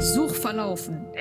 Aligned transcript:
Suchverlaufen. 0.00 1.11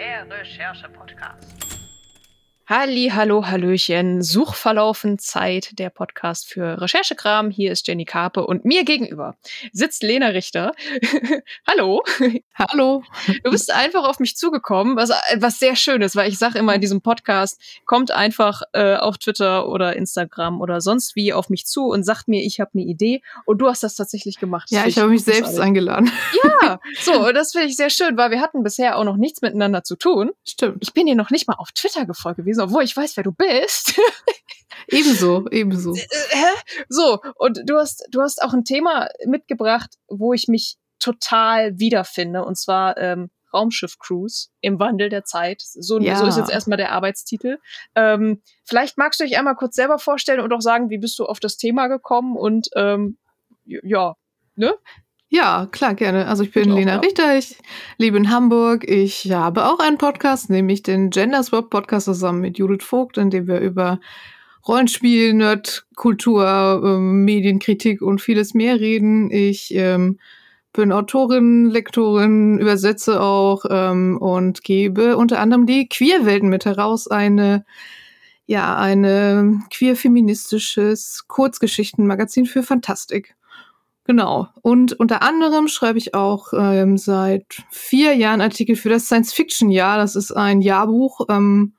Halli, 2.73 3.11
hallo, 3.13 3.47
hallöchen. 3.47 4.21
Suchverlaufen 4.21 5.19
Zeit, 5.19 5.77
der 5.77 5.89
Podcast 5.89 6.47
für 6.47 6.79
Recherchekram. 6.79 7.51
Hier 7.51 7.73
ist 7.73 7.85
Jenny 7.85 8.05
Karpe 8.05 8.47
und 8.47 8.63
mir 8.63 8.85
gegenüber 8.85 9.35
sitzt 9.73 10.03
Lena 10.03 10.27
Richter. 10.27 10.71
hallo. 11.67 12.01
Hallo. 12.55 13.03
Du 13.43 13.51
bist 13.51 13.73
einfach 13.73 14.07
auf 14.07 14.21
mich 14.21 14.37
zugekommen, 14.37 14.95
was, 14.95 15.09
was 15.35 15.59
sehr 15.59 15.75
schön 15.75 16.01
ist, 16.01 16.15
weil 16.15 16.29
ich 16.29 16.37
sage 16.37 16.59
immer 16.59 16.73
in 16.73 16.79
diesem 16.79 17.01
Podcast, 17.01 17.59
kommt 17.85 18.11
einfach 18.11 18.61
äh, 18.71 18.95
auf 18.95 19.17
Twitter 19.17 19.67
oder 19.67 19.97
Instagram 19.97 20.61
oder 20.61 20.79
sonst 20.79 21.17
wie 21.17 21.33
auf 21.33 21.49
mich 21.49 21.65
zu 21.65 21.87
und 21.87 22.03
sagt 22.05 22.29
mir, 22.29 22.41
ich 22.41 22.61
habe 22.61 22.71
eine 22.75 22.83
Idee. 22.83 23.21
Und 23.43 23.57
du 23.57 23.67
hast 23.67 23.83
das 23.83 23.97
tatsächlich 23.97 24.39
gemacht. 24.39 24.69
Das 24.71 24.79
Ja, 24.79 24.87
ich 24.87 24.97
habe 24.97 25.09
mich 25.09 25.25
selbst 25.25 25.59
eingeladen. 25.59 26.09
Ja, 26.63 26.79
so, 27.01 27.31
das 27.31 27.51
finde 27.53 27.67
ich 27.67 27.75
sehr 27.75 27.89
schön, 27.89 28.17
weil 28.17 28.29
wir 28.29 28.39
hatten 28.39 28.63
bisher 28.63 28.97
auch 28.97 29.03
noch 29.03 29.17
nichts 29.17 29.41
miteinander 29.41 29.83
zu 29.83 29.95
tun. 29.95 30.31
Stimmt. 30.47 30.77
Ich 30.81 30.93
bin 30.93 31.07
dir 31.07 31.15
noch 31.15 31.31
nicht 31.31 31.47
mal 31.47 31.55
auf 31.55 31.71
Twitter 31.71 32.05
gefolgt 32.05 32.37
gewesen, 32.37 32.60
obwohl 32.61 32.83
ich 32.83 32.95
weiß, 32.95 33.17
wer 33.17 33.23
du 33.23 33.31
bist. 33.31 33.99
Ebenso, 34.87 35.45
ebenso. 35.51 35.93
Äh, 35.95 35.99
Hä? 36.31 36.45
so, 36.89 37.19
und 37.35 37.61
du 37.65 37.77
hast, 37.77 38.07
du 38.11 38.21
hast 38.21 38.41
auch 38.41 38.53
ein 38.53 38.63
Thema 38.63 39.09
mitgebracht, 39.25 39.91
wo 40.07 40.33
ich 40.33 40.47
mich 40.47 40.77
total 40.99 41.77
wiederfinde, 41.77 42.43
und 42.43 42.57
zwar 42.57 42.97
ähm, 42.97 43.29
Raumschiff 43.53 43.97
Cruise 43.99 44.47
im 44.61 44.79
Wandel 44.79 45.09
der 45.09 45.23
Zeit. 45.25 45.61
So, 45.61 45.99
Ja. 45.99 46.15
so 46.15 46.25
ist 46.25 46.37
jetzt 46.37 46.51
erstmal 46.51 46.77
der 46.77 46.91
Arbeitstitel. 46.91 47.57
Ähm, 47.95 48.41
vielleicht 48.63 48.97
magst 48.97 49.19
du 49.19 49.23
dich 49.25 49.37
einmal 49.37 49.55
kurz 49.55 49.75
selber 49.75 49.99
vorstellen 49.99 50.39
und 50.39 50.53
auch 50.53 50.61
sagen, 50.61 50.89
wie 50.89 50.97
bist 50.99 51.19
du 51.19 51.25
auf 51.25 51.39
das 51.39 51.57
Thema 51.57 51.87
gekommen 51.87 52.37
und 52.37 52.69
ähm, 52.75 53.17
ja, 53.65 54.15
ne? 54.55 54.73
Ja, 55.33 55.69
klar, 55.71 55.95
gerne. 55.95 56.27
Also 56.27 56.43
ich 56.43 56.51
bin 56.51 56.63
Ich 56.63 56.71
auch, 56.71 56.75
Lena 56.75 56.91
ja. 56.95 56.99
Richter, 56.99 57.37
ich 57.37 57.55
lebe 57.97 58.17
in 58.17 58.29
Hamburg. 58.29 58.83
Ich 58.85 59.31
habe 59.31 59.65
auch 59.65 59.79
einen 59.79 59.97
Podcast, 59.97 60.49
nämlich 60.49 60.83
den 60.83 61.09
Gender 61.09 61.41
Swap 61.41 61.69
Podcast 61.69 62.03
zusammen 62.03 62.41
mit 62.41 62.57
Judith 62.57 62.83
Vogt, 62.83 63.17
in 63.17 63.29
dem 63.29 63.47
wir 63.47 63.61
über 63.61 64.01
Rollenspiel, 64.67 65.33
Nerdkultur, 65.33 66.81
ähm, 66.83 67.23
Medienkritik 67.23 68.01
und 68.01 68.19
vieles 68.19 68.53
mehr 68.53 68.81
reden. 68.81 69.31
Ich 69.31 69.73
ähm, 69.73 70.19
bin 70.73 70.91
Autorin, 70.91 71.69
Lektorin, 71.69 72.59
übersetze 72.59 73.21
auch 73.21 73.63
ähm, 73.69 74.17
und 74.17 74.65
gebe 74.65 75.15
unter 75.15 75.39
anderem 75.39 75.65
die 75.65 75.87
Queerwelten 75.87 76.49
mit 76.49 76.65
heraus, 76.65 77.07
eine 77.07 77.63
ja, 78.47 78.75
eine 78.75 79.61
queer-feministisches 79.73 81.23
Kurzgeschichtenmagazin 81.29 82.47
für 82.47 82.63
Fantastik. 82.63 83.33
Genau. 84.05 84.47
Und 84.61 84.93
unter 84.99 85.21
anderem 85.21 85.67
schreibe 85.67 85.97
ich 85.97 86.15
auch 86.15 86.53
ähm, 86.53 86.97
seit 86.97 87.63
vier 87.69 88.15
Jahren 88.15 88.41
Artikel 88.41 88.75
für 88.75 88.89
das 88.89 89.05
Science-Fiction-Jahr. 89.05 89.97
Das 89.97 90.15
ist 90.15 90.31
ein 90.31 90.61
Jahrbuch, 90.61 91.21
ähm, 91.29 91.73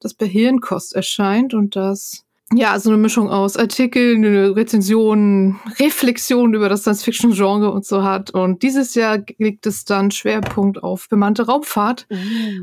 das 0.00 0.14
bei 0.14 0.26
Hirnkost 0.26 0.94
erscheint 0.94 1.52
und 1.52 1.76
das 1.76 2.24
ja 2.52 2.78
so 2.78 2.90
eine 2.90 2.98
Mischung 2.98 3.30
aus 3.30 3.56
Artikeln, 3.56 4.24
Rezensionen, 4.24 5.58
Reflexionen 5.78 6.54
über 6.54 6.68
das 6.68 6.82
Science-Fiction-Genre 6.82 7.70
und 7.70 7.84
so 7.84 8.04
hat. 8.04 8.30
Und 8.30 8.62
dieses 8.62 8.94
Jahr 8.94 9.18
liegt 9.38 9.66
es 9.66 9.84
dann 9.84 10.10
Schwerpunkt 10.10 10.82
auf 10.82 11.08
bemannte 11.08 11.46
Raumfahrt. 11.46 12.06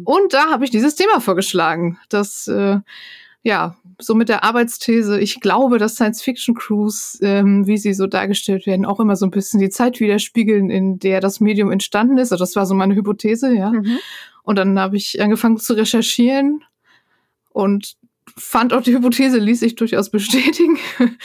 Und 0.06 0.34
da 0.34 0.52
habe 0.52 0.64
ich 0.64 0.72
dieses 0.72 0.96
Thema 0.96 1.20
vorgeschlagen, 1.20 1.98
das 2.10 2.48
äh, 2.48 2.80
ja 3.44 3.76
so 4.00 4.16
mit 4.16 4.30
der 4.30 4.44
Arbeitsthese, 4.44 5.20
ich 5.20 5.40
glaube, 5.40 5.78
dass 5.78 5.96
Science-Fiction-Crews, 5.96 7.20
ähm, 7.22 7.68
wie 7.68 7.78
sie 7.78 7.94
so 7.94 8.08
dargestellt 8.08 8.66
werden, 8.66 8.86
auch 8.86 9.00
immer 9.00 9.16
so 9.16 9.26
ein 9.26 9.32
bisschen 9.32 9.60
die 9.60 9.70
Zeit 9.70 10.00
widerspiegeln, 10.00 10.70
in 10.70 11.00
der 11.00 11.22
das 11.22 11.40
Medium 11.40 11.72
entstanden 11.72 12.18
ist. 12.18 12.32
Also 12.32 12.44
das 12.44 12.56
war 12.56 12.66
so 12.66 12.74
meine 12.74 12.96
Hypothese, 12.96 13.54
ja. 13.54 13.72
Mhm. 13.72 14.00
Und 14.44 14.56
dann 14.56 14.80
habe 14.80 14.98
ich 14.98 15.22
angefangen 15.22 15.58
zu 15.58 15.74
recherchieren 15.74 16.64
und 17.52 17.96
fand 18.38 18.74
auch 18.74 18.82
die 18.82 18.94
Hypothese 18.94 19.38
ließ 19.38 19.60
sich 19.60 19.76
durchaus 19.76 20.10
bestätigen. 20.10 20.78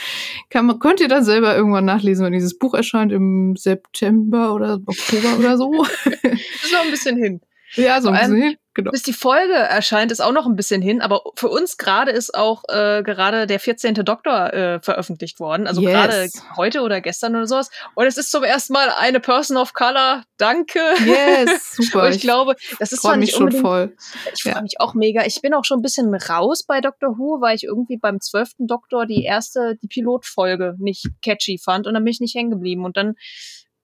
Kann 0.49 0.65
man, 0.65 0.79
könnt 0.79 0.99
ihr 0.99 1.07
dann 1.07 1.23
selber 1.23 1.55
irgendwann 1.55 1.85
nachlesen, 1.85 2.25
wenn 2.25 2.33
dieses 2.33 2.57
Buch 2.57 2.73
erscheint 2.73 3.11
im 3.11 3.55
September 3.55 4.53
oder 4.53 4.79
Oktober 4.85 5.37
oder 5.39 5.57
so. 5.57 5.83
ist 6.05 6.73
noch 6.73 6.83
ein 6.83 6.91
bisschen 6.91 7.17
hin. 7.17 7.41
ja, 7.75 8.01
so 8.01 8.09
ein 8.09 8.31
bisschen. 8.31 8.57
Genau. 8.77 8.91
Bis 8.91 9.01
die 9.01 9.11
Folge 9.13 9.53
erscheint, 9.55 10.11
ist 10.11 10.19
auch 10.19 10.31
noch 10.31 10.45
ein 10.45 10.55
bisschen 10.55 10.83
hin, 10.83 11.01
aber 11.01 11.23
für 11.35 11.47
uns 11.49 11.77
gerade 11.77 12.11
ist 12.11 12.35
auch 12.35 12.63
äh, 12.69 13.01
gerade 13.01 13.47
der 13.47 13.59
14. 13.59 13.95
Doktor 13.95 14.53
äh, 14.53 14.79
veröffentlicht 14.81 15.39
worden. 15.39 15.65
Also 15.65 15.81
Yes. 15.81 15.91
gerade 15.91 16.29
heute 16.57 16.81
oder 16.81 17.01
gestern 17.01 17.35
oder 17.35 17.47
sowas. 17.47 17.71
Und 17.95 18.05
es 18.05 18.17
ist 18.17 18.29
zum 18.29 18.43
ersten 18.43 18.73
Mal 18.73 18.89
eine 18.95 19.19
Person 19.19 19.57
of 19.57 19.73
Color. 19.73 20.25
Danke. 20.37 20.77
Yes, 21.03 21.71
super. 21.75 22.03
Und 22.05 22.13
ich 22.15 22.21
glaube, 22.21 22.55
das 22.77 22.91
ist 22.91 22.99
freue 23.01 23.13
zwar 23.13 23.17
nicht 23.17 23.35
schon 23.35 23.51
voll. 23.51 23.95
Ich 24.35 24.43
Ja. 24.43 24.51
freue 24.53 24.61
mich 24.61 24.79
auch 24.79 24.93
mega. 24.93 25.25
Ich 25.25 25.41
bin 25.41 25.55
auch 25.55 25.65
schon 25.65 25.79
ein 25.79 25.81
bisschen 25.81 26.13
raus 26.13 26.61
bei 26.61 26.79
Doctor 26.79 27.17
Who, 27.17 27.41
weil 27.41 27.55
ich 27.55 27.63
irgendwie 27.63 27.97
beim 27.97 28.21
zwölften 28.21 28.67
Doktor 28.67 29.07
die 29.07 29.23
erste, 29.23 29.75
die 29.81 29.87
Pilotfolge 29.87 30.75
nicht 30.77 31.07
catchy 31.23 31.57
fand 31.57 31.87
und 31.87 31.95
dann 31.95 32.03
bin 32.03 32.11
ich 32.13 32.19
nicht 32.19 32.35
hängen 32.35 32.51
geblieben. 32.51 32.85
Und 32.85 32.95
dann 32.95 33.15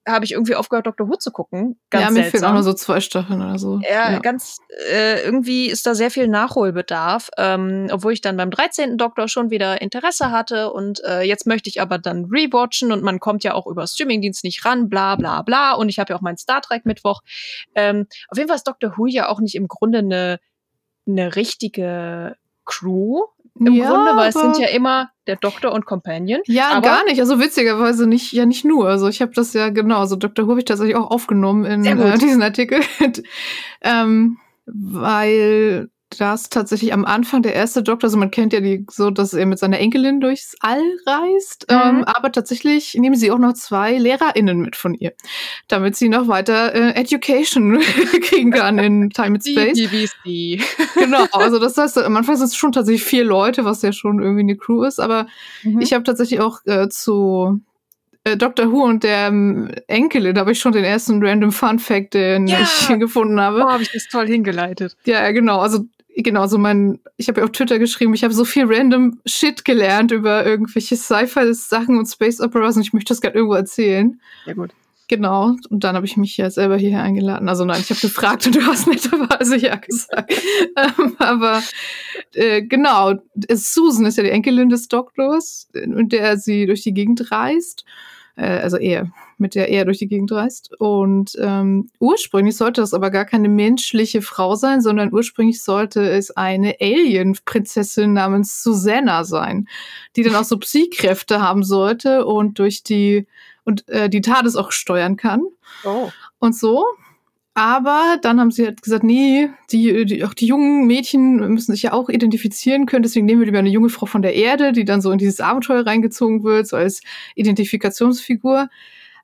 habe 0.06 0.24
ich 0.24 0.32
irgendwie 0.32 0.54
aufgehört, 0.54 0.86
Doctor 0.86 1.08
Who 1.08 1.16
zu 1.16 1.30
gucken. 1.30 1.78
Ganz 1.90 2.04
ja, 2.04 2.10
mir 2.10 2.20
fehlen 2.20 2.30
seltsam. 2.30 2.50
auch 2.50 2.54
nur 2.54 2.62
so 2.62 2.74
zwei 2.74 3.00
Staffeln 3.00 3.40
oder 3.40 3.58
so. 3.58 3.80
Ja, 3.88 4.18
ganz 4.18 4.58
äh, 4.90 5.22
irgendwie 5.22 5.70
ist 5.70 5.86
da 5.86 5.94
sehr 5.94 6.10
viel 6.10 6.28
Nachholbedarf, 6.28 7.30
ähm, 7.38 7.88
obwohl 7.90 8.12
ich 8.12 8.20
dann 8.20 8.36
beim 8.36 8.50
13. 8.50 8.98
Doktor 8.98 9.28
schon 9.28 9.50
wieder 9.50 9.80
Interesse 9.80 10.30
hatte 10.30 10.72
und 10.72 11.02
äh, 11.04 11.22
jetzt 11.22 11.46
möchte 11.46 11.70
ich 11.70 11.80
aber 11.80 11.98
dann 11.98 12.26
rewatchen 12.26 12.92
und 12.92 13.02
man 13.02 13.20
kommt 13.20 13.44
ja 13.44 13.54
auch 13.54 13.66
über 13.66 13.86
Streamingdienst 13.86 14.44
nicht 14.44 14.64
ran, 14.64 14.88
bla 14.88 15.16
bla 15.16 15.42
bla 15.42 15.72
und 15.72 15.88
ich 15.88 15.98
habe 15.98 16.12
ja 16.12 16.16
auch 16.16 16.22
meinen 16.22 16.38
Star 16.38 16.60
Trek 16.60 16.84
Mittwoch. 16.84 17.22
Ähm, 17.74 18.06
auf 18.28 18.36
jeden 18.36 18.48
Fall 18.48 18.56
ist 18.56 18.68
Doctor 18.68 18.94
Who 18.96 19.06
ja 19.06 19.28
auch 19.28 19.40
nicht 19.40 19.54
im 19.54 19.68
Grunde 19.68 19.98
eine 19.98 20.38
eine 21.06 21.36
richtige 21.36 22.36
Crew 22.64 23.24
im 23.58 23.72
ja, 23.72 23.88
Grunde, 23.88 24.16
weil 24.16 24.28
es 24.30 24.34
sind 24.34 24.58
ja 24.58 24.68
immer 24.68 25.10
der 25.26 25.36
Doktor 25.36 25.72
und 25.72 25.86
Companion. 25.86 26.40
Ja, 26.46 26.80
gar 26.80 27.04
nicht. 27.04 27.20
Also 27.20 27.38
witzigerweise 27.38 28.06
nicht, 28.06 28.32
ja 28.32 28.46
nicht 28.46 28.64
nur. 28.64 28.88
Also 28.88 29.08
ich 29.08 29.22
habe 29.22 29.32
das 29.34 29.52
ja 29.52 29.70
genau, 29.70 30.00
also 30.00 30.16
Dr. 30.16 30.46
Who 30.46 30.50
habe 30.50 30.60
ich 30.60 30.66
tatsächlich 30.66 30.96
auch 30.96 31.10
aufgenommen 31.10 31.64
in 31.64 31.84
äh, 31.84 32.18
diesen 32.18 32.42
Artikel. 32.42 32.80
ähm, 33.82 34.38
weil 34.66 35.88
das 36.20 36.48
tatsächlich 36.48 36.92
am 36.92 37.04
Anfang 37.04 37.42
der 37.42 37.54
erste 37.54 37.82
Doktor, 37.82 38.06
also 38.06 38.16
man 38.16 38.30
kennt 38.30 38.52
ja 38.52 38.60
die 38.60 38.84
so, 38.90 39.10
dass 39.10 39.32
er 39.34 39.46
mit 39.46 39.58
seiner 39.58 39.78
Enkelin 39.78 40.20
durchs 40.20 40.54
All 40.60 40.82
reist, 41.06 41.66
Mhm. 41.70 41.76
ähm, 41.98 42.04
aber 42.04 42.32
tatsächlich 42.32 42.94
nehmen 42.94 43.16
sie 43.16 43.30
auch 43.30 43.38
noch 43.38 43.54
zwei 43.54 43.96
LehrerInnen 43.98 44.58
mit 44.60 44.76
von 44.76 44.94
ihr, 44.94 45.12
damit 45.68 45.96
sie 45.96 46.08
noch 46.08 46.28
weiter 46.28 46.74
äh, 46.74 46.90
Education 47.00 47.80
kriegen 48.22 48.50
kann 48.50 48.78
in 48.78 49.10
Time 49.10 49.38
and 49.38 49.44
Space. 49.46 49.78
BBC. 49.78 50.60
genau, 50.94 51.24
also 51.32 51.58
das 51.58 51.76
heißt, 51.76 51.98
am 51.98 52.16
Anfang 52.16 52.36
sind 52.36 52.46
es 52.46 52.56
schon 52.56 52.72
tatsächlich 52.72 53.04
vier 53.04 53.24
Leute, 53.24 53.64
was 53.64 53.82
ja 53.82 53.92
schon 53.92 54.20
irgendwie 54.22 54.40
eine 54.42 54.56
Crew 54.56 54.84
ist, 54.84 55.00
aber 55.00 55.26
Mhm. 55.62 55.80
ich 55.80 55.92
habe 55.92 56.04
tatsächlich 56.04 56.40
auch 56.40 56.60
äh, 56.66 56.88
zu 56.88 57.60
äh, 58.24 58.36
Dr. 58.38 58.72
Who 58.72 58.84
und 58.84 59.02
der 59.04 59.28
ähm, 59.28 59.70
Enkelin, 59.86 60.34
da 60.34 60.40
habe 60.42 60.52
ich 60.52 60.58
schon 60.58 60.72
den 60.72 60.84
ersten 60.84 61.22
random 61.22 61.52
Fun 61.52 61.78
Fact, 61.78 62.14
den 62.14 62.46
Ja. 62.46 62.58
ich 62.90 62.98
gefunden 62.98 63.38
habe. 63.40 63.62
Oh, 63.64 63.70
habe 63.70 63.82
ich 63.82 63.92
das 63.92 64.06
toll 64.10 64.26
hingeleitet. 64.26 64.96
Ja, 65.04 65.22
ja, 65.22 65.30
genau. 65.32 65.58
Also 65.60 65.80
genau, 66.16 66.46
so 66.46 66.58
mein, 66.58 67.00
ich 67.16 67.28
habe 67.28 67.40
ja 67.40 67.44
auf 67.44 67.52
Twitter 67.52 67.78
geschrieben, 67.78 68.14
ich 68.14 68.24
habe 68.24 68.34
so 68.34 68.44
viel 68.44 68.64
random 68.66 69.20
Shit 69.26 69.64
gelernt 69.64 70.10
über 70.10 70.46
irgendwelche 70.46 70.96
Sci-Fi-Sachen 70.96 71.98
und 71.98 72.06
Space 72.06 72.40
Operas 72.40 72.76
und 72.76 72.82
ich 72.82 72.92
möchte 72.92 73.12
das 73.12 73.20
gerade 73.20 73.36
irgendwo 73.36 73.54
erzählen. 73.54 74.20
Sehr 74.44 74.54
gut. 74.54 74.70
Genau. 75.08 75.54
Und 75.68 75.84
dann 75.84 75.96
habe 75.96 76.06
ich 76.06 76.16
mich 76.16 76.36
ja 76.36 76.48
selber 76.50 76.76
hierher 76.76 77.02
eingeladen. 77.02 77.48
Also 77.48 77.64
nein, 77.64 77.80
ich 77.80 77.90
habe 77.90 78.00
gefragt 78.00 78.46
und 78.46 78.56
du 78.56 78.62
hast 78.62 78.86
netterweise 78.86 79.56
ja 79.58 79.76
gesagt. 79.76 80.32
ähm, 80.76 81.16
aber 81.18 81.62
äh, 82.32 82.62
genau, 82.62 83.14
Susan 83.52 84.06
ist 84.06 84.16
ja 84.16 84.22
die 84.22 84.30
Enkelin 84.30 84.70
des 84.70 84.88
Doktors, 84.88 85.68
mit 85.74 86.12
der 86.12 86.38
sie 86.38 86.64
durch 86.66 86.82
die 86.82 86.94
Gegend 86.94 87.30
reist. 87.30 87.84
Äh, 88.36 88.46
also 88.58 88.76
er, 88.76 89.10
mit 89.38 89.54
der 89.54 89.68
er 89.68 89.84
durch 89.84 89.98
die 89.98 90.08
Gegend 90.08 90.32
reist. 90.32 90.72
Und 90.78 91.36
ähm, 91.40 91.88
ursprünglich 91.98 92.56
sollte 92.56 92.80
das 92.80 92.94
aber 92.94 93.10
gar 93.10 93.24
keine 93.24 93.48
menschliche 93.48 94.22
Frau 94.22 94.54
sein, 94.54 94.80
sondern 94.80 95.12
ursprünglich 95.12 95.62
sollte 95.62 96.08
es 96.08 96.30
eine 96.30 96.76
Alien-Prinzessin 96.80 98.12
namens 98.12 98.62
Susanna 98.62 99.24
sein, 99.24 99.68
die 100.16 100.22
dann 100.22 100.36
auch 100.36 100.44
so 100.44 100.58
Psy-Kräfte 100.58 101.40
haben 101.40 101.62
sollte 101.62 102.26
und 102.26 102.58
durch 102.58 102.82
die 102.82 103.26
und 103.64 103.88
äh, 103.88 104.10
die 104.10 104.20
TARDIS 104.20 104.56
auch 104.56 104.72
steuern 104.72 105.16
kann 105.16 105.42
Oh. 105.84 106.10
und 106.38 106.54
so. 106.54 106.84
Aber 107.56 108.18
dann 108.20 108.40
haben 108.40 108.50
sie 108.50 108.64
halt 108.66 108.82
gesagt, 108.82 109.04
nee, 109.04 109.48
die, 109.70 110.04
die, 110.06 110.24
auch 110.24 110.34
die 110.34 110.46
jungen 110.46 110.86
Mädchen 110.88 111.36
müssen 111.52 111.72
sich 111.72 111.84
ja 111.84 111.92
auch 111.92 112.08
identifizieren 112.08 112.84
können, 112.86 113.04
deswegen 113.04 113.26
nehmen 113.26 113.40
wir 113.40 113.46
lieber 113.46 113.60
eine 113.60 113.68
junge 113.70 113.90
Frau 113.90 114.06
von 114.06 114.22
der 114.22 114.34
Erde, 114.34 114.72
die 114.72 114.84
dann 114.84 115.00
so 115.00 115.12
in 115.12 115.18
dieses 115.18 115.38
Abenteuer 115.40 115.86
reingezogen 115.86 116.42
wird, 116.42 116.66
so 116.66 116.76
als 116.76 117.00
Identifikationsfigur. 117.36 118.68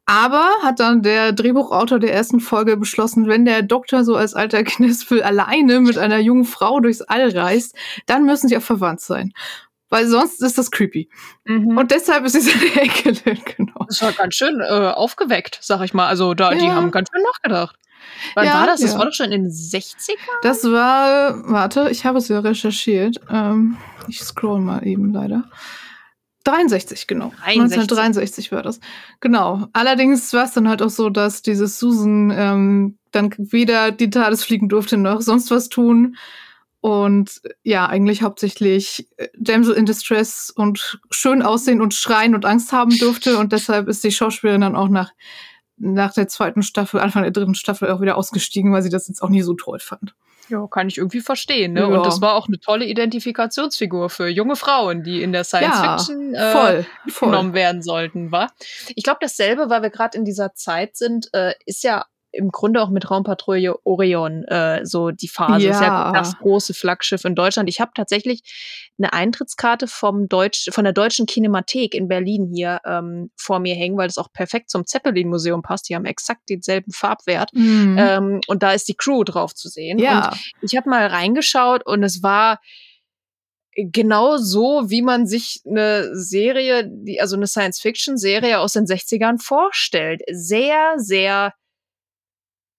Aber 0.07 0.49
hat 0.63 0.81
dann 0.81 1.03
der 1.03 1.33
Drehbuchautor 1.33 1.99
der 1.99 2.13
ersten 2.13 2.41
Folge 2.41 2.77
beschlossen, 2.77 3.27
wenn 3.29 3.45
der 3.45 3.63
Doktor 3.63 4.05
so 4.05 4.17
als 4.17 4.35
alter 4.35 4.65
Knispel 4.65 5.23
alleine 5.23 5.81
mit 5.81 5.99
einer 5.99 6.19
jungen 6.19 6.45
Frau 6.45 6.81
durchs 6.81 7.03
All 7.03 7.29
reist, 7.37 7.75
dann 8.07 8.25
müssen 8.25 8.49
sie 8.49 8.57
auch 8.57 8.63
verwandt 8.63 9.01
sein. 9.01 9.33
Weil 9.89 10.07
sonst 10.07 10.41
ist 10.41 10.57
das 10.57 10.71
creepy. 10.71 11.09
Mhm. 11.45 11.77
Und 11.77 11.91
deshalb 11.91 12.25
ist 12.25 12.33
sie 12.33 12.41
seine 12.41 12.81
Enkelin, 12.81 13.41
genau. 13.57 13.85
Das 13.89 14.01
war 14.03 14.13
ganz 14.13 14.35
schön 14.37 14.61
äh, 14.61 14.65
aufgeweckt, 14.95 15.59
sag 15.63 15.83
ich 15.83 15.95
mal. 15.95 16.07
Also 16.07 16.35
da, 16.35 16.55
die 16.55 16.65
Ja. 16.65 16.75
haben 16.77 16.93
ganz 16.93 17.09
schön 17.13 17.23
nachgedacht. 17.25 17.77
Wann 18.35 18.47
Ja, 18.47 18.55
war 18.55 18.67
das? 18.67 18.81
Das 18.81 18.93
ja. 18.93 18.99
war 18.99 19.07
doch 19.07 19.13
schon 19.13 19.33
in 19.33 19.45
den 19.45 19.51
60ern? 19.51 20.17
Das 20.43 20.65
war, 20.65 21.49
warte, 21.51 21.89
ich 21.91 22.05
habe 22.05 22.19
es 22.19 22.29
ja 22.29 22.41
recherchiert. 22.41 23.21
Ähm, 23.31 23.77
ich 24.09 24.21
scroll 24.21 24.61
mal 24.61 24.87
eben 24.87 25.13
leider. 25.13 25.45
63, 26.45 27.07
genau. 27.07 27.33
63. 27.45 27.53
1963 27.61 28.53
war 28.53 28.63
das. 28.63 28.81
Genau. 29.21 29.69
Allerdings 29.73 30.33
war 30.33 30.45
es 30.45 30.53
dann 30.53 30.69
halt 30.69 30.83
auch 30.83 30.91
so, 30.91 31.11
dass 31.11 31.43
dieses 31.43 31.79
Susan 31.79 32.33
ähm, 32.35 32.99
dann 33.13 33.31
weder 33.37 33.91
die 33.93 34.11
TARDIS 34.11 34.45
fliegen 34.45 34.69
durfte 34.69 34.97
noch 34.97 35.21
sonst 35.21 35.51
was 35.51 35.69
tun. 35.69 36.17
Und 36.81 37.43
ja, 37.63 37.87
eigentlich 37.87 38.23
hauptsächlich 38.23 39.07
äh, 39.19 39.29
Damsel 39.39 39.75
in 39.75 39.85
Distress 39.85 40.51
und 40.55 40.99
schön 41.11 41.43
aussehen 41.43 41.83
und 41.83 41.93
schreien 41.93 42.35
und 42.35 42.47
Angst 42.47 42.73
haben 42.73 42.97
durfte. 42.97 43.37
Und 43.39 43.53
deshalb 43.53 43.87
ist 43.89 44.03
die 44.03 44.13
Schauspielerin 44.13 44.63
dann 44.63 44.77
auch 44.77 44.89
nach, 44.89 45.13
nach 45.81 46.13
der 46.13 46.29
zweiten 46.29 46.63
Staffel, 46.63 47.01
Anfang 47.01 47.23
der 47.23 47.33
dritten 47.33 47.55
Staffel 47.55 47.91
auch 47.91 48.01
wieder 48.01 48.17
ausgestiegen, 48.17 48.73
weil 48.73 48.83
sie 48.83 48.91
das 48.91 49.09
jetzt 49.09 49.23
auch 49.23 49.31
nie 49.31 49.43
so 49.43 49.55
toll 49.55 49.81
fand. 49.81 50.15
Ja, 50.49 50.67
kann 50.67 50.89
ich 50.89 50.99
irgendwie 50.99 51.21
verstehen. 51.21 51.75
Ne? 51.75 51.81
Ja. 51.81 51.87
Und 51.87 52.05
das 52.05 52.21
war 52.21 52.35
auch 52.35 52.49
eine 52.49 52.59
tolle 52.59 52.85
Identifikationsfigur 52.85 54.11
für 54.11 54.27
junge 54.29 54.57
Frauen, 54.57 55.03
die 55.05 55.23
in 55.23 55.33
der 55.33 55.45
Science 55.45 55.77
Ja, 55.77 55.97
Fiction 55.97 56.35
äh, 56.35 56.53
voll, 56.53 56.87
voll. 57.09 57.29
genommen 57.31 57.55
werden 57.55 57.83
sollten, 57.83 58.33
war. 58.33 58.53
Ich 58.95 59.05
glaube, 59.05 59.19
dasselbe, 59.21 59.71
weil 59.71 59.83
wir 59.83 59.91
gerade 59.91 60.19
in 60.19 60.25
dieser 60.25 60.55
Zeit 60.55 60.97
sind, 60.97 61.33
äh, 61.33 61.55
ist 61.67 61.85
ja 61.85 62.05
im 62.33 62.51
Grunde 62.51 62.81
auch 62.83 62.91
mit 62.91 63.11
Raumpatrouille 63.11 63.75
Orion 63.85 64.45
äh, 64.45 64.85
so 64.85 65.11
die 65.11 65.29
Phase. 65.29 65.69
Ist 65.69 65.81
ja 65.81 65.87
Ja. 65.87 66.13
das 66.13 66.39
große 66.39 66.75
Flaggschiff 66.75 67.25
in 67.25 67.35
Deutschland. 67.35 67.69
Ich 67.69 67.81
habe 67.81 67.91
tatsächlich 67.95 68.43
eine 68.99 69.13
Eintrittskarte 69.13 69.87
vom 69.89 70.29
Deutsch, 70.29 70.69
von 70.73 70.85
der 70.85 70.93
Deutschen 70.93 71.27
Kinemathek 71.27 71.95
in 71.95 72.09
Berlin 72.09 72.51
hier 72.55 72.81
ähm, 72.85 73.31
vor 73.37 73.59
mir 73.59 73.75
hängen, 73.75 73.97
weil 73.97 74.09
das 74.09 74.19
auch 74.19 74.33
perfekt 74.33 74.71
zum 74.71 74.87
Zeppelin-Museum 74.87 75.63
passt. 75.63 75.89
Die 75.89 75.95
haben 75.97 76.05
exakt 76.05 76.43
denselben 76.49 76.93
Farbwert. 76.93 77.51
Mhm. 77.55 77.97
Ähm, 77.99 78.41
und 78.47 78.63
da 78.63 78.73
ist 78.73 78.89
die 78.89 78.95
Crew 78.95 79.25
drauf 79.25 79.55
zu 79.55 79.69
sehen. 79.69 79.99
Und 79.99 80.05
ja, 80.05 80.33
ich 80.63 80.77
habe 80.77 80.89
mal 80.89 81.07
reingeschaut 81.07 81.85
und 81.87 82.03
es 82.03 82.23
war 82.23 82.61
genau 83.77 84.37
so, 84.37 84.91
wie 84.91 85.03
man 85.03 85.27
sich 85.27 85.63
eine 85.67 86.15
Serie, 86.15 86.89
die, 86.89 87.21
also 87.21 87.37
eine 87.37 87.47
Science-Fiction-Serie 87.47 88.59
aus 88.59 88.73
den 88.75 88.85
60ern 88.85 89.41
vorstellt. 89.41 90.23
Sehr, 90.31 90.95
sehr 90.97 91.55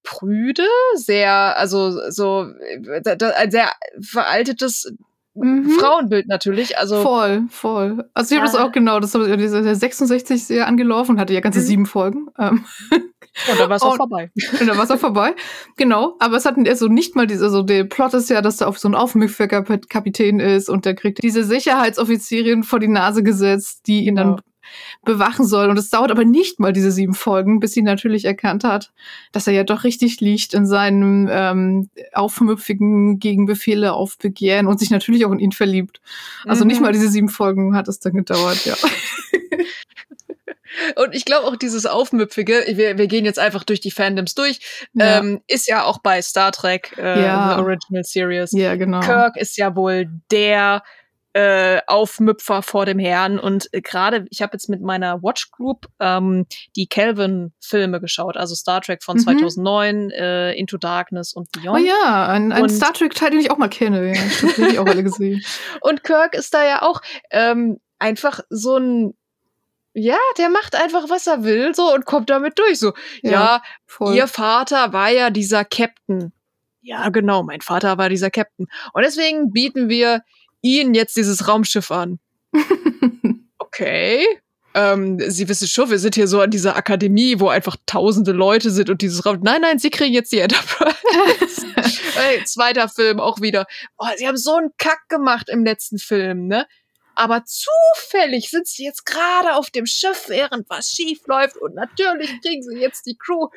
prüde, 0.04 0.64
sehr, 0.96 1.58
also 1.58 2.10
so 2.10 2.48
äh, 2.60 3.02
da, 3.02 3.16
da, 3.16 3.30
ein 3.32 3.52
sehr 3.52 3.72
veraltetes 4.02 4.94
Mhm. 5.34 5.70
Frauenbild 5.80 6.28
natürlich. 6.28 6.78
Also 6.78 7.02
voll, 7.04 7.44
voll. 7.50 8.04
Also 8.14 8.36
ich 8.36 8.42
habe 8.42 8.52
das 8.52 8.60
Ja. 8.60 8.66
auch 8.68 8.74
genau, 8.74 9.00
das 9.00 9.14
habe 9.16 9.30
ich 9.30 9.38
diese 9.38 9.62
der 9.62 9.76
66 9.76 10.44
sehr 10.44 10.68
angelaufen, 10.68 11.18
hatte 11.22 11.34
ja 11.34 11.40
ganze 11.40 11.60
Mhm. 11.60 11.64
sieben 11.64 11.86
Folgen. 11.86 12.28
Ähm, 12.38 12.66
und 12.92 13.02
da 13.58 13.70
war 13.70 13.78
es 13.78 13.82
auch 13.82 13.96
vorbei. 13.96 14.30
und 14.60 14.68
dann 14.68 14.76
war 14.76 14.84
es 14.84 14.92
auch 14.92 15.00
vorbei. 15.00 15.34
Genau, 15.78 16.18
aber 16.20 16.36
es 16.36 16.44
hat 16.46 16.58
also 16.68 16.90
nicht 16.90 17.16
mal 17.16 17.28
diese, 17.28 17.46
also 17.46 17.64
der 17.64 17.86
Plot 17.86 18.14
ist 18.16 18.30
ja, 18.30 18.42
dass 18.42 18.58
da 18.58 18.66
auf 18.68 18.78
so 18.78 18.90
ein 18.90 18.94
Aufmüpferkapitän 18.96 20.42
ist 20.42 20.68
und 20.70 20.84
der 20.84 20.96
kriegt 20.96 21.24
diese 21.24 21.46
Sicherheitsoffizierin 21.46 22.64
vor 22.64 22.80
die 22.82 22.90
Nase 22.90 23.24
gesetzt, 23.24 23.88
die 23.88 24.02
ihn 24.08 24.18
Genau. 24.18 24.32
dann 24.36 24.42
bewachen 25.04 25.46
soll. 25.46 25.70
Und 25.70 25.78
es 25.78 25.90
dauert 25.90 26.12
aber 26.12 26.26
nicht 26.26 26.60
mal 26.60 26.74
diese 26.74 26.92
sieben 26.92 27.14
Folgen, 27.14 27.60
bis 27.60 27.74
sie 27.74 27.82
natürlich 27.82 28.26
erkannt 28.26 28.64
hat, 28.64 28.92
dass 29.32 29.48
er 29.48 29.54
ja 29.54 29.64
doch 29.64 29.84
richtig 29.84 30.20
liegt 30.22 30.54
in 30.54 30.66
seinem 30.66 31.28
ähm, 31.32 31.90
aufmüpfigen 32.14 33.20
Gegenbefehle 33.20 33.94
auf 33.94 34.18
Begehren 34.18 34.68
und 34.68 34.80
sich 34.80 34.90
natürlich 34.92 35.26
auch 35.26 35.32
in 35.32 35.40
ihn 35.40 35.52
verliebt. 35.52 36.02
Also 36.46 36.66
nicht 36.66 36.78
Mhm. 36.80 36.84
mal 36.86 36.94
diese 36.94 37.10
sieben 37.10 37.30
Folgen 37.30 37.76
hat 37.76 37.88
es 37.88 38.00
dann 38.00 38.14
gedauert, 38.14 38.66
ja. 38.66 38.76
Und 40.96 41.14
ich 41.14 41.26
glaube 41.26 41.48
auch 41.48 41.58
dieses 41.58 41.86
Aufmüpfige, 41.86 42.64
wir, 42.76 42.98
wir 42.98 43.08
gehen 43.08 43.26
jetzt 43.26 43.40
einfach 43.40 43.66
durch 43.66 43.82
die 43.82 43.92
Fandoms 43.92 44.36
durch, 44.36 44.60
Ja, 44.94 45.20
ähm, 45.20 45.42
ist 45.48 45.68
ja 45.68 45.84
auch 45.84 45.98
bei 46.00 46.22
Star 46.22 46.54
Trek, 46.54 46.96
äh, 46.98 47.22
Ja. 47.26 47.56
The 47.58 47.62
Original 47.62 48.04
Series. 48.06 48.52
ja 48.54 48.76
genau. 48.76 49.02
Kirk 49.02 49.36
ist 49.36 49.58
ja 49.58 49.76
wohl 49.76 50.08
der 50.32 50.82
äh, 51.34 51.80
Aufmüpfer 51.88 52.62
vor 52.62 52.86
dem 52.86 53.00
Herrn. 53.00 53.40
Und 53.40 53.70
äh, 53.74 53.82
gerade, 53.82 54.26
ich 54.30 54.42
habe 54.42 54.54
jetzt 54.54 54.68
mit 54.70 54.82
meiner 54.82 55.22
Watch 55.24 55.52
Group 55.52 55.88
ähm, 56.00 56.46
die 56.76 56.88
Kelvin-Filme 56.88 58.02
geschaut, 58.02 58.36
also 58.38 58.54
Star 58.56 58.82
Trek 58.82 59.04
von 59.04 59.18
Mhm. 59.18 59.22
2009, 59.22 60.12
äh, 60.12 60.54
Into 60.54 60.78
Darkness 60.78 61.34
und 61.34 61.48
Oh 61.58 61.62
Beyond. 61.62 61.86
ja, 61.88 62.28
ein, 62.28 62.52
ein 62.52 62.64
Und- 62.64 62.70
Star 62.70 62.94
Trek-Teil, 62.94 63.32
den 63.32 63.40
ich 63.40 63.52
auch 63.52 63.58
mal 63.58 63.70
kenne. 63.70 64.14
Ja, 64.14 64.22
hab 64.22 64.58
ich 64.72 64.80
auch 64.80 64.86
alle 64.86 65.04
gesehen. 65.04 65.42
Und 65.82 66.04
Kirk 66.04 66.34
ist 66.36 66.54
da 66.54 66.66
ja 66.66 66.82
auch 66.82 67.02
ähm, 67.32 67.80
einfach 68.00 68.42
so 68.50 68.78
ein 68.78 69.14
ja, 69.94 70.16
der 70.38 70.50
macht 70.50 70.76
einfach, 70.82 71.10
was 71.10 71.28
er 71.28 71.44
will, 71.44 71.76
so 71.76 71.94
und 71.94 72.06
kommt 72.06 72.30
damit 72.30 72.58
durch. 72.58 72.80
So, 72.80 72.94
ja, 73.24 73.62
voll. 73.86 74.16
Ihr 74.16 74.28
Vater 74.28 74.94
war 74.94 75.10
ja 75.10 75.30
dieser 75.32 75.66
Captain. 75.66 76.32
Ja, 76.82 77.10
genau, 77.10 77.44
mein 77.44 77.60
Vater 77.60 77.98
war 77.98 78.08
dieser 78.08 78.32
Captain. 78.32 78.68
Und 78.94 79.04
deswegen 79.04 79.52
bieten 79.52 79.90
wir 79.90 80.22
Ihnen 80.62 80.94
jetzt 80.94 81.16
dieses 81.16 81.48
Raumschiff 81.48 81.92
an. 81.92 82.20
Okay. 83.74 84.26
Ähm, 84.74 85.20
Sie 85.30 85.48
wissen 85.48 85.68
schon, 85.68 85.90
wir 85.90 86.00
sind 86.00 86.16
hier 86.16 86.28
so 86.28 86.42
an 86.42 86.50
dieser 86.50 86.76
Akademie, 86.76 87.40
wo 87.40 87.50
einfach 87.50 87.76
tausende 87.86 88.32
Leute 88.32 88.70
sind 88.70 88.90
und 88.90 89.02
dieses 89.02 89.26
Raum. 89.26 89.40
Nein, 89.44 89.62
nein, 89.62 89.80
Sie 89.80 89.90
kriegen 89.90 90.14
jetzt 90.14 90.32
die 90.32 90.40
Enterprise. 90.40 90.96
Ey, 92.20 92.44
zweiter 92.46 92.90
Film 92.90 93.20
auch 93.20 93.42
wieder. 93.42 93.66
Oh, 93.98 94.08
Sie 94.18 94.28
haben 94.28 94.38
so 94.38 94.56
einen 94.56 94.72
Kack 94.78 95.08
gemacht 95.10 95.50
im 95.50 95.64
letzten 95.64 96.00
Film, 96.00 96.48
ne? 96.48 96.68
Aber 97.16 97.44
zufällig 97.44 98.50
sind 98.50 98.68
sie 98.68 98.86
jetzt 98.86 99.06
gerade 99.06 99.56
auf 99.56 99.70
dem 99.70 99.86
Schiff, 99.86 100.26
während 100.28 100.70
was 100.70 100.92
schief 100.92 101.20
läuft 101.28 101.58
und 101.58 101.76
natürlich 101.76 102.30
kriegen 102.42 102.64
sie 102.64 102.78
jetzt 102.78 103.06
die 103.06 103.18
Crew. 103.18 103.48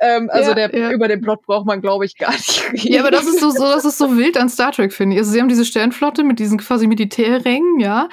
Ähm, 0.00 0.30
also 0.32 0.50
Ja, 0.50 0.54
der, 0.68 0.74
ja. 0.78 0.90
über 0.92 1.08
den 1.08 1.20
Plot 1.20 1.42
braucht 1.42 1.66
man, 1.66 1.80
glaube 1.80 2.04
ich, 2.06 2.16
gar 2.16 2.32
nicht 2.32 2.64
reden. 2.72 2.92
Ja, 2.92 3.00
aber 3.00 3.10
das 3.10 3.26
ist 3.26 3.40
so, 3.40 3.50
so, 3.50 3.64
das 3.64 3.84
ist 3.84 3.98
so 3.98 4.16
wild 4.16 4.36
an 4.38 4.48
Star 4.48 4.72
Trek, 4.72 4.92
finde 4.92 5.14
ich. 5.14 5.20
Also 5.20 5.32
sie 5.32 5.40
haben 5.40 5.48
diese 5.48 5.64
Sternflotte 5.64 6.24
mit 6.24 6.38
diesen 6.38 6.58
quasi 6.58 6.86
Militärrängen, 6.86 7.80
ja. 7.80 8.08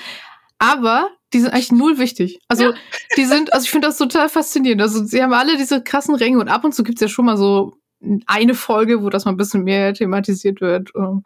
Aber 0.59 1.09
die 1.33 1.39
sind 1.39 1.51
eigentlich 1.53 1.71
null 1.71 1.97
wichtig. 1.97 2.39
Also 2.47 2.73
die 3.17 3.25
sind, 3.25 3.53
also 3.53 3.65
ich 3.65 3.71
finde 3.71 3.87
das 3.87 3.97
total 3.97 4.29
faszinierend. 4.29 4.81
Also 4.81 5.03
sie 5.05 5.21
haben 5.21 5.33
alle 5.33 5.57
diese 5.57 5.81
krassen 5.83 6.15
Ränge 6.15 6.39
und 6.39 6.47
ab 6.49 6.63
und 6.63 6.73
zu 6.73 6.83
gibt's 6.83 7.01
ja 7.01 7.07
schon 7.07 7.25
mal 7.25 7.37
so 7.37 7.73
eine 8.27 8.53
Folge, 8.53 9.01
wo 9.03 9.09
das 9.09 9.25
mal 9.25 9.31
ein 9.31 9.37
bisschen 9.37 9.63
mehr 9.63 9.93
thematisiert 9.93 10.61
wird. 10.61 10.91
Ähm, 10.95 11.23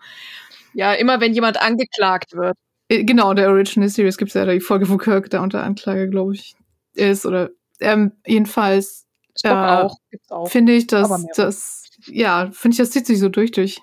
Ja, 0.73 0.93
immer 0.93 1.19
wenn 1.19 1.33
jemand 1.33 1.61
angeklagt 1.61 2.33
wird. 2.33 2.57
äh, 2.89 3.03
Genau, 3.03 3.33
der 3.33 3.49
Original 3.49 3.89
Series 3.89 4.17
gibt's 4.17 4.33
ja 4.35 4.45
die 4.45 4.59
Folge, 4.61 4.89
wo 4.89 4.97
Kirk 4.97 5.29
da 5.29 5.41
unter 5.41 5.63
Anklage, 5.63 6.09
glaube 6.09 6.33
ich, 6.35 6.55
ist. 6.95 7.25
Oder 7.25 7.49
ähm, 7.79 8.13
jedenfalls 8.25 9.05
Spock 9.37 9.51
Äh, 9.51 9.55
auch. 9.55 9.97
Gibt's 10.11 10.31
auch. 10.31 10.49
finde 10.49 10.73
ich, 10.73 10.87
dass 10.87 11.09
das, 11.35 11.83
ja, 12.05 12.49
finde 12.51 12.73
ich, 12.73 12.77
das 12.79 12.91
zieht 12.91 13.05
sich 13.05 13.19
so 13.19 13.29
durch 13.29 13.51
durch 13.51 13.79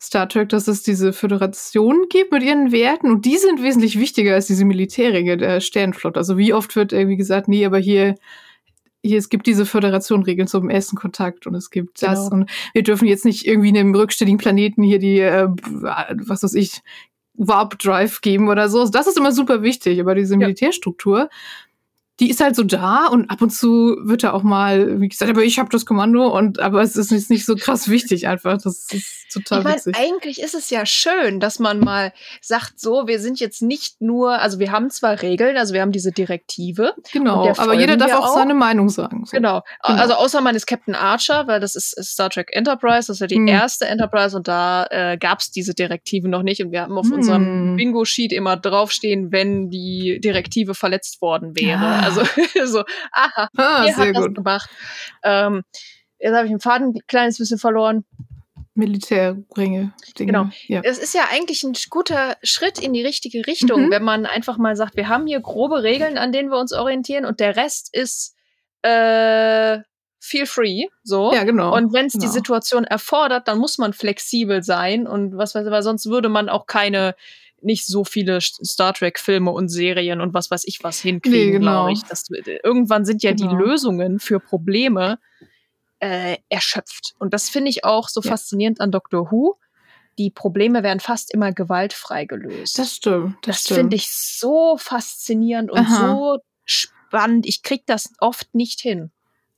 Star 0.00 0.28
Trek, 0.28 0.48
dass 0.50 0.68
es 0.68 0.82
diese 0.84 1.12
Föderation 1.12 2.06
gibt 2.08 2.30
mit 2.32 2.42
ihren 2.44 2.70
Werten 2.70 3.10
und 3.10 3.24
die 3.24 3.36
sind 3.36 3.62
wesentlich 3.62 3.98
wichtiger 3.98 4.34
als 4.34 4.46
diese 4.46 4.64
Militärringe 4.64 5.36
der 5.36 5.60
Sternenflotte. 5.60 6.18
Also 6.20 6.38
wie 6.38 6.52
oft 6.52 6.76
wird 6.76 6.92
irgendwie 6.92 7.16
gesagt, 7.16 7.48
nee, 7.48 7.66
aber 7.66 7.78
hier, 7.78 8.14
hier, 9.02 9.18
es 9.18 9.28
gibt 9.28 9.46
diese 9.48 9.66
Föderation-Regeln 9.66 10.46
zum 10.46 10.70
ersten 10.70 10.96
Kontakt 10.96 11.46
und 11.48 11.54
es 11.56 11.70
gibt 11.70 12.00
das 12.02 12.30
Genau. 12.30 12.42
und 12.42 12.50
wir 12.74 12.82
dürfen 12.84 13.08
jetzt 13.08 13.24
nicht 13.24 13.44
irgendwie 13.46 13.68
einem 13.70 13.92
rückständigen 13.94 14.38
Planeten 14.38 14.82
hier 14.84 15.00
die, 15.00 15.18
äh, 15.20 15.48
was 16.26 16.42
weiß 16.44 16.54
ich, 16.54 16.80
Warp 17.34 17.78
Drive 17.78 18.20
geben 18.20 18.48
oder 18.48 18.68
so. 18.68 18.86
Das 18.88 19.06
ist 19.08 19.16
immer 19.16 19.32
super 19.32 19.62
wichtig, 19.62 20.00
aber 20.00 20.14
diese 20.14 20.34
Ja. 20.34 20.48
Die 22.20 22.30
ist 22.30 22.40
halt 22.40 22.56
so 22.56 22.64
da 22.64 23.06
und 23.06 23.30
ab 23.30 23.40
und 23.42 23.50
zu 23.50 23.96
wird 24.02 24.24
da 24.24 24.32
auch 24.32 24.42
mal, 24.42 25.00
wie 25.00 25.08
gesagt, 25.08 25.30
aber 25.30 25.42
ich 25.44 25.58
habe 25.58 25.68
das 25.70 25.86
Kommando 25.86 26.26
und 26.36 26.58
aber 26.58 26.82
es 26.82 26.96
ist 26.96 27.12
nicht, 27.12 27.30
nicht 27.30 27.44
so 27.46 27.54
krass 27.54 27.88
wichtig 27.88 28.26
einfach. 28.26 28.58
Das 28.60 28.86
ist 28.92 29.32
total 29.32 29.58
Ich 29.58 29.64
meine, 29.64 29.76
witzig. 29.76 29.96
eigentlich 29.96 30.40
ist 30.42 30.54
es 30.54 30.70
ja 30.70 30.84
schön, 30.86 31.38
dass 31.38 31.58
man 31.58 31.78
mal 31.80 32.12
sagt, 32.40 32.80
so, 32.80 33.06
wir 33.06 33.20
sind 33.20 33.38
jetzt 33.40 33.62
nicht 33.62 34.00
nur, 34.00 34.40
also 34.40 34.58
wir 34.58 34.72
haben 34.72 34.90
zwar 34.90 35.22
Regeln, 35.22 35.56
also 35.56 35.74
wir 35.74 35.80
haben 35.82 35.92
diese 35.92 36.10
Direktive, 36.12 36.94
Genau, 37.12 37.52
aber 37.56 37.74
jeder 37.74 37.96
darf 37.96 38.12
auch, 38.14 38.30
auch. 38.30 38.34
seine 38.34 38.54
Meinung 38.54 38.88
sagen. 38.88 39.24
So. 39.24 39.36
Genau. 39.36 39.62
Genau. 39.86 40.00
Also 40.00 40.14
außer 40.14 40.40
man 40.40 40.56
ist 40.56 40.66
Captain 40.66 40.94
Archer, 40.94 41.46
weil 41.46 41.60
das 41.60 41.76
ist 41.76 41.94
Star 42.04 42.30
Trek 42.30 42.50
Enterprise, 42.52 43.06
das 43.08 43.16
ist 43.16 43.20
ja 43.20 43.26
die 43.26 43.36
Hm. 43.36 43.46
erste 43.48 43.86
Enterprise 43.86 44.36
und 44.36 44.48
da 44.48 44.86
äh, 44.90 45.16
gab 45.18 45.38
es 45.40 45.50
diese 45.50 45.74
Direktive 45.74 46.28
noch 46.28 46.42
nicht 46.42 46.62
und 46.64 46.72
wir 46.72 46.82
haben 46.82 46.98
auf 46.98 47.06
Hm. 47.06 47.12
unserem 47.12 47.76
Bingo-Sheet 47.76 48.32
immer 48.32 48.56
draufstehen, 48.56 49.30
wenn 49.30 49.70
die 49.70 50.20
Direktive 50.22 50.74
verletzt 50.74 51.20
worden 51.22 51.54
wäre. 51.56 51.78
Ah. 51.78 52.07
Also 52.08 52.22
so, 52.66 52.84
aha, 53.12 53.48
Ah, 53.56 53.84
ihr 53.86 53.94
sehr 53.94 54.06
habt 54.06 54.16
das 54.16 54.24
gut. 54.26 54.34
gemacht. 54.36 54.70
Ähm, 55.22 55.62
jetzt 56.18 56.34
habe 56.34 56.46
ich 56.46 56.50
den 56.52 56.60
Faden 56.60 56.88
ein 56.94 57.00
kleines 57.06 57.38
bisschen 57.38 57.58
verloren. 57.58 58.04
Militärringe. 58.74 59.44
Dinge. 59.56 59.92
Genau. 60.32 60.48
Ja. 60.68 60.80
Es 60.84 60.98
ist 60.98 61.12
ja 61.14 61.22
eigentlich 61.32 61.64
ein 61.64 61.72
guter 61.90 62.36
Schritt 62.44 62.78
in 62.78 62.92
die 62.92 63.04
richtige 63.04 63.46
Richtung, 63.46 63.86
Mhm. 63.86 63.90
wenn 63.90 64.04
man 64.04 64.24
einfach 64.26 64.56
mal 64.56 64.76
sagt, 64.76 64.96
wir 64.96 65.08
haben 65.08 65.26
hier 65.26 65.40
grobe 65.40 65.82
Regeln, 65.82 66.16
an 66.16 66.30
denen 66.32 66.50
wir 66.50 66.58
uns 66.58 66.72
orientieren 66.72 67.24
und 67.24 67.40
der 67.40 67.56
Rest 67.56 67.88
ist 67.92 68.34
äh, 68.82 69.78
feel 70.20 70.46
free, 70.46 70.86
so. 71.02 71.32
Ja, 71.32 71.42
genau. 71.42 71.74
Und 71.74 71.92
wenn 71.92 72.06
es 72.06 72.12
die 72.12 72.18
genau. 72.20 72.32
Situation 72.32 72.84
erfordert, 72.84 73.48
dann 73.48 73.58
muss 73.58 73.78
man 73.78 73.92
flexibel 73.92 74.62
sein 74.62 75.08
und 75.08 75.36
was 75.36 75.54
weiß 75.56 75.64
ich, 75.66 75.72
weil 75.72 75.82
sonst 75.82 76.06
würde 76.06 76.28
man 76.28 76.48
auch 76.48 76.66
keine 76.66 77.14
nicht 77.60 77.86
so 77.86 78.04
viele 78.04 78.38
St- 78.38 78.64
Star 78.66 78.94
Trek 78.94 79.18
Filme 79.18 79.50
und 79.50 79.68
Serien 79.68 80.20
und 80.20 80.34
was 80.34 80.50
weiß 80.50 80.64
ich 80.66 80.78
was 80.82 81.00
hinkriegen, 81.00 81.38
Nee, 81.46 81.50
genau. 81.52 81.84
glaube 81.86 81.92
ich. 81.92 82.02
Das, 82.04 82.24
irgendwann 82.64 83.04
sind 83.04 83.22
ja 83.22 83.32
Genau. 83.32 83.50
die 83.50 83.56
Lösungen 83.56 84.18
für 84.20 84.40
Probleme 84.40 85.18
äh, 86.00 86.36
erschöpft. 86.48 87.14
Und 87.18 87.34
das 87.34 87.48
finde 87.48 87.70
ich 87.70 87.84
auch 87.84 88.08
so 88.08 88.20
Ja. 88.22 88.30
faszinierend 88.30 88.80
an 88.80 88.90
Doctor 88.92 89.30
Who. 89.32 89.56
Die 90.18 90.30
Probleme 90.30 90.82
werden 90.82 91.00
fast 91.00 91.32
immer 91.34 91.52
gewaltfrei 91.52 92.24
gelöst. 92.24 92.78
Das 92.78 92.94
stimmt. 92.96 93.36
Das, 93.42 93.64
Das 93.64 93.76
finde 93.76 93.96
ich 93.96 94.10
so 94.10 94.76
faszinierend 94.78 95.70
und 95.70 95.78
Aha. 95.78 96.12
so 96.14 96.38
spannend. 96.64 97.46
Ich 97.46 97.62
krieg 97.62 97.82
das 97.86 98.12
oft 98.18 98.54
nicht 98.54 98.80
hin. 98.80 99.10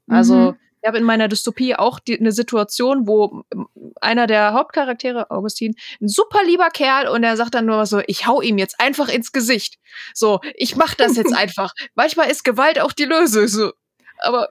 Also, 0.08 0.34
Mhm. 0.52 0.56
Ich 0.82 0.88
habe 0.88 0.98
in 0.98 1.04
meiner 1.04 1.28
Dystopie 1.28 1.74
auch 1.76 1.98
die, 2.00 2.18
eine 2.18 2.32
Situation, 2.32 3.06
wo 3.06 3.44
ähm, 3.52 3.68
einer 4.00 4.26
der 4.26 4.52
Hauptcharaktere, 4.54 5.30
Augustin, 5.30 5.74
ein 6.00 6.08
super 6.08 6.42
lieber 6.44 6.70
Kerl 6.70 7.08
und 7.08 7.22
er 7.22 7.36
sagt 7.36 7.54
dann 7.54 7.66
nur 7.66 7.84
so, 7.86 8.00
ich 8.06 8.26
hau 8.26 8.40
ihm 8.40 8.58
jetzt 8.58 8.80
einfach 8.80 9.08
ins 9.08 9.32
Gesicht. 9.32 9.78
So, 10.14 10.40
ich 10.54 10.76
mach 10.76 10.94
das 10.94 11.16
jetzt 11.16 11.34
einfach. 11.36 11.72
Manchmal 11.94 12.30
ist 12.30 12.44
Gewalt 12.44 12.80
auch 12.80 12.92
die 12.92 13.04
Lösung. 13.04 13.48
So. 13.48 13.72
Aber 14.18 14.48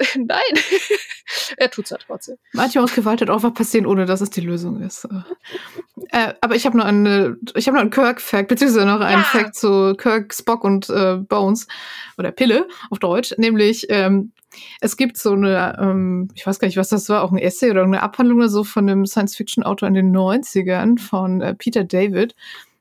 nein, 0.16 0.40
er 1.56 1.70
tut's 1.70 1.90
ja 1.90 1.98
trotzdem. 1.98 2.36
Manchmal 2.52 2.82
muss 2.82 2.94
Gewalt 2.94 3.20
halt 3.20 3.30
auch 3.30 3.42
was 3.42 3.54
passieren, 3.54 3.86
ohne 3.86 4.06
dass 4.06 4.20
es 4.20 4.30
die 4.30 4.40
Lösung 4.40 4.80
ist. 4.80 5.06
Äh, 6.10 6.34
aber 6.40 6.56
ich 6.56 6.66
habe 6.66 6.78
noch 6.78 6.86
eine, 6.86 7.36
ich 7.54 7.66
habe 7.66 7.76
noch 7.76 7.82
einen 7.82 7.90
Kirk-Fact, 7.90 8.48
beziehungsweise 8.48 8.86
noch 8.86 9.00
einen 9.00 9.22
Ja. 9.22 9.24
Fact 9.24 9.54
zu 9.54 9.94
Kirk, 9.96 10.32
Spock 10.34 10.64
und 10.64 10.88
äh, 10.88 11.16
Bones 11.16 11.68
oder 12.18 12.32
Pille 12.32 12.66
auf 12.90 12.98
Deutsch, 12.98 13.34
nämlich 13.36 13.86
ähm, 13.90 14.32
es 14.80 14.96
gibt 14.96 15.16
so 15.16 15.32
eine, 15.32 15.78
ähm, 15.80 16.28
ich 16.34 16.46
weiß 16.46 16.58
gar 16.58 16.66
nicht, 16.66 16.76
was 16.76 16.88
das 16.88 17.08
war, 17.08 17.22
auch 17.22 17.32
ein 17.32 17.38
Essay 17.38 17.70
oder 17.70 17.84
eine 17.84 18.02
Abhandlung 18.02 18.38
oder 18.38 18.48
so 18.48 18.64
von 18.64 18.88
einem 18.88 19.06
Science-Fiction-Autor 19.06 19.88
in 19.88 19.94
den 19.94 20.16
90ern 20.16 20.98
von 20.98 21.40
äh, 21.40 21.54
Peter 21.54 21.84
David, 21.84 22.34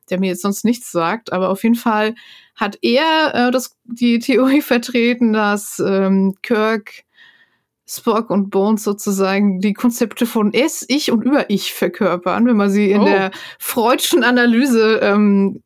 der 0.10 0.20
mir 0.20 0.28
jetzt 0.30 0.42
sonst 0.42 0.66
nichts 0.66 0.92
sagt, 0.92 1.32
aber 1.32 1.50
auf 1.50 1.64
jeden 1.64 1.76
Fall 1.76 2.16
hat 2.56 2.80
er 2.82 3.32
äh, 3.36 3.52
das, 3.52 3.78
die 3.84 4.20
Theorie 4.20 4.62
vertreten, 4.62 5.34
dass 5.34 5.80
ähm, 5.80 6.36
Kirk 6.42 7.04
Spock 7.90 8.30
und 8.30 8.52
Bones 8.52 8.84
sozusagen 8.84 9.60
die 9.62 9.74
Konzepte 9.74 10.26
von 10.28 10.54
Es, 10.54 10.86
Ich 10.88 11.12
und 11.12 11.24
Über-Ich 11.24 11.74
verkörpern, 11.74 12.46
wenn 12.46 12.56
man 12.58 12.70
sie 12.70 12.92
in 12.92 13.02
Oh. 13.02 13.06
der 13.06 13.32
freudschen 13.58 14.24
Analyse 14.24 15.00
ähm, 15.02 15.64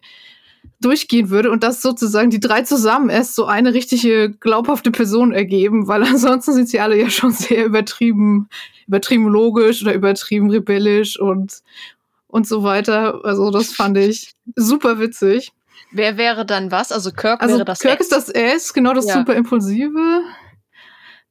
durchgehen 0.79 1.29
würde 1.29 1.51
und 1.51 1.63
das 1.63 1.81
sozusagen 1.81 2.29
die 2.29 2.39
drei 2.39 2.61
zusammen 2.61 3.09
erst 3.09 3.35
so 3.35 3.45
eine 3.45 3.73
richtige 3.73 4.29
glaubhafte 4.31 4.91
Person 4.91 5.31
ergeben, 5.33 5.87
weil 5.87 6.03
ansonsten 6.03 6.53
sind 6.53 6.69
sie 6.69 6.79
alle 6.79 6.99
ja 6.99 7.09
schon 7.09 7.31
sehr 7.31 7.65
übertrieben, 7.65 8.47
übertrieben 8.87 9.27
logisch 9.27 9.81
oder 9.81 9.93
übertrieben 9.93 10.49
rebellisch 10.49 11.19
und 11.19 11.61
und 12.27 12.47
so 12.47 12.63
weiter. 12.63 13.19
Also 13.23 13.51
das 13.51 13.73
fand 13.73 13.97
ich 13.97 14.33
super 14.55 14.97
witzig. 14.99 15.51
Wer 15.91 16.17
wäre 16.17 16.45
dann 16.47 16.71
was? 16.71 16.91
Also 16.91 17.11
Kirk 17.11 17.41
Also 17.43 17.55
wäre 17.55 17.65
das 17.65 17.79
Kirk 17.79 17.95
Ex. 17.99 18.05
ist 18.05 18.11
das 18.11 18.29
S, 18.29 18.73
genau 18.73 18.93
das 18.93 19.05
Ja. 19.07 19.19
super 19.19 19.35
impulsive. 19.35 20.21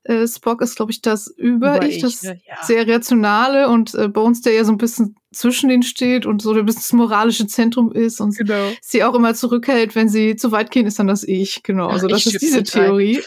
Äh, 0.05 0.27
Spock 0.27 0.63
ist, 0.63 0.77
glaube 0.77 0.91
ich, 0.91 1.01
das 1.01 1.29
Über-Ich, 1.29 1.99
Über-Ich, 1.99 2.03
das 2.03 2.23
ne? 2.23 2.41
Ja. 2.49 2.57
sehr 2.65 2.89
rationale 2.89 3.69
und 3.69 3.95
äh, 3.95 4.09
Bones, 4.09 4.41
der 4.43 4.53
ja 4.55 4.65
so 4.65 4.73
ein 4.73 4.79
bisschen 4.79 5.17
zwischen 5.33 5.69
denen 5.69 5.83
steht 5.85 6.27
und 6.27 6.43
so 6.43 6.53
ein 6.53 6.67
bisschen 6.67 6.81
das 6.83 6.93
moralische 6.93 7.47
Zentrum 7.47 7.93
ist 7.93 8.21
und 8.21 8.37
Genau. 8.37 8.73
sie 8.81 9.05
auch 9.05 9.15
immer 9.15 9.35
zurückhält, 9.35 9.95
wenn 9.95 10.09
sie 10.09 10.37
zu 10.37 10.51
weit 10.53 10.71
gehen, 10.71 10.87
ist 10.87 10.99
dann 10.99 11.07
das 11.07 11.23
Ich. 11.23 11.63
Genau, 11.63 11.89
also 11.89 12.07
Ach, 12.07 12.11
das 12.11 12.27
ist 12.27 12.43
diese. 12.43 12.63
Theorie. 12.65 13.23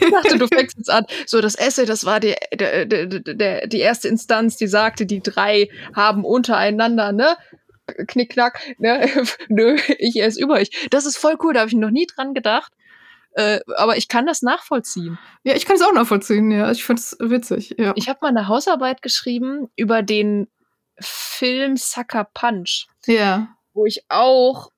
Ich 0.00 0.10
dachte, 0.10 0.38
du 0.38 0.46
fängst 0.52 0.76
jetzt 0.78 0.90
an. 0.90 1.04
So, 1.26 1.40
das 1.40 1.54
Essay, 1.54 1.84
das 1.86 2.04
war 2.04 2.20
die, 2.20 2.34
der, 2.54 2.86
der, 2.86 3.06
der, 3.06 3.66
die 3.66 3.78
erste 3.78 4.08
Instanz, 4.08 4.56
die 4.56 4.66
sagte, 4.68 5.06
die 5.06 5.20
drei 5.20 5.68
haben 5.94 6.24
untereinander, 6.24 7.12
ne? 7.12 7.36
Knickknack, 8.08 8.60
ne? 8.78 9.08
Nö, 9.48 9.76
ich 9.98 10.16
erst 10.16 10.40
über 10.40 10.60
ich. 10.60 10.88
Das 10.90 11.06
ist 11.06 11.16
voll 11.18 11.36
cool, 11.42 11.54
da 11.54 11.60
habe 11.60 11.68
ich 11.68 11.76
noch 11.76 11.90
nie 11.90 12.06
dran 12.06 12.34
gedacht. 12.34 12.72
Äh, 13.36 13.60
aber 13.76 13.98
ich 13.98 14.08
kann 14.08 14.24
das 14.24 14.40
nachvollziehen. 14.40 15.18
Ja, 15.44 15.54
ich 15.54 15.66
kann 15.66 15.76
es 15.76 15.82
auch 15.82 15.92
nachvollziehen, 15.92 16.50
ja. 16.50 16.70
Ich 16.70 16.84
find's 16.84 17.14
witzig, 17.20 17.74
ja. 17.78 17.92
Ich 17.94 18.08
habe 18.08 18.18
mal 18.22 18.28
eine 18.28 18.48
Hausarbeit 18.48 19.02
geschrieben 19.02 19.68
über 19.76 20.02
den 20.02 20.48
Film 20.98 21.76
Sucker 21.76 22.26
Punch, 22.32 22.86
ja. 23.04 23.48
wo 23.74 23.84
ich 23.84 24.04
auch 24.08 24.72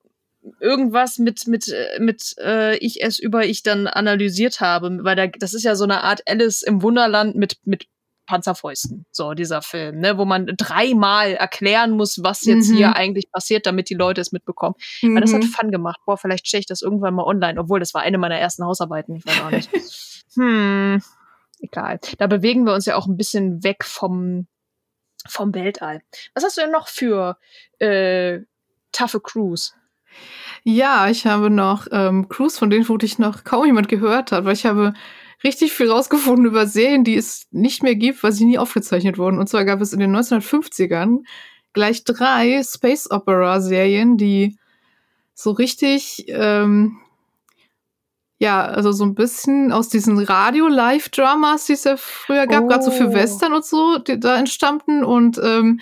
irgendwas 0.59 1.19
mit 1.19 1.47
mit 1.47 1.69
äh, 1.69 1.99
mit 2.01 2.35
äh, 2.37 2.75
ich 2.79 3.01
es 3.01 3.17
über 3.17 3.45
ich 3.45 3.63
dann 3.63 3.87
analysiert 3.87 4.59
habe, 4.59 5.05
weil 5.05 5.15
da, 5.15 5.27
das 5.27 5.53
ist 5.53 5.63
ja 5.63 5.75
so 5.75 5.85
eine 5.85 6.03
Art 6.03 6.23
Alice 6.27 6.61
im 6.61 6.81
Wunderland 6.81 7.37
mit 7.37 7.59
mit 7.63 7.87
Panzerfäusten, 8.29 9.05
so 9.11 9.33
dieser 9.33 9.63
Film, 9.63 9.99
ne, 9.99 10.17
wo 10.19 10.23
man 10.25 10.45
dreimal 10.55 11.33
erklären 11.33 11.91
muss, 11.91 12.21
was 12.23 12.45
jetzt 12.45 12.69
Mhm. 12.69 12.75
hier 12.75 12.95
eigentlich 12.95 13.31
passiert, 13.31 13.65
damit 13.65 13.89
die 13.89 13.95
Leute 13.95 14.21
es 14.21 14.31
mitbekommen. 14.31 14.75
Aber 15.03 15.19
das 15.21 15.33
hat 15.33 15.41
Mhm. 15.41 15.47
Fun 15.47 15.71
gemacht. 15.71 15.99
Boah, 16.05 16.15
vielleicht 16.17 16.47
stelle 16.47 16.59
ich 16.59 16.67
das 16.67 16.83
irgendwann 16.83 17.15
mal 17.15 17.23
online, 17.23 17.59
obwohl 17.59 17.79
das 17.79 17.95
war 17.95 18.03
eine 18.03 18.19
meiner 18.19 18.37
ersten 18.37 18.63
Hausarbeiten, 18.63 19.15
ich 19.15 19.25
weiß 19.25 19.41
auch 19.41 19.49
nicht. 19.49 19.69
hm, 20.35 21.01
egal. 21.59 21.99
Da 22.19 22.27
bewegen 22.27 22.65
wir 22.65 22.73
uns 22.75 22.85
ja 22.85 22.95
auch 22.95 23.07
ein 23.07 23.17
bisschen 23.17 23.63
weg 23.63 23.83
vom 23.83 24.47
vom 25.27 25.53
Weltall. 25.53 26.01
Was 26.35 26.43
hast 26.45 26.57
du 26.57 26.61
denn 26.61 26.71
noch 26.71 26.87
für 26.87 27.37
äh, 27.79 28.39
taffe 28.91 29.19
Crews? 29.19 29.73
Ja, 30.63 31.09
ich 31.09 31.25
habe 31.25 31.49
noch 31.49 31.87
ähm, 31.91 32.29
Crews, 32.29 32.57
von 32.57 32.69
denen 32.69 32.87
wirklich 32.87 33.19
noch 33.19 33.43
kaum 33.43 33.65
jemand 33.65 33.89
gehört 33.89 34.31
hat, 34.31 34.45
weil 34.45 34.53
ich 34.53 34.65
habe 34.65 34.93
richtig 35.43 35.73
viel 35.73 35.89
rausgefunden 35.89 36.45
über 36.45 36.67
Serien, 36.67 37.03
die 37.03 37.15
es 37.15 37.47
nicht 37.51 37.83
mehr 37.83 37.95
gibt, 37.95 38.23
weil 38.23 38.31
sie 38.31 38.45
nie 38.45 38.57
aufgezeichnet 38.57 39.17
wurden. 39.17 39.39
Und 39.39 39.47
zwar 39.47 39.65
gab 39.65 39.81
es 39.81 39.93
in 39.93 39.99
den 39.99 40.15
1950ern 40.15 41.19
gleich 41.73 42.03
drei 42.03 42.61
Space 42.63 43.09
Opera 43.09 43.61
Serien, 43.61 44.17
die 44.17 44.57
so 45.33 45.51
richtig, 45.51 46.25
ähm, 46.27 46.97
ja, 48.39 48.65
also 48.65 48.91
so 48.91 49.05
ein 49.05 49.15
bisschen 49.15 49.71
aus 49.71 49.89
diesen 49.89 50.17
Radio-Live-Dramas, 50.19 51.65
die 51.65 51.73
es 51.73 51.83
ja 51.83 51.95
früher 51.97 52.47
gab, 52.47 52.67
gerade 52.67 52.83
so 52.83 52.91
für 52.91 53.09
Oh. 53.09 53.13
Western 53.13 53.53
und 53.53 53.65
so, 53.65 53.97
die 53.99 54.19
da 54.19 54.37
entstammten 54.37 55.03
und 55.03 55.39
ähm, 55.43 55.79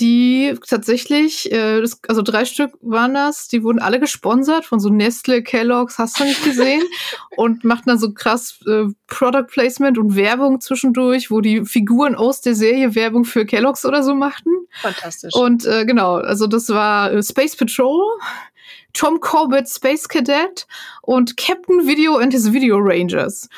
die 0.00 0.54
tatsächlich, 0.66 1.52
äh, 1.52 1.80
das, 1.80 2.00
also 2.08 2.22
drei 2.22 2.44
Stück 2.44 2.72
waren 2.80 3.14
das, 3.14 3.46
die 3.46 3.62
wurden 3.62 3.78
alle 3.78 4.00
gesponsert 4.00 4.64
von 4.64 4.80
so 4.80 4.88
Nestle, 4.88 5.42
Kellogg's, 5.42 5.98
hast 5.98 6.18
du 6.18 6.24
nicht 6.24 6.42
gesehen? 6.42 6.82
und 7.36 7.62
machten 7.62 7.90
dann 7.90 7.98
so 7.98 8.12
krass 8.12 8.58
äh, 8.66 8.86
Product 9.06 9.46
Placement 9.48 9.96
und 9.98 10.16
Werbung 10.16 10.60
zwischendurch, 10.60 11.30
wo 11.30 11.40
die 11.40 11.64
Figuren 11.64 12.16
aus 12.16 12.40
der 12.40 12.56
Serie 12.56 12.94
Werbung 12.94 13.24
für 13.24 13.46
Kellogg's 13.46 13.84
oder 13.84 14.02
so 14.02 14.14
machten. 14.14 14.50
Fantastisch. 14.80 15.34
Und 15.34 15.64
äh, 15.64 15.84
genau, 15.84 16.16
also 16.16 16.48
das 16.48 16.68
war 16.70 17.12
äh, 17.12 17.22
Space 17.22 17.54
Patrol, 17.54 18.02
Tom 18.94 19.20
Corbett 19.20 19.68
Space 19.68 20.08
Cadet 20.08 20.66
und 21.02 21.36
Captain 21.36 21.86
Video 21.86 22.16
and 22.16 22.32
his 22.32 22.52
Video 22.52 22.78
Rangers. 22.78 23.48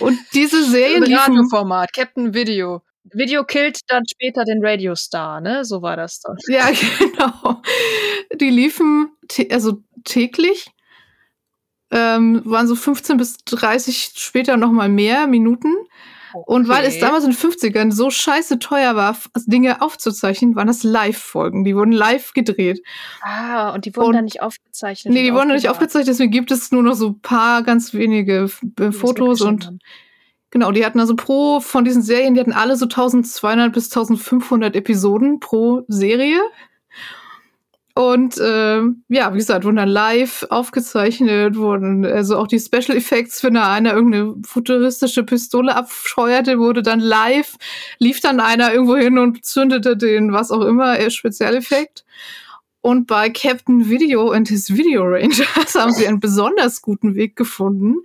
Und 0.00 0.18
diese 0.34 0.64
Serien 0.68 1.04
liefen 1.04 1.16
Radioformat, 1.16 1.92
Captain 1.92 2.34
Video. 2.34 2.82
Video 3.12 3.44
killt 3.44 3.80
dann 3.88 4.04
später 4.10 4.44
den 4.44 4.64
Radiostar, 4.64 5.40
ne? 5.40 5.64
So 5.64 5.82
war 5.82 5.96
das 5.96 6.20
dann. 6.20 6.36
Ja, 6.48 6.68
genau. 6.98 7.62
Die 8.34 8.50
liefen 8.50 9.10
also 9.50 9.82
täglich, 10.04 10.66
ähm, 11.90 12.42
waren 12.44 12.66
so 12.66 12.74
15 12.74 13.16
bis 13.16 13.38
30 13.44 14.12
später 14.16 14.56
noch 14.56 14.72
mal 14.72 14.88
mehr 14.88 15.26
Minuten. 15.26 15.72
Und 16.44 16.68
weil 16.68 16.84
es 16.84 16.96
Okay. 16.96 17.00
damals 17.00 17.24
in 17.24 17.30
den 17.30 17.36
50ern 17.38 17.92
so 17.92 18.10
scheiße 18.10 18.58
teuer 18.58 18.94
war, 18.94 19.16
Dinge 19.46 19.80
aufzuzeichnen, 19.80 20.54
waren 20.54 20.66
das 20.66 20.82
Live-Folgen. 20.82 21.64
Die 21.64 21.74
wurden 21.74 21.92
live 21.92 22.34
gedreht. 22.34 22.82
Ah, 23.22 23.70
und 23.72 23.86
die 23.86 23.96
wurden 23.96 24.08
Und- 24.08 24.14
dann 24.16 24.24
nicht 24.24 24.42
aufgezeichnet. 24.42 25.14
Nee, 25.14 25.22
die 25.22 25.32
wurden 25.32 25.48
noch 25.48 25.54
nicht 25.54 25.70
aufgezeichnet, 25.70 26.08
deswegen 26.08 26.30
gibt 26.32 26.50
es 26.50 26.70
nur 26.72 26.82
noch 26.82 26.94
so 26.94 27.08
ein 27.08 27.20
paar 27.20 27.62
ganz 27.62 27.94
wenige 27.94 28.48
Fotos 28.48 29.40
und 29.40 29.64
haben. 29.66 29.78
Genau, 30.50 30.72
die 30.72 30.84
hatten 30.84 31.00
also 31.00 31.16
pro 31.16 31.60
von 31.60 31.84
diesen 31.84 32.02
Serien, 32.02 32.34
die 32.34 32.40
hatten 32.40 32.52
alle 32.52 32.76
so 32.76 32.86
1200 32.86 33.72
bis 33.72 33.86
1500 33.86 34.74
Episoden 34.76 35.40
pro 35.40 35.82
Serie. 35.88 36.40
Und 37.96 38.38
ähm, 38.44 39.04
ja, 39.08 39.32
wie 39.32 39.38
gesagt, 39.38 39.64
wurden 39.64 39.76
dann 39.76 39.88
live 39.88 40.46
aufgezeichnet, 40.50 41.56
wurden 41.56 42.04
also 42.04 42.36
auch 42.36 42.46
die 42.46 42.60
Special 42.60 42.94
Effects, 42.94 43.42
wenn 43.42 43.54
da 43.54 43.72
einer 43.72 43.94
irgendeine 43.94 44.34
futuristische 44.44 45.22
Pistole 45.22 45.74
abscheuerte, 45.74 46.58
wurde 46.58 46.82
dann 46.82 47.00
live, 47.00 47.56
lief 47.98 48.20
dann 48.20 48.38
einer 48.38 48.70
irgendwo 48.70 48.96
hin 48.96 49.16
und 49.16 49.46
zündete 49.46 49.96
den, 49.96 50.34
was 50.34 50.50
auch 50.50 50.60
immer, 50.60 50.98
äh, 51.00 51.10
Spezialeffekt. 51.10 52.04
Und 52.80 53.06
bei 53.06 53.30
Captain 53.30 53.88
Video 53.88 54.30
and 54.30 54.48
his 54.48 54.70
Video 54.70 55.02
Rangers 55.04 55.74
haben 55.74 55.92
sie 55.92 56.06
einen 56.06 56.20
besonders 56.20 56.82
guten 56.82 57.16
Weg 57.16 57.34
gefunden, 57.34 57.96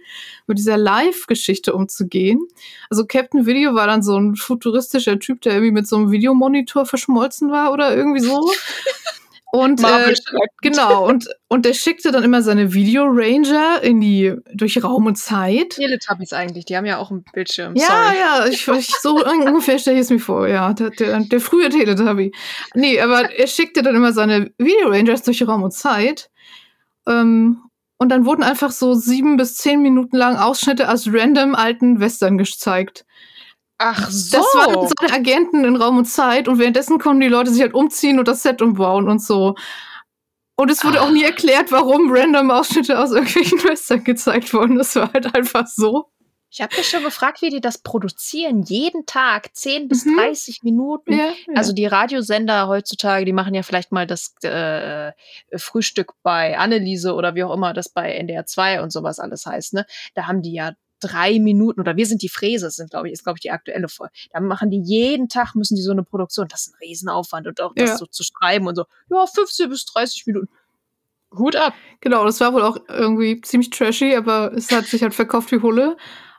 mit 0.47 0.57
dieser 0.57 0.77
Live-Geschichte 0.77 1.73
umzugehen. 1.73 2.47
Also 2.89 3.05
Captain 3.05 3.45
Video 3.45 3.75
war 3.75 3.85
dann 3.85 4.01
so 4.01 4.17
ein 4.17 4.35
futuristischer 4.35 5.19
Typ, 5.19 5.41
der 5.41 5.53
irgendwie 5.53 5.71
mit 5.71 5.87
so 5.87 5.97
einem 5.97 6.11
Videomonitor 6.11 6.85
verschmolzen 6.85 7.51
war 7.51 7.71
oder 7.71 7.95
irgendwie 7.95 8.21
so. 8.21 8.49
Und 9.51 9.83
äh, 9.83 10.13
genau, 10.61 11.05
und, 11.09 11.27
und 11.49 11.65
der 11.65 11.73
schickte 11.73 12.11
dann 12.11 12.23
immer 12.23 12.41
seine 12.41 12.73
Video 12.73 13.03
Ranger 13.05 13.81
in 13.83 13.99
die, 13.99 14.33
durch 14.53 14.81
Raum 14.81 15.07
und 15.07 15.17
Zeit. 15.17 15.71
Teletubbies 15.71 16.31
eigentlich, 16.31 16.65
die 16.65 16.77
haben 16.77 16.85
ja 16.85 16.97
auch 16.97 17.11
einen 17.11 17.25
Bildschirm. 17.33 17.75
Ja, 17.75 17.87
Sorry. 17.87 18.15
ja, 18.17 18.45
ich, 18.47 18.67
ich 18.67 18.95
so 18.95 19.23
ungefähr 19.23 19.77
stelle 19.77 19.97
ich 19.97 20.03
es 20.03 20.09
mir 20.09 20.19
vor, 20.19 20.47
ja. 20.47 20.73
Der, 20.73 20.89
der, 20.91 21.19
der 21.19 21.41
frühe 21.41 21.67
Teletubby. 21.67 22.31
Nee, 22.75 23.01
aber 23.01 23.29
er 23.29 23.47
schickte 23.47 23.81
dann 23.83 23.95
immer 23.95 24.13
seine 24.13 24.51
Video 24.57 24.87
Rangers 24.87 25.23
durch 25.23 25.45
Raum 25.45 25.63
und 25.63 25.73
Zeit. 25.73 26.29
Ähm, 27.05 27.61
und 27.97 28.09
dann 28.09 28.25
wurden 28.25 28.43
einfach 28.43 28.71
so 28.71 28.93
sieben 28.93 29.35
bis 29.35 29.55
zehn 29.55 29.81
Minuten 29.81 30.15
lang 30.15 30.37
Ausschnitte 30.37 30.89
aus 30.89 31.07
random 31.11 31.55
alten 31.55 31.99
Western 31.99 32.37
gezeigt. 32.37 33.05
Ach 33.83 34.09
so. 34.11 34.37
Das 34.37 34.45
waren 34.53 34.87
seine 34.99 35.13
Agenten 35.13 35.65
in 35.65 35.75
Raum 35.75 35.97
und 35.97 36.05
Zeit 36.05 36.47
und 36.47 36.59
währenddessen 36.59 36.99
konnten 36.99 37.21
die 37.21 37.27
Leute 37.27 37.49
sich 37.51 37.61
halt 37.61 37.73
umziehen 37.73 38.19
und 38.19 38.27
das 38.27 38.43
Set 38.43 38.61
umbauen 38.61 39.09
und 39.09 39.21
so. 39.21 39.55
Und 40.55 40.69
es 40.69 40.83
wurde 40.85 41.01
auch 41.01 41.09
nie 41.09 41.23
erklärt, 41.23 41.71
warum 41.71 42.11
random 42.11 42.51
Ausschnitte 42.51 42.99
aus 42.99 43.11
irgendwelchen 43.13 43.63
Western 43.63 44.03
gezeigt 44.03 44.53
wurden. 44.53 44.77
Das 44.77 44.95
war 44.95 45.11
halt 45.11 45.33
einfach 45.35 45.65
so. 45.65 46.11
ich 46.51 46.61
habe 46.61 46.75
mich 46.75 46.87
schon 46.87 47.01
gefragt, 47.03 47.41
wie 47.41 47.49
die 47.49 47.61
das 47.61 47.79
produzieren. 47.79 48.61
Jeden 48.61 49.07
Tag 49.07 49.55
10 49.55 49.87
bis 49.87 50.05
Mhm. 50.05 50.17
30 50.17 50.59
Minuten. 50.61 51.13
Ja, 51.13 51.25
ja. 51.29 51.33
Also 51.55 51.73
die 51.73 51.87
Radiosender 51.87 52.67
heutzutage, 52.67 53.25
die 53.25 53.33
machen 53.33 53.55
ja 53.55 53.63
vielleicht 53.63 53.91
mal 53.91 54.05
das 54.05 54.35
äh, 54.43 55.13
Frühstück 55.57 56.11
bei 56.21 56.55
Anneliese 56.59 57.15
oder 57.15 57.33
wie 57.33 57.43
auch 57.43 57.53
immer 57.55 57.73
das 57.73 57.89
bei 57.89 58.11
NDR 58.13 58.45
2 58.45 58.83
und 58.83 58.91
sowas 58.91 59.17
alles 59.19 59.47
heißt, 59.47 59.73
ne? 59.73 59.85
Da 60.13 60.27
haben 60.27 60.43
die 60.43 60.53
ja 60.53 60.73
drei 61.01 61.39
Minuten 61.39 61.79
oder 61.79 61.97
wir 61.97 62.05
sind 62.05 62.21
die 62.21 62.29
Fräse, 62.29 62.65
das 62.65 62.75
sind 62.75 62.89
glaube 62.91 63.07
ich 63.07 63.13
ist 63.13 63.23
glaube 63.23 63.37
ich 63.37 63.41
die 63.41 63.51
aktuelle 63.51 63.89
Folge. 63.89 64.13
Da 64.31 64.39
machen 64.39 64.69
die 64.69 64.81
jeden 64.81 65.27
Tag 65.27 65.55
müssen 65.55 65.75
die 65.75 65.81
so 65.81 65.91
eine 65.91 66.03
Produktion, 66.03 66.47
das 66.47 66.67
ist 66.67 66.73
ein 66.73 66.77
Riesenaufwand 66.81 67.47
und 67.47 67.61
auch 67.61 67.73
das 67.75 67.89
Ja. 67.89 67.97
so 67.97 68.05
zu 68.05 68.23
schreiben 68.23 68.67
und 68.67 68.75
so. 68.75 68.85
Ja, 69.09 69.25
15 69.25 69.69
bis 69.69 69.85
30 69.85 70.25
Minuten. 70.27 70.49
Hut 71.37 71.55
ab. 71.55 71.73
Genau, 72.01 72.25
das 72.25 72.39
war 72.41 72.53
wohl 72.53 72.63
auch 72.63 72.77
irgendwie 72.89 73.39
ziemlich 73.41 73.69
trashy, 73.69 74.15
aber 74.15 74.51
es 74.53 74.71
hat 74.71 74.85
sich 74.85 75.01
halt 75.01 75.13
verkauft 75.13 75.51
wie 75.51 75.61
Hulle. 75.61 75.91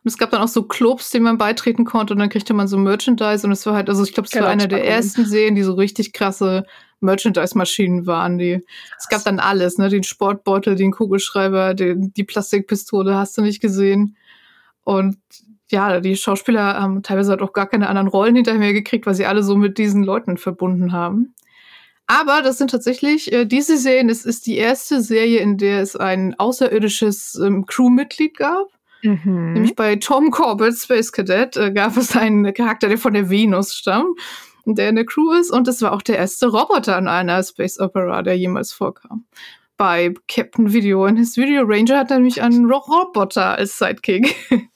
Und 0.04 0.08
es 0.08 0.18
gab 0.18 0.30
dann 0.30 0.42
auch 0.42 0.48
so 0.48 0.64
Clubs, 0.64 1.10
denen 1.10 1.24
man 1.24 1.38
beitreten 1.38 1.84
konnte 1.84 2.12
und 2.12 2.18
dann 2.18 2.28
kriegte 2.28 2.54
man 2.54 2.66
so 2.66 2.76
Merchandise 2.76 3.46
und 3.46 3.52
es 3.52 3.64
war 3.66 3.74
halt, 3.74 3.88
also 3.88 4.02
ich 4.02 4.12
glaube, 4.12 4.28
es 4.30 4.34
war 4.38 4.48
einer 4.48 4.66
der 4.66 4.84
ersten 4.84 5.24
Serien, 5.24 5.54
die 5.54 5.62
so 5.62 5.74
richtig 5.74 6.12
krasse 6.12 6.66
Merchandise-Maschinen 7.00 8.06
waren. 8.06 8.36
Die, 8.38 8.64
es 8.98 9.08
gab 9.08 9.24
dann 9.24 9.38
alles, 9.38 9.78
ne? 9.78 9.88
Den 9.88 10.02
Sportbeutel, 10.02 10.74
den 10.76 10.92
Kugelschreiber, 10.92 11.74
den, 11.74 12.12
die 12.14 12.24
Plastikpistole, 12.24 13.14
hast 13.14 13.38
du 13.38 13.42
nicht 13.42 13.60
gesehen. 13.60 14.16
Und 14.84 15.18
ja, 15.70 16.00
die 16.00 16.16
Schauspieler 16.16 16.74
haben 16.80 17.02
teilweise 17.02 17.30
halt 17.30 17.42
auch 17.42 17.52
gar 17.52 17.66
keine 17.66 17.88
anderen 17.88 18.08
Rollen 18.08 18.36
hinterher 18.36 18.72
gekriegt, 18.72 19.06
weil 19.06 19.14
sie 19.14 19.26
alle 19.26 19.42
so 19.42 19.56
mit 19.56 19.78
diesen 19.78 20.04
Leuten 20.04 20.36
verbunden 20.36 20.92
haben. 20.92 21.34
Aber 22.06 22.42
das 22.42 22.58
sind 22.58 22.70
tatsächlich, 22.70 23.32
äh, 23.32 23.46
diese 23.46 23.78
Serien, 23.78 24.10
es 24.10 24.26
ist 24.26 24.46
die 24.46 24.56
erste 24.56 25.00
Serie, 25.00 25.38
in 25.38 25.56
der 25.56 25.80
es 25.80 25.96
ein 25.96 26.38
außerirdisches 26.38 27.40
ähm, 27.42 27.64
Crewmitglied 27.64 28.36
gab. 28.36 28.66
Mhm. 29.02 29.54
Nämlich 29.54 29.74
bei 29.74 29.96
Tom 29.96 30.30
Corbett, 30.30 30.76
Space 30.76 31.10
Cadet, 31.10 31.56
äh, 31.56 31.72
gab 31.72 31.96
es 31.96 32.14
einen 32.16 32.52
Charakter, 32.52 32.88
der 32.88 32.98
von 32.98 33.14
der 33.14 33.30
Venus 33.30 33.74
stammt 33.74 34.18
und 34.64 34.78
der 34.78 34.90
in 34.90 34.96
der 34.96 35.06
Crew 35.06 35.32
ist. 35.32 35.50
Und 35.50 35.68
es 35.68 35.80
war 35.80 35.92
auch 35.92 36.02
der 36.02 36.18
erste 36.18 36.48
Roboter 36.48 36.98
in 36.98 37.08
einer 37.08 37.42
Space 37.42 37.80
Opera, 37.80 38.22
der 38.22 38.36
jemals 38.36 38.72
vorkam. 38.72 39.24
Bei 39.76 40.12
Captain 40.28 40.72
Video. 40.72 41.06
Und 41.06 41.16
his 41.16 41.36
Video 41.36 41.62
Ranger 41.64 41.98
hat 41.98 42.10
nämlich 42.10 42.42
einen 42.42 42.70
Ro 42.70 42.78
Roboter 42.78 43.56
als 43.56 43.78
Sidekick. 43.78 44.36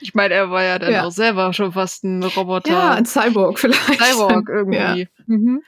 Ich 0.00 0.14
meine, 0.14 0.34
er 0.34 0.50
war 0.50 0.62
ja 0.62 0.78
dann 0.78 0.92
Ja. 0.92 1.04
auch 1.04 1.10
selber 1.10 1.52
schon 1.52 1.72
fast 1.72 2.04
ein 2.04 2.22
Roboter. 2.22 2.70
ja, 2.72 2.90
ein 2.92 3.04
Cyborg 3.06 3.58
vielleicht. 3.58 4.00
Cyborg 4.02 4.48
irgendwie. 4.48 5.08
Mhm. 5.26 5.62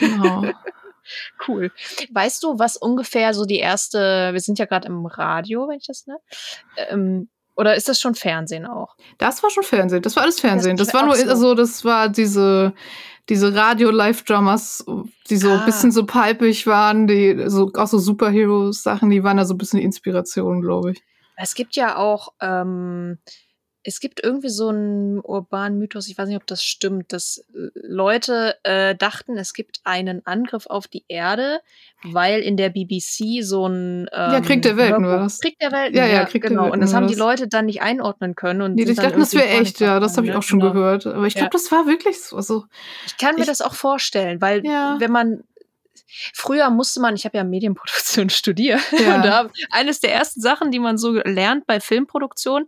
Genau. 0.00 0.44
Cool. 1.46 1.70
Weißt 2.12 2.42
du, 2.42 2.58
was 2.58 2.78
ungefähr 2.78 3.34
so 3.34 3.44
die 3.44 3.58
erste, 3.58 4.30
wir 4.32 4.40
sind 4.40 4.58
ja 4.58 4.64
gerade 4.64 4.88
im 4.88 5.04
Radio, 5.04 5.68
wenn 5.68 5.76
ich 5.76 5.86
das, 5.86 6.06
ne? 6.06 6.16
Ähm, 6.88 7.28
oder 7.56 7.74
ist 7.76 7.90
das 7.90 8.00
schon 8.00 8.14
Fernsehen 8.14 8.64
auch? 8.64 8.96
Das 9.18 9.42
war 9.42 9.50
schon 9.50 9.64
Fernsehen. 9.64 10.00
Das 10.00 10.16
war 10.16 10.22
alles 10.22 10.40
Fernsehen. 10.40 10.78
Das 10.78 10.86
Das, 10.88 10.94
war 10.94 11.04
nur, 11.04 11.14
so. 11.14 11.28
also 11.28 11.54
das 11.54 11.84
war 11.84 12.08
diese, 12.08 12.72
diese 13.28 13.54
Radio-Live-Dramas, 13.54 14.86
die 15.28 15.36
so 15.36 15.50
Ah. 15.50 15.58
ein 15.60 15.66
bisschen 15.66 15.92
so 15.92 16.06
palpig 16.06 16.66
waren, 16.66 17.06
die 17.06 17.44
so, 17.50 17.70
auch 17.74 17.86
so 17.86 17.98
Superhero-Sachen, 17.98 19.10
die 19.10 19.22
waren 19.22 19.36
da 19.36 19.44
so 19.44 19.52
ein 19.52 19.58
bisschen 19.58 19.80
die 19.80 19.84
Inspiration, 19.84 20.62
glaube 20.62 20.92
ich. 20.92 21.02
Es 21.36 21.54
gibt 21.54 21.76
ja 21.76 21.96
auch, 21.96 22.32
ähm, 22.40 23.18
es 23.86 24.00
gibt 24.00 24.22
irgendwie 24.24 24.48
so 24.48 24.68
einen 24.70 25.20
urbanen 25.20 25.78
Mythos, 25.78 26.08
ich 26.08 26.16
weiß 26.16 26.26
nicht, 26.28 26.38
ob 26.38 26.46
das 26.46 26.64
stimmt, 26.64 27.12
dass 27.12 27.44
äh, 27.54 27.68
Leute 27.74 28.56
äh, 28.62 28.94
dachten, 28.94 29.36
es 29.36 29.52
gibt 29.52 29.80
einen 29.84 30.24
Angriff 30.26 30.66
auf 30.66 30.88
die 30.88 31.04
Erde, 31.08 31.60
weil 32.02 32.40
in 32.40 32.56
der 32.56 32.70
BBC 32.70 33.42
so 33.42 33.66
ein 33.66 34.02
ähm, 34.12 34.32
Ja, 34.32 34.40
Krieg 34.40 34.62
der 34.62 34.78
Welten 34.78 35.04
war 35.04 35.18
Hörbuch- 35.18 35.22
das. 35.24 35.40
Krieg 35.40 35.58
der 35.58 35.70
Welten, 35.72 35.96
Ja, 35.98 36.06
ja, 36.06 36.12
ja, 36.14 36.24
Krieg 36.24 36.40
der 36.42 36.50
genau. 36.50 36.62
Welten 36.62 36.74
und 36.76 36.80
das 36.80 36.94
haben 36.94 37.08
die. 37.08 37.14
Leute 37.14 37.46
dann 37.46 37.66
nicht 37.66 37.82
einordnen 37.82 38.34
können. 38.34 38.62
Und 38.62 38.74
Nee, 38.76 38.84
ich 38.84 38.96
dachte, 38.96 39.18
das 39.18 39.34
wäre 39.34 39.48
echt, 39.48 39.80
ja, 39.80 40.00
das 40.00 40.16
habe 40.16 40.26
ich 40.26 40.32
ne? 40.32 40.38
auch 40.38 40.42
schon 40.42 40.60
Genau. 40.60 40.72
gehört. 40.72 41.06
Aber 41.06 41.26
ich 41.26 41.34
glaube, 41.34 41.46
Ja. 41.48 41.50
das 41.50 41.70
war 41.70 41.86
wirklich 41.86 42.22
so. 42.22 42.36
Also, 42.36 42.64
Ich 43.06 43.18
kann 43.18 43.34
mir 43.34 43.42
Ich- 43.42 43.46
das 43.48 43.60
auch 43.60 43.74
vorstellen, 43.74 44.40
weil 44.40 44.64
Ja. 44.64 44.96
wenn 44.98 45.12
man 45.12 45.44
früher 46.34 46.70
musste 46.70 47.00
man, 47.00 47.14
ich 47.14 47.24
habe 47.24 47.36
ja 47.38 47.44
Medienproduktion 47.44 48.30
studiert, 48.30 48.80
Ja. 48.92 49.16
und 49.16 49.22
da 49.24 49.50
eines 49.70 50.00
der 50.00 50.12
ersten 50.12 50.40
Sachen, 50.40 50.70
die 50.70 50.78
man 50.78 50.98
so 50.98 51.12
lernt 51.12 51.66
bei 51.66 51.80
Filmproduktion, 51.80 52.66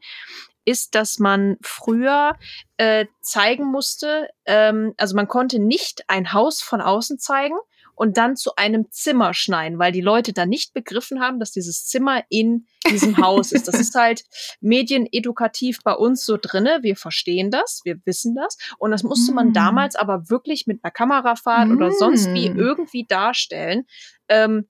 ist, 0.64 0.94
dass 0.96 1.18
man 1.20 1.56
früher 1.62 2.34
äh, 2.76 3.06
zeigen 3.20 3.66
musste, 3.66 4.28
ähm, 4.46 4.94
also 4.96 5.14
man 5.14 5.28
konnte 5.28 5.60
nicht 5.60 6.02
ein 6.08 6.32
Haus 6.32 6.60
von 6.60 6.80
außen 6.80 7.18
zeigen 7.18 7.54
und 7.96 8.16
dann 8.18 8.36
zu 8.36 8.54
einem 8.56 8.86
Zimmer 8.90 9.34
schneiden, 9.34 9.78
weil 9.80 9.90
die 9.90 10.00
Leute 10.02 10.32
dann 10.32 10.48
nicht 10.50 10.72
begriffen 10.74 11.20
haben, 11.20 11.40
dass 11.40 11.50
dieses 11.50 11.86
Zimmer 11.86 12.22
in 12.28 12.66
diesem 12.90 13.16
Haus 13.26 13.50
ist. 13.52 13.66
Das 13.66 13.80
ist 13.80 13.94
halt 13.94 14.22
medienedukativ 14.60 15.78
bei 15.82 15.92
uns 15.94 16.24
so 16.24 16.38
drinne. 16.40 16.78
Wir 16.82 16.94
verstehen 16.96 17.50
das, 17.50 17.80
wir 17.84 17.96
wissen 18.04 18.34
das. 18.36 18.56
Und 18.78 18.90
das 18.92 19.02
musste 19.02 19.32
man 19.32 19.48
Mm. 19.48 19.52
damals 19.54 19.96
aber 19.96 20.28
wirklich 20.30 20.66
mit 20.66 20.80
einer 20.84 20.90
Kamerafahrt 20.90 21.70
oder 21.70 21.90
sonst 21.90 22.32
wie 22.34 22.50
Mm. 22.50 22.56
irgendwie 22.58 23.06
darstellen. 23.08 23.86
Ähm, 24.28 24.68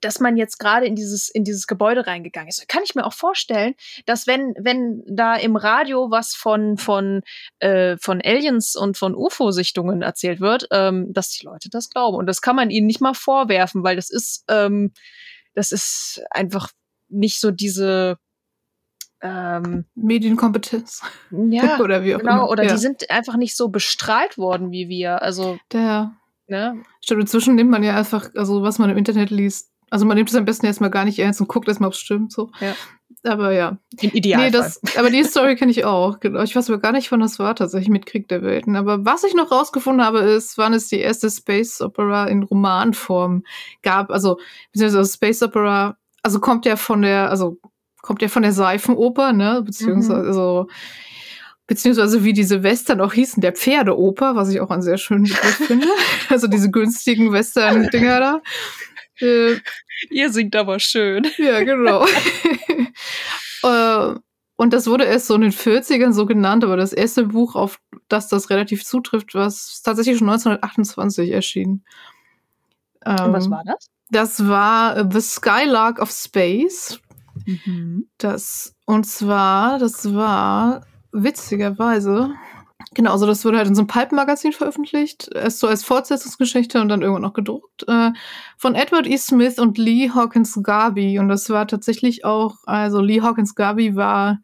dass 0.00 0.20
man 0.20 0.36
jetzt 0.36 0.58
gerade 0.58 0.86
in 0.86 0.94
dieses, 0.94 1.28
in 1.28 1.44
dieses 1.44 1.66
Gebäude 1.66 2.06
reingegangen 2.06 2.48
ist. 2.48 2.68
Kann 2.68 2.82
ich 2.84 2.94
mir 2.94 3.04
auch 3.04 3.12
vorstellen, 3.12 3.74
dass 4.06 4.26
wenn, 4.26 4.54
wenn 4.58 5.02
da 5.06 5.36
im 5.36 5.56
Radio 5.56 6.10
was 6.10 6.34
von, 6.34 6.76
von, 6.76 7.22
äh, 7.58 7.96
von 7.98 8.20
Aliens 8.22 8.76
und 8.76 8.96
von 8.96 9.14
UFO-Sichtungen 9.14 10.02
erzählt 10.02 10.40
wird, 10.40 10.66
ähm, 10.70 11.12
dass 11.12 11.30
die 11.30 11.44
Leute 11.44 11.70
das 11.70 11.90
glauben. 11.90 12.16
Und 12.16 12.26
das 12.26 12.40
kann 12.40 12.56
man 12.56 12.70
ihnen 12.70 12.86
nicht 12.86 13.00
mal 13.00 13.14
vorwerfen, 13.14 13.82
weil 13.84 13.96
das 13.96 14.10
ist, 14.10 14.44
ähm, 14.48 14.92
das 15.54 15.72
ist 15.72 16.22
einfach 16.30 16.70
nicht 17.08 17.40
so 17.40 17.50
diese, 17.50 18.18
ähm, 19.22 19.84
Medienkompetenz. 19.94 21.02
ja, 21.30 21.78
Oder 21.80 22.04
wie 22.04 22.14
auch 22.14 22.20
genau, 22.20 22.32
immer. 22.32 22.48
oder 22.48 22.64
ja. 22.64 22.72
die 22.72 22.78
sind 22.78 23.10
einfach 23.10 23.36
nicht 23.36 23.56
so 23.56 23.68
bestrahlt 23.68 24.38
worden 24.38 24.70
wie 24.70 24.88
wir. 24.88 25.22
Also, 25.22 25.58
Der, 25.72 26.12
ne? 26.46 26.82
stimmt, 27.02 27.22
inzwischen 27.22 27.54
nimmt 27.54 27.70
man 27.70 27.82
ja 27.82 27.96
einfach, 27.96 28.30
also 28.34 28.62
was 28.62 28.78
man 28.78 28.88
im 28.90 28.96
Internet 28.96 29.30
liest, 29.30 29.69
also 29.90 30.06
man 30.06 30.16
nimmt 30.16 30.30
es 30.30 30.36
am 30.36 30.44
besten 30.44 30.66
erstmal 30.66 30.90
gar 30.90 31.04
nicht 31.04 31.18
ernst 31.18 31.40
und 31.40 31.48
guckt 31.48 31.68
erstmal, 31.68 31.88
ob 31.88 31.94
es 31.94 32.00
stimmt. 32.00 32.32
So. 32.32 32.50
Ja. 32.60 32.74
Aber 33.22 33.52
ja. 33.52 33.76
Im 34.00 34.10
Idealfall. 34.12 34.50
Nee, 34.50 34.56
das, 34.56 34.80
aber 34.96 35.10
die 35.10 35.24
Story 35.24 35.56
kenne 35.56 35.70
ich 35.70 35.84
auch. 35.84 36.20
Genau. 36.20 36.40
Ich 36.42 36.56
weiß 36.56 36.70
aber 36.70 36.80
gar 36.80 36.92
nicht, 36.92 37.12
wann 37.12 37.20
das 37.20 37.38
war, 37.38 37.54
tatsächlich 37.54 37.90
mit 37.90 38.06
Krieg 38.06 38.28
der 38.28 38.42
Welten. 38.42 38.76
Aber 38.76 39.04
was 39.04 39.24
ich 39.24 39.34
noch 39.34 39.50
rausgefunden 39.50 40.04
habe, 40.04 40.20
ist, 40.20 40.56
wann 40.56 40.72
es 40.72 40.88
die 40.88 41.00
erste 41.00 41.28
Space 41.30 41.82
Opera 41.82 42.26
in 42.28 42.42
Romanform 42.44 43.42
gab. 43.82 44.10
Also, 44.10 44.38
beziehungsweise 44.72 45.12
Space 45.12 45.42
Opera, 45.42 45.98
also 46.22 46.40
kommt 46.40 46.64
ja 46.64 46.76
von 46.76 47.02
der, 47.02 47.28
also 47.30 47.58
kommt 48.00 48.22
ja 48.22 48.28
von 48.28 48.42
der 48.42 48.52
Seifenoper, 48.52 49.32
ne? 49.34 49.62
Beziehungsweise, 49.66 50.22
Mhm. 50.22 50.26
also, 50.28 50.66
beziehungsweise 51.66 52.24
wie 52.24 52.32
diese 52.32 52.62
Western 52.62 53.00
auch 53.00 53.12
hießen, 53.12 53.40
der 53.42 53.52
Pferdeoper, 53.52 54.34
was 54.34 54.48
ich 54.48 54.60
auch 54.60 54.70
einen 54.70 54.82
sehr 54.82 54.98
schönen 54.98 55.24
Begriff 55.24 55.56
finde. 55.66 55.86
Also 56.30 56.46
diese 56.46 56.70
günstigen 56.70 57.32
Western-Dinger 57.32 58.20
da. 58.20 58.40
Äh, 59.20 59.56
Ihr 60.10 60.32
singt 60.32 60.56
aber 60.56 60.80
schön. 60.80 61.26
ja, 61.38 61.62
genau. 61.62 62.06
äh, 63.62 64.14
und 64.56 64.72
das 64.72 64.86
wurde 64.86 65.04
erst 65.04 65.26
so 65.26 65.34
in 65.34 65.40
den 65.42 65.52
40ern 65.52 66.12
so 66.12 66.26
genannt, 66.26 66.64
aber 66.64 66.76
das 66.76 66.92
erste 66.92 67.24
Buch, 67.24 67.54
auf 67.54 67.80
das 68.08 68.28
das 68.28 68.50
relativ 68.50 68.84
zutrifft, 68.84 69.34
was 69.34 69.82
tatsächlich 69.82 70.18
schon 70.18 70.28
1928 70.28 71.30
erschien. 71.30 71.82
Und 73.04 73.32
was 73.32 73.46
Ähm, 73.46 73.50
war 73.52 73.62
das? 73.64 73.90
Das 74.10 74.48
war 74.48 74.96
äh, 74.96 75.08
The 75.10 75.20
Skylark 75.20 76.00
of 76.00 76.10
Space. 76.10 77.00
Das, 78.18 78.74
und 78.84 79.06
zwar, 79.06 79.78
das 79.78 80.14
war 80.14 80.84
witzigerweise, 81.12 82.34
genau, 82.94 83.12
also 83.12 83.26
das 83.26 83.44
wurde 83.44 83.58
halt 83.58 83.68
in 83.68 83.74
so 83.74 83.82
einem 83.82 83.88
Pulp-Magazin 83.88 84.52
veröffentlicht, 84.52 85.30
erst 85.34 85.60
so 85.60 85.66
als 85.68 85.84
Fortsetzungsgeschichte 85.84 86.80
und 86.80 86.88
dann 86.88 87.02
irgendwann 87.02 87.22
noch 87.22 87.34
gedruckt, 87.34 87.86
äh, 87.88 88.10
von 88.56 88.74
Edward 88.74 89.06
E. 89.06 89.16
Smith 89.16 89.58
und 89.58 89.78
Lee 89.78 90.10
Hawkins 90.10 90.58
Garvey. 90.62 91.18
Und 91.18 91.28
das 91.28 91.48
war 91.50 91.66
tatsächlich 91.66 92.24
auch, 92.24 92.56
also 92.64 93.00
Lee 93.00 93.22
Hawkins 93.22 93.54
Garvey 93.54 93.96
war 93.96 94.40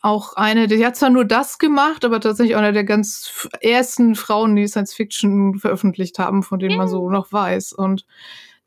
auch 0.00 0.34
eine, 0.34 0.68
die 0.68 0.84
hat 0.84 0.96
zwar 0.96 1.10
nur 1.10 1.24
das 1.24 1.58
gemacht, 1.58 2.04
aber 2.04 2.20
tatsächlich 2.20 2.56
eine 2.56 2.72
der 2.72 2.84
ganz 2.84 3.48
ersten 3.60 4.14
Frauen, 4.14 4.54
die 4.54 4.68
Science 4.68 4.94
Fiction 4.94 5.58
veröffentlicht 5.58 6.18
haben, 6.18 6.42
von 6.42 6.58
denen 6.58 6.76
man 6.76 6.88
so 6.88 7.10
noch 7.10 7.32
weiß. 7.32 7.72
Und 7.72 8.06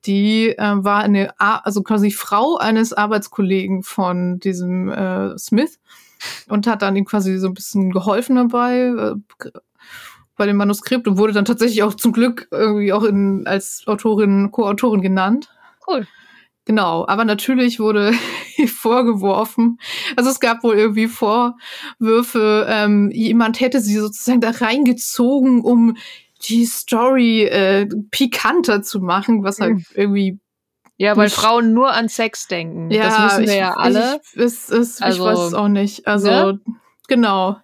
die 0.05 0.49
äh, 0.49 0.75
war 0.77 1.03
eine, 1.03 1.39
also 1.39 1.83
quasi 1.83 2.11
Frau 2.11 2.57
eines 2.57 2.91
Arbeitskollegen 2.91 3.83
von 3.83 4.39
diesem 4.39 4.89
äh, 4.89 5.37
Smith 5.37 5.79
und 6.47 6.67
hat 6.67 6.81
dann 6.81 6.95
ihm 6.95 7.05
quasi 7.05 7.37
so 7.37 7.47
ein 7.47 7.53
bisschen 7.53 7.91
geholfen 7.91 8.35
dabei 8.35 8.77
äh, 8.79 9.49
bei 10.37 10.45
dem 10.45 10.57
Manuskript 10.57 11.07
und 11.07 11.17
wurde 11.17 11.33
dann 11.33 11.45
tatsächlich 11.45 11.83
auch 11.83 11.93
zum 11.93 12.13
Glück 12.13 12.47
irgendwie 12.51 12.93
auch 12.93 13.03
in, 13.03 13.45
als 13.45 13.83
Autorin, 13.85 14.49
Co-Autorin 14.51 15.01
genannt. 15.01 15.49
Cool. 15.87 16.07
Genau, 16.65 17.05
aber 17.07 17.25
natürlich 17.25 17.79
wurde 17.79 18.13
vorgeworfen, 18.67 19.77
also 20.15 20.29
es 20.29 20.39
gab 20.39 20.63
wohl 20.63 20.75
irgendwie 20.75 21.07
Vorwürfe, 21.07 22.67
ähm, 22.69 23.09
jemand 23.11 23.59
hätte 23.59 23.81
sie 23.81 23.95
sozusagen 23.97 24.41
da 24.41 24.51
reingezogen, 24.51 25.61
um 25.61 25.97
die 26.47 26.65
Story 26.65 27.43
äh, 27.43 27.87
pikanter 28.11 28.81
zu 28.81 28.99
machen, 28.99 29.43
was 29.43 29.59
halt 29.59 29.73
Mhm. 29.73 29.83
irgendwie 29.95 30.39
Ja, 31.01 31.17
weil 31.17 31.31
Frauen 31.31 31.73
nur 31.73 31.91
an 31.91 32.09
Sex 32.09 32.47
denken. 32.47 32.91
ja, 32.91 33.05
das 33.05 33.25
wissen 33.25 33.45
wir 33.47 33.53
ich, 33.53 33.59
ja 33.59 33.73
alle. 33.73 34.21
Ich, 34.21 34.39
es, 34.39 34.69
es, 34.69 35.01
Also, 35.01 35.17
ich 35.17 35.31
weiß 35.31 35.47
es 35.47 35.53
auch 35.55 35.67
nicht. 35.67 36.05
Also 36.05 36.29
ne? 36.29 36.59
genau. 37.07 37.57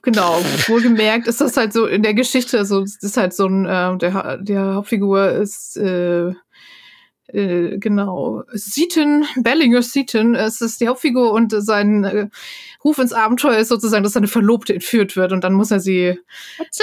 Genau, 0.00 0.40
wohlgemerkt 0.66 1.26
ist 1.28 1.42
das 1.42 1.58
halt 1.58 1.74
so 1.74 1.84
in 1.84 2.02
der 2.02 2.14
Geschichte, 2.14 2.56
also 2.56 2.80
es 2.80 2.96
ist 3.02 3.18
halt 3.18 3.34
so 3.34 3.46
ein, 3.46 3.66
äh, 3.66 3.98
der, 3.98 4.38
der 4.38 4.74
Hauptfigur 4.76 5.30
ist 5.30 5.76
äh, 5.76 6.32
äh, 7.26 7.76
genau 7.78 8.44
Seaton, 8.54 9.26
Bellinger 9.36 9.82
Seaton, 9.82 10.34
es 10.34 10.62
ist 10.62 10.80
die 10.80 10.88
Hauptfigur 10.88 11.32
und 11.32 11.52
sein 11.54 12.04
äh, 12.04 12.28
Ruf 12.82 12.98
ins 12.98 13.12
Abenteuer 13.12 13.58
ist 13.58 13.68
sozusagen, 13.68 14.04
dass 14.04 14.14
seine 14.14 14.26
Verlobte 14.26 14.72
entführt 14.72 15.16
wird 15.16 15.32
und 15.32 15.44
dann 15.44 15.52
muss 15.52 15.70
er 15.70 15.80
sie 15.80 16.18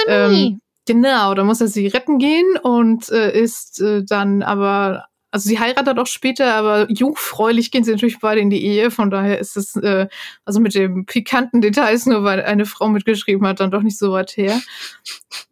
ähm, 0.06 0.60
Genau, 0.86 1.34
da 1.34 1.44
muss 1.44 1.60
er 1.60 1.68
sie 1.68 1.86
retten 1.86 2.18
gehen 2.18 2.56
und 2.62 3.10
äh, 3.10 3.38
ist 3.38 3.80
äh, 3.80 4.02
dann 4.02 4.42
aber, 4.42 5.04
also 5.30 5.48
sie 5.48 5.58
heiratet 5.58 5.98
auch 5.98 6.06
später, 6.06 6.54
aber 6.54 6.90
jungfräulich 6.90 7.70
gehen 7.70 7.84
sie 7.84 7.92
natürlich 7.92 8.18
beide 8.18 8.40
in 8.40 8.50
die 8.50 8.64
Ehe. 8.64 8.90
Von 8.90 9.10
daher 9.10 9.38
ist 9.38 9.56
es, 9.56 9.76
äh, 9.76 10.08
also 10.44 10.60
mit 10.60 10.74
dem 10.74 11.06
pikanten 11.06 11.60
Details, 11.60 12.06
nur 12.06 12.24
weil 12.24 12.42
eine 12.42 12.66
Frau 12.66 12.88
mitgeschrieben 12.88 13.46
hat, 13.46 13.60
dann 13.60 13.70
doch 13.70 13.82
nicht 13.82 13.98
so 13.98 14.12
weit 14.12 14.36
her. 14.36 14.60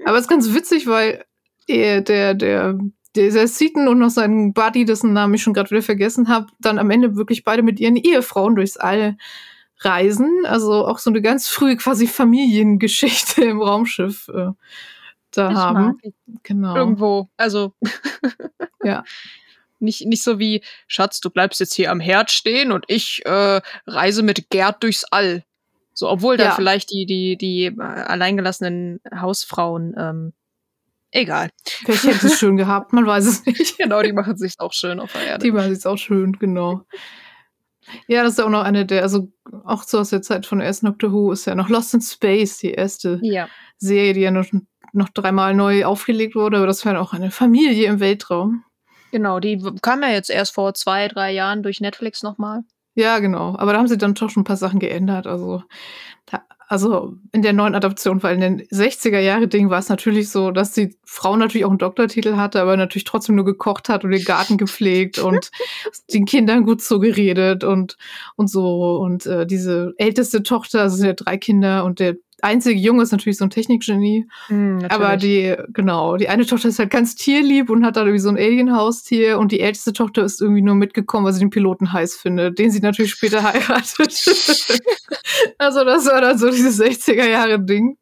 Aber 0.05 0.17
es 0.17 0.23
ist 0.23 0.29
ganz 0.29 0.53
witzig, 0.53 0.87
weil 0.87 1.25
er, 1.69 2.01
der, 2.01 2.35
der, 2.35 2.79
dieser 3.14 3.47
Seaton 3.47 3.87
und 3.87 3.99
noch 3.99 4.11
sein 4.11 4.53
Buddy, 4.53 4.85
dessen 4.85 5.12
Namen 5.12 5.35
ich 5.35 5.43
schon 5.43 5.55
gerade 5.55 5.71
wieder 5.71 5.83
vergessen 5.83 6.29
habe, 6.29 6.47
dann 6.59 6.79
am 6.79 6.91
Ende 6.91 7.14
wirklich 7.14 7.45
beide 7.45 7.62
mit 7.62 7.79
ihren 7.79 7.97
Ehefrauen 7.97 8.57
durchs 8.57 8.77
All 8.77 9.17
reisen. 9.81 10.45
Also 10.45 10.87
auch 10.87 10.99
so 10.99 11.11
eine 11.11 11.23
ganz 11.23 11.49
frühe 11.49 11.77
quasi 11.77 12.09
Familiengeschichte 12.09 13.45
im 13.45 13.62
Raumschiff 13.62 14.29
äh, 14.29 14.51
da 15.31 15.51
Das 15.51 15.55
haben. 15.55 15.99
Genau. 16.43 16.75
Irgendwo. 16.75 17.29
Also. 17.37 17.75
Ja. 18.83 19.05
Nicht, 19.81 20.07
nicht 20.07 20.23
so 20.23 20.38
wie, 20.38 20.62
Schatz, 20.87 21.21
du 21.21 21.31
bleibst 21.31 21.61
jetzt 21.61 21.75
hier 21.75 21.91
am 21.91 22.01
Herd 22.01 22.31
stehen 22.31 22.73
und 22.73 22.85
ich 22.88 23.23
äh, 23.27 23.61
reise 23.87 24.23
mit 24.23 24.51
Gerd 24.51 24.83
durchs 24.83 25.05
All. 25.05 25.45
So, 25.95 26.09
obwohl 26.09 26.37
da 26.37 26.45
Ja. 26.45 26.51
vielleicht 26.53 26.91
die, 26.91 27.07
die, 27.07 27.37
die 27.37 27.64
äh, 27.67 27.81
alleingelassenen 27.83 29.01
Hausfrauen, 29.21 29.95
ähm, 29.99 30.33
egal. 31.11 31.51
Vielleicht 31.64 32.05
hätte 32.05 32.27
es 32.27 32.38
schön 32.38 32.57
gehabt, 32.57 32.93
man 32.93 33.07
weiß 33.07 33.27
es 33.27 33.47
nicht. 33.47 33.77
Genau, 33.79 34.03
die 34.03 34.12
machen 34.12 34.37
sich 34.37 34.55
auch 34.59 34.73
schön 34.73 35.01
auf 35.01 35.12
der 35.12 35.23
Erde. 35.27 35.45
Die 35.45 35.55
war 35.55 35.67
jetzt 35.67 35.87
auch 35.87 35.97
schön, 35.99 36.33
genau. 36.33 36.83
Ja, 38.07 38.23
das 38.23 38.33
ist 38.33 38.38
ja 38.38 38.45
auch 38.45 38.51
noch 38.51 38.64
eine 38.64 38.85
der, 38.85 39.03
also 39.03 39.33
auch 39.64 39.83
so 39.83 39.99
aus 40.01 40.11
der 40.11 40.23
Zeit 40.23 40.45
von 40.47 40.61
ersten 40.61 40.87
Doctor 40.87 41.11
Who 41.12 41.33
ist 41.33 41.47
ja 41.47 41.55
noch 41.55 41.69
Lost 41.69 41.95
in 41.95 42.01
Space, 42.03 42.59
die 42.59 42.73
erste 42.73 43.19
ja. 43.23 43.49
Serie, 43.79 44.12
die 44.12 44.21
ja 44.21 44.31
noch, 44.31 44.47
noch 44.93 45.09
dreimal 45.09 45.55
neu 45.55 45.85
aufgelegt 45.87 46.35
wurde, 46.35 46.59
aber 46.59 46.67
das 46.67 46.85
war 46.85 46.93
ja 46.93 47.01
auch 47.01 47.12
eine 47.14 47.31
Familie 47.31 47.87
im 47.88 47.99
Weltraum. 48.01 48.64
Genau, 49.11 49.40
die 49.40 49.62
kam 49.83 50.03
ja 50.03 50.11
jetzt 50.11 50.31
erst 50.31 50.55
vor 50.55 50.75
zwei, 50.75 51.09
drei 51.09 51.33
Jahren 51.33 51.62
durch 51.62 51.81
Netflix 51.81 52.23
nochmal. 52.23 52.62
Ja, 52.94 53.21
genau. 53.21 53.55
Aber 53.57 53.73
da 53.73 53.79
haben 53.79 53.87
sie 53.87 53.97
dann 53.97 54.14
doch 54.14 54.29
schon 54.29 54.40
ein 54.40 54.44
paar 54.44 54.57
Sachen 54.57 54.81
geändert. 54.81 55.27
Also, 55.27 55.62
da, 56.27 56.42
also 56.66 57.14
in 57.33 57.42
der 57.42 57.53
neuen 57.53 57.77
Adaption, 57.77 58.23
weil 58.23 58.35
in 58.35 58.40
den 58.40 58.62
60er 58.66 59.21
Jahre 59.21 59.47
Ding 59.47 59.71
war 59.71 59.79
es 59.79 59.88
natürlich 59.88 60.31
so, 60.31 60.51
dass 60.51 60.73
die 60.73 60.99
Frau 61.05 61.37
natürlich 61.37 61.64
auch 61.64 61.71
einen 61.71 61.79
Doktortitel 61.79 62.37
hatte, 62.37 62.61
aber 62.61 62.77
natürlich 62.77 63.05
trotzdem 63.05 63.37
nur 63.37 63.44
gekocht 63.44 63.88
hat 63.88 64.05
und 64.05 64.11
den 64.11 64.25
Garten 64.25 64.59
gepflegt 64.59 65.18
und 65.21 65.51
den 66.12 66.25
Kindern 66.25 66.64
gut 66.64 66.83
zugeredet 66.83 67.62
und, 67.62 67.97
und 68.35 68.51
so. 68.51 68.97
Und 68.97 69.27
äh, 69.27 69.47
diese 69.47 69.94
älteste 69.97 70.42
Tochter, 70.42 70.83
also 70.83 70.97
sind 70.97 71.07
ja 71.07 71.12
drei 71.12 71.38
Kinder 71.38 71.85
und 71.85 72.01
der 72.01 72.16
einzige 72.42 72.79
Junge 72.79 73.03
ist 73.03 73.12
natürlich 73.12 73.38
so 73.38 73.44
ein 73.44 73.51
Technikgenie. 73.51 74.27
Hm, 74.46 74.87
Aber 74.88 75.16
die, 75.16 75.57
genau, 75.68 76.16
die 76.16 76.29
eine 76.29 76.46
Tochter 76.46 76.68
ist 76.68 76.79
halt 76.79 76.90
ganz 76.90 77.14
tierlieb 77.14 77.70
und 77.70 77.85
hat 77.85 77.96
da 77.96 78.03
irgendwie 78.03 78.20
so 78.20 78.29
ein 78.29 78.37
Alien-Haustier 78.37 79.38
und 79.38 79.53
die 79.53 79.61
älteste 79.61 79.92
Tochter 79.92 80.22
ist 80.24 80.40
irgendwie 80.40 80.62
nur 80.62 80.74
mitgekommen, 80.74 81.27
weil 81.27 81.33
sie 81.33 81.40
den 81.40 81.51
Piloten 81.51 81.92
heiß 81.92 82.16
findet, 82.16 82.59
den 82.59 82.70
sie 82.70 82.81
natürlich 82.81 83.12
später 83.12 83.42
heiratet. 83.42 84.24
also 85.59 85.85
das 85.85 86.07
war 86.07 86.20
dann 86.20 86.38
so 86.38 86.51
dieses 86.51 86.81
60er-Jahre-Ding. 86.81 87.98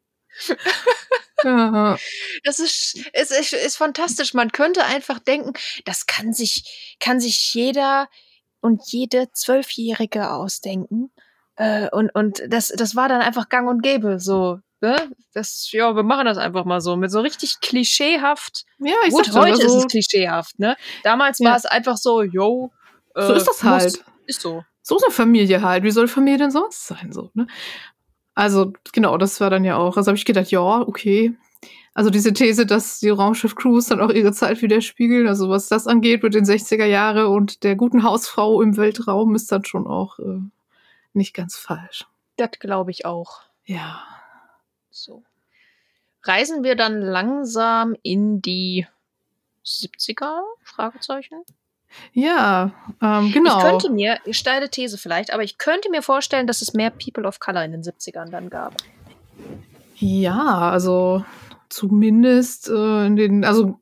ja, 1.43 1.97
Das 2.43 2.59
ist, 2.59 2.99
es 3.13 3.31
ist, 3.31 3.53
ist 3.53 3.77
fantastisch. 3.77 4.33
Man 4.33 4.51
könnte 4.51 4.85
einfach 4.85 5.19
denken, 5.19 5.53
das 5.85 6.05
kann 6.05 6.33
sich, 6.33 6.95
kann 6.99 7.19
sich 7.19 7.53
jeder 7.53 8.07
und 8.61 8.81
jede 8.87 9.31
Zwölfjährige 9.31 10.31
ausdenken. 10.31 11.11
Äh, 11.57 11.89
und, 11.91 12.09
und 12.13 12.41
das, 12.47 12.69
das 12.69 12.95
war 12.95 13.09
dann 13.09 13.21
einfach 13.21 13.49
gang 13.49 13.67
und 13.67 13.81
gäbe, 13.81 14.19
so. 14.19 14.59
Ne? 14.79 14.95
Das, 15.33 15.71
ja, 15.71 15.95
wir 15.95 16.03
machen 16.03 16.25
das 16.25 16.37
einfach 16.37 16.65
mal 16.65 16.81
so. 16.81 16.95
Mit 16.95 17.11
so 17.11 17.19
richtig 17.19 17.59
klischeehaft. 17.61 18.63
ja 18.79 18.93
ich 19.05 19.11
Gut, 19.13 19.33
heute 19.33 19.53
also, 19.53 19.65
ist 19.65 19.73
es 19.75 19.87
klischeehaft, 19.87 20.59
ne? 20.59 20.75
Damals 21.03 21.39
Ja. 21.39 21.49
war 21.49 21.57
es 21.57 21.65
einfach 21.65 21.97
so, 21.97 22.21
yo. 22.21 22.71
äh, 23.15 23.25
So 23.25 23.33
ist 23.33 23.47
das 23.47 23.63
halt. 23.63 24.03
Ist 24.27 24.41
so. 24.41 24.63
so 24.83 24.97
ist 24.97 25.03
eine 25.03 25.11
Familie 25.11 25.61
halt. 25.63 25.83
Wie 25.83 25.91
soll 25.91 26.07
Familie 26.07 26.37
denn 26.37 26.51
sonst 26.51 26.85
sein? 26.85 27.11
So, 27.11 27.31
ne? 27.33 27.47
Also, 28.35 28.71
genau, 28.93 29.17
das 29.17 29.41
war 29.41 29.49
dann 29.49 29.65
ja 29.65 29.77
auch. 29.77 29.97
Also 29.97 30.09
habe 30.09 30.17
ich 30.17 30.25
gedacht, 30.25 30.51
ja, 30.51 30.81
okay. 30.81 31.35
Also 31.95 32.11
diese 32.11 32.31
These, 32.33 32.67
dass 32.67 32.99
die 32.99 33.09
Raumschiff-Crews 33.09 33.87
dann 33.87 33.99
auch 34.01 34.11
ihre 34.11 34.31
Zeit 34.31 34.61
widerspiegeln, 34.61 35.27
also 35.27 35.49
was 35.49 35.67
das 35.67 35.87
angeht 35.87 36.21
mit 36.21 36.35
den 36.35 36.45
60er 36.45 36.85
Jahre 36.85 37.29
und 37.29 37.63
der 37.63 37.75
guten 37.75 38.03
Hausfrau 38.03 38.61
im 38.61 38.77
Weltraum, 38.77 39.33
ist 39.33 39.51
dann 39.51 39.65
schon 39.65 39.87
auch 39.87 40.19
äh, 40.19 40.39
nicht 41.17 41.33
ganz 41.33 41.57
falsch. 41.57 42.05
Das 42.37 42.51
glaube 42.59 42.91
ich 42.91 43.05
auch. 43.05 43.41
Ja. 43.65 44.03
So. 44.89 45.23
Reisen 46.23 46.63
wir 46.63 46.75
dann 46.75 47.01
langsam 47.01 47.95
in 48.03 48.41
die 48.41 48.87
70er? 49.65 50.41
Fragezeichen. 50.63 51.43
Ja, 52.13 52.71
ähm, 53.01 53.31
genau. 53.31 53.57
Ich 53.57 53.63
könnte 53.63 53.89
mir, 53.89 54.19
steile 54.31 54.69
These 54.69 54.97
vielleicht, 54.97 55.33
aber 55.33 55.43
ich 55.43 55.57
könnte 55.57 55.89
mir 55.89 56.01
vorstellen, 56.01 56.47
dass 56.47 56.61
es 56.61 56.73
mehr 56.73 56.91
People 56.91 57.25
of 57.25 57.39
Color 57.39 57.63
in 57.63 57.71
den 57.71 57.83
70ern 57.83 58.29
dann 58.29 58.49
gab. 58.49 58.75
ja, 59.95 60.69
also 60.71 61.25
zumindest 61.69 62.69
äh, 62.69 63.05
in 63.05 63.15
den, 63.15 63.45
also 63.45 63.79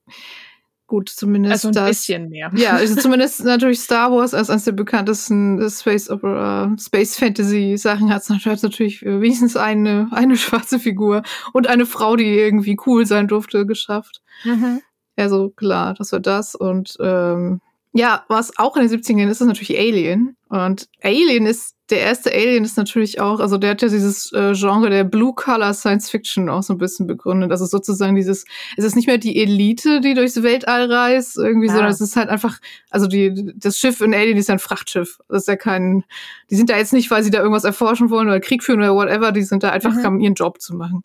gut, 0.95 1.09
zumindest 1.09 1.51
Also 1.51 1.67
ein 1.67 1.73
das. 1.73 1.89
bisschen 1.89 2.29
mehr. 2.29 2.49
Ja, 2.55 2.71
also 2.71 2.95
zumindest 3.01 3.43
natürlich 3.43 3.81
Star 3.81 4.11
Wars 4.11 4.33
als 4.33 4.49
eines 4.49 4.63
der 4.63 4.71
bekanntesten 4.71 5.69
Space 5.69 6.09
Opera, 6.09 6.73
Space 6.79 7.17
Fantasy 7.17 7.75
Sachen 7.77 8.13
hat 8.13 8.21
es 8.21 8.29
natürlich 8.63 9.05
äh, 9.05 9.19
wenigstens 9.19 9.57
eine, 9.57 10.07
eine 10.11 10.37
schwarze 10.37 10.79
Figur 10.79 11.23
und 11.51 11.67
eine 11.67 11.85
Frau, 11.85 12.15
die 12.15 12.37
irgendwie 12.37 12.77
cool 12.85 13.05
sein 13.05 13.27
durfte, 13.27 13.65
geschafft. 13.65 14.21
Mhm. 14.45 14.81
Also 15.17 15.49
klar, 15.49 15.95
das 15.95 16.13
war 16.13 16.21
das. 16.21 16.55
Und 16.55 16.95
ähm, 17.01 17.59
ja, 17.97 18.25
was 18.27 18.57
auch 18.57 18.75
in 18.75 18.85
den 18.85 18.91
70ern 18.99 19.29
ist, 19.29 19.39
ist 19.39 19.47
natürlich 19.47 19.79
Alien. 19.79 20.35
Und 20.49 20.89
Alien 21.01 21.45
ist, 21.45 21.75
der 21.89 22.01
erste 22.01 22.29
Alien 22.33 22.65
ist 22.65 22.75
natürlich 22.77 23.21
auch, 23.21 23.39
also 23.39 23.57
der 23.57 23.69
hat 23.71 23.81
ja 23.81 23.87
dieses 23.87 24.33
äh, 24.33 24.51
Genre 24.53 24.89
der 24.89 25.05
Blue-Color 25.05 25.73
Science 25.73 26.09
Fiction 26.09 26.49
auch 26.49 26.61
so 26.61 26.73
ein 26.73 26.77
bisschen 26.77 27.07
begründet. 27.07 27.51
Also 27.51 27.65
sozusagen 27.65 28.15
dieses, 28.15 28.43
es 28.75 28.83
ist 28.83 28.97
nicht 28.97 29.07
mehr 29.07 29.17
die 29.17 29.41
Elite, 29.41 30.01
die 30.01 30.13
durchs 30.13 30.43
Weltall 30.43 30.91
reist, 30.91 31.37
irgendwie, 31.37 31.69
Ah. 31.69 31.73
sondern 31.73 31.91
es 31.91 32.01
ist 32.01 32.17
halt 32.17 32.27
einfach, 32.27 32.59
also 32.89 33.07
die, 33.07 33.53
das 33.55 33.77
Schiff 33.77 34.01
in 34.01 34.13
Alien 34.13 34.37
ist 34.37 34.49
ja 34.49 34.55
ein 34.55 34.59
Frachtschiff. 34.59 35.19
Das 35.29 35.43
ist 35.43 35.47
ja 35.47 35.55
kein, 35.55 36.03
die 36.49 36.55
sind 36.55 36.69
da 36.69 36.77
jetzt 36.77 36.91
nicht, 36.91 37.09
weil 37.11 37.23
sie 37.23 37.31
da 37.31 37.37
irgendwas 37.39 37.63
erforschen 37.63 38.09
wollen 38.09 38.27
oder 38.27 38.41
Krieg 38.41 38.61
führen 38.61 38.79
oder 38.79 38.93
whatever, 38.93 39.31
die 39.31 39.43
sind 39.43 39.63
da 39.63 39.69
einfach, 39.69 39.93
Mhm. 39.93 40.05
um 40.05 40.19
ihren 40.19 40.33
Job 40.35 40.59
zu 40.59 40.75
machen. 40.75 41.03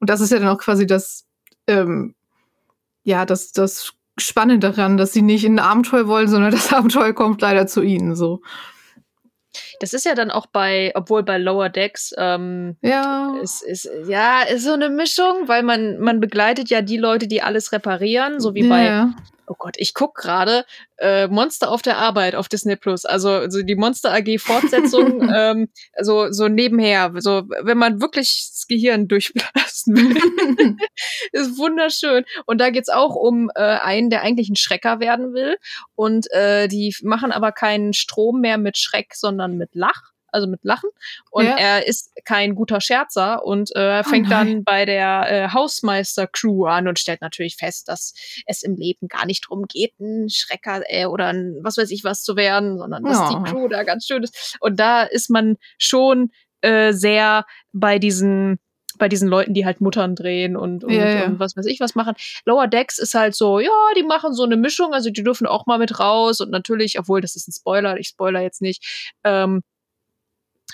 Und 0.00 0.08
das 0.08 0.22
ist 0.22 0.32
ja 0.32 0.38
dann 0.38 0.48
auch 0.48 0.58
quasi 0.58 0.86
das, 0.86 1.26
ähm, 1.66 2.14
ja, 3.02 3.26
das, 3.26 3.52
das 3.52 3.92
Spannende 4.18 4.70
daran, 4.70 4.96
dass 4.96 5.12
sie 5.12 5.22
nicht 5.22 5.44
in 5.44 5.58
ein 5.58 5.64
Abenteuer 5.64 6.06
wollen, 6.06 6.28
sondern 6.28 6.52
das 6.52 6.72
Abenteuer 6.72 7.12
kommt 7.12 7.40
leider 7.40 7.66
zu 7.66 7.82
ihnen, 7.82 8.14
so. 8.14 8.40
Das 9.80 9.92
ist 9.92 10.04
ja 10.04 10.14
dann 10.14 10.30
auch 10.30 10.46
bei, 10.46 10.92
obwohl 10.94 11.22
bei 11.22 11.38
Lower 11.38 11.68
Decks, 11.68 12.12
ähm, 12.18 12.76
Ja. 12.82 13.36
es 13.42 13.62
ist, 13.62 13.88
ja, 14.08 14.42
ist 14.42 14.64
so 14.64 14.72
eine 14.72 14.88
Mischung, 14.88 15.46
weil 15.46 15.62
man, 15.62 15.98
man 15.98 16.20
begleitet 16.20 16.70
ja 16.70 16.82
die 16.82 16.96
Leute, 16.96 17.28
die 17.28 17.42
alles 17.42 17.72
reparieren, 17.72 18.40
so 18.40 18.54
wie 18.54 18.68
bei 18.68 18.84
ja. 18.84 19.14
oh 19.46 19.54
Gott, 19.58 19.74
ich 19.78 19.94
guck 19.94 20.14
gerade 20.16 20.64
äh, 20.98 21.28
Monster 21.28 21.70
auf 21.70 21.82
der 21.82 21.98
Arbeit 21.98 22.34
auf 22.34 22.48
Disney 22.48 22.76
Plus. 22.76 23.04
Also, 23.04 23.30
also 23.30 23.62
die 23.62 23.76
Monster 23.76 24.12
AG 24.12 24.38
Fortsetzung, 24.38 25.28
ähm, 25.34 25.68
also 25.92 26.32
so 26.32 26.48
nebenher. 26.48 27.12
So, 27.18 27.42
wenn 27.62 27.78
man 27.78 28.00
wirklich 28.00 28.50
das 28.52 28.66
Gehirn 28.66 29.06
durchblasen 29.06 29.96
will. 29.96 30.76
ist 31.34 31.58
wunderschön. 31.58 32.24
Und 32.46 32.60
da 32.60 32.70
geht's 32.70 32.88
auch 32.88 33.14
um 33.14 33.50
äh, 33.54 33.60
einen, 33.60 34.10
der 34.10 34.22
eigentlich 34.22 34.48
ein 34.48 34.56
Schrecker 34.56 35.00
werden 35.00 35.34
will. 35.34 35.56
Und 35.94 36.30
äh, 36.32 36.68
die 36.68 36.94
machen 37.02 37.32
aber 37.32 37.52
keinen 37.52 37.92
Strom 37.92 38.40
mehr 38.40 38.58
mit 38.58 38.78
Schreck, 38.78 39.14
sondern 39.14 39.56
mit 39.56 39.74
Lach 39.74 40.14
also 40.34 40.48
mit 40.48 40.64
Lachen. 40.64 40.90
Und 41.30 41.44
Ja. 41.46 41.56
er 41.56 41.86
ist 41.86 42.10
kein 42.24 42.56
guter 42.56 42.80
Scherzer 42.80 43.44
und 43.44 43.70
äh, 43.76 44.00
Oh 44.04 44.08
fängt 44.08 44.28
nein. 44.28 44.46
dann 44.46 44.64
bei 44.64 44.84
der 44.84 45.26
äh, 45.30 45.48
Hausmeister-Crew 45.52 46.66
an 46.66 46.88
und 46.88 46.98
stellt 46.98 47.20
natürlich 47.20 47.54
fest, 47.54 47.86
dass 47.88 48.14
es 48.46 48.64
im 48.64 48.74
Leben 48.74 49.06
gar 49.06 49.26
nicht 49.26 49.46
drum 49.48 49.66
geht, 49.68 49.92
ein 50.00 50.28
Schrecker 50.28 50.82
äh, 50.88 51.06
oder 51.06 51.26
ein 51.28 51.58
was 51.62 51.76
weiß 51.78 51.88
ich 51.92 52.02
was 52.02 52.24
zu 52.24 52.34
werden, 52.34 52.78
sondern 52.78 53.04
dass 53.04 53.16
Ja. 53.18 53.28
die 53.44 53.48
Crew 53.50 53.68
da 53.68 53.84
ganz 53.84 54.06
schön 54.06 54.24
ist. 54.24 54.56
Und 54.58 54.80
da 54.80 55.04
ist 55.04 55.30
man 55.30 55.56
schon 55.78 56.32
äh, 56.62 56.92
sehr 56.92 57.46
bei 57.72 58.00
diesen 58.00 58.58
bei 58.98 59.08
diesen 59.08 59.28
Leuten, 59.28 59.54
die 59.54 59.64
halt 59.64 59.80
Muttern 59.80 60.14
drehen 60.14 60.56
und, 60.56 60.84
und, 60.84 60.92
Ja, 60.92 61.08
ja. 61.08 61.24
und 61.26 61.38
was 61.38 61.56
weiß 61.56 61.66
ich 61.66 61.80
was 61.80 61.94
machen. 61.94 62.14
Lower 62.44 62.66
Decks 62.66 62.98
ist 62.98 63.14
halt 63.14 63.34
so, 63.34 63.60
ja, 63.60 63.70
die 63.96 64.02
machen 64.02 64.34
so 64.34 64.44
eine 64.44 64.56
Mischung, 64.56 64.92
also 64.92 65.10
die 65.10 65.22
dürfen 65.22 65.46
auch 65.46 65.66
mal 65.66 65.78
mit 65.78 65.98
raus 65.98 66.40
und 66.40 66.50
natürlich, 66.50 66.98
obwohl 66.98 67.20
das 67.20 67.36
ist 67.36 67.48
ein 67.48 67.52
Spoiler, 67.52 67.98
ich 67.98 68.08
spoiler 68.08 68.40
jetzt 68.40 68.62
nicht, 68.62 69.14
ähm, 69.24 69.62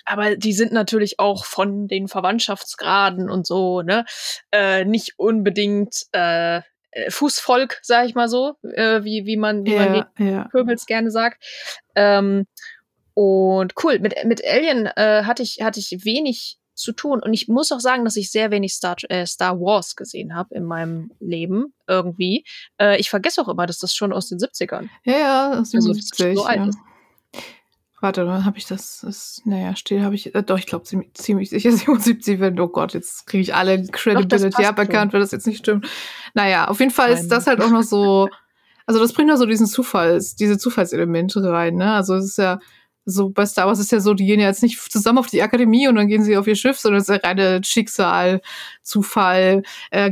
aber 0.04 0.37
die 0.37 0.52
sind 0.52 0.72
natürlich 0.72 1.18
auch 1.18 1.44
von 1.44 1.87
den 1.88 2.09
Verwandtschaftsgraden 2.09 3.28
und 3.28 3.46
so, 3.46 3.83
ne, 3.83 4.04
äh, 4.50 4.85
nicht 4.85 5.14
unbedingt 5.18 6.06
äh, 6.12 6.62
äh, 6.92 7.11
Fußvolk, 7.11 7.78
sag 7.83 8.06
ich 8.06 8.14
mal 8.14 8.28
so, 8.28 8.54
äh, 8.62 9.04
wie, 9.04 9.26
wie 9.26 9.37
man, 9.37 9.64
wie 9.64 9.74
man 9.74 9.94
Ja, 9.94 10.11
ja. 10.18 10.48
Pöbels 10.50 10.87
gerne 10.87 11.11
sagt. 11.11 11.42
Ähm, 11.94 12.46
und 13.14 13.74
cool, 13.83 13.98
mit, 13.98 14.14
mit 14.24 14.44
Alien 14.44 14.87
äh, 14.87 15.24
hatte, 15.24 15.42
ich, 15.42 15.59
hatte 15.62 15.80
ich 15.80 16.04
wenig 16.04 16.59
zu 16.80 16.92
tun. 16.92 17.20
Und 17.22 17.32
ich 17.32 17.48
muss 17.48 17.72
auch 17.72 17.80
sagen, 17.80 18.04
dass 18.04 18.16
ich 18.16 18.30
sehr 18.30 18.50
wenig 18.50 18.74
Star, 18.74 18.96
äh, 19.08 19.26
Star 19.26 19.60
Wars 19.60 19.96
gesehen 19.96 20.34
habe 20.34 20.54
in 20.54 20.64
meinem 20.64 21.12
Leben 21.20 21.72
irgendwie. 21.86 22.44
Äh, 22.78 22.98
ich 22.98 23.10
vergesse 23.10 23.40
auch 23.42 23.48
immer, 23.48 23.66
dass 23.66 23.78
das 23.78 23.94
schon 23.94 24.12
aus 24.12 24.28
den 24.28 24.38
70ern. 24.38 24.88
Ja, 25.04 25.18
ja, 25.18 25.50
Also, 25.50 25.60
das 25.60 25.70
77. 25.70 26.26
ist 26.26 26.36
so 26.36 26.44
alt 26.44 26.56
ja. 26.58 26.66
ist. 26.68 26.78
Warte, 28.02 28.24
dann 28.24 28.46
habe 28.46 28.56
ich 28.56 28.64
das, 28.64 29.00
das 29.02 29.42
naja, 29.44 29.76
steht, 29.76 30.00
habe 30.00 30.14
ich, 30.14 30.34
äh, 30.34 30.42
doch, 30.42 30.58
ich 30.58 30.64
glaube 30.64 30.84
ziemlich, 30.84 31.12
ziemlich 31.14 31.50
sicher 31.50 31.70
77, 31.72 32.40
wenn, 32.40 32.58
oh 32.58 32.68
Gott, 32.68 32.94
jetzt 32.94 33.26
kriege 33.26 33.42
ich 33.42 33.54
alle 33.54 33.86
Credibility 33.86 34.64
aberkannt, 34.64 35.12
wenn 35.12 35.20
das 35.20 35.32
jetzt 35.32 35.46
nicht 35.46 35.58
stimmt. 35.58 35.86
Naja, 36.32 36.68
auf 36.68 36.80
jeden 36.80 36.92
Fall 36.92 37.10
Nein. 37.12 37.22
ist 37.22 37.28
das 37.28 37.46
halt 37.46 37.60
auch 37.60 37.70
noch 37.70 37.82
so, 37.82 38.28
also 38.86 39.00
das 39.00 39.12
bringt 39.12 39.28
noch 39.28 39.36
so 39.36 39.44
diesen 39.44 39.66
Zufalls, 39.66 40.34
diese 40.34 40.56
Zufallselemente 40.56 41.42
rein, 41.42 41.74
ne? 41.76 41.92
Also 41.92 42.14
es 42.14 42.24
ist 42.24 42.38
ja, 42.38 42.58
so 43.04 43.30
bei 43.30 43.46
Star 43.46 43.66
Wars 43.66 43.78
ist 43.78 43.92
ja 43.92 44.00
so, 44.00 44.14
die 44.14 44.26
gehen 44.26 44.40
ja 44.40 44.46
jetzt 44.46 44.62
nicht 44.62 44.78
zusammen 44.92 45.18
auf 45.18 45.26
die 45.28 45.42
Akademie 45.42 45.88
und 45.88 45.96
dann 45.96 46.08
gehen 46.08 46.22
sie 46.24 46.36
auf 46.36 46.46
ihr 46.46 46.54
Schiff, 46.56 46.78
sondern 46.78 47.00
es 47.00 47.08
ist 47.08 47.14
ja 47.22 47.28
reine 47.28 47.60
Schicksal, 47.64 48.40
Zufall, 48.82 49.62
äh, 49.90 50.10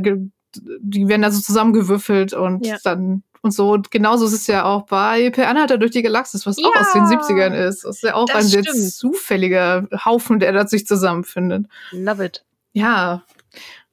die 0.55 1.07
werden 1.07 1.21
da 1.21 1.31
so 1.31 1.41
zusammengewürfelt 1.41 2.33
und 2.33 2.65
Ja. 2.65 2.77
dann 2.83 3.23
und 3.41 3.51
so. 3.51 3.71
Und 3.71 3.89
genauso 3.91 4.25
ist 4.25 4.33
es 4.33 4.47
ja 4.47 4.65
auch 4.65 4.85
bei 4.87 5.29
Per 5.29 5.47
Anhalter 5.47 5.77
durch 5.77 5.91
die 5.91 6.01
Galaxis, 6.01 6.45
was 6.45 6.57
auch 6.57 6.75
Ja. 6.75 6.81
aus 6.81 6.91
den 6.93 7.05
70ern 7.05 7.53
ist. 7.53 7.85
Das 7.85 7.97
ist 7.97 8.03
ja 8.03 8.15
auch 8.15 8.27
ein 8.33 8.43
sehr 8.43 8.63
stimmt. 8.63 8.91
zufälliger 8.91 9.87
Haufen, 10.03 10.39
der 10.39 10.51
da 10.51 10.67
sich 10.67 10.85
zusammenfindet. 10.85 11.65
Love 11.91 12.25
it. 12.25 12.43
Ja. 12.73 13.23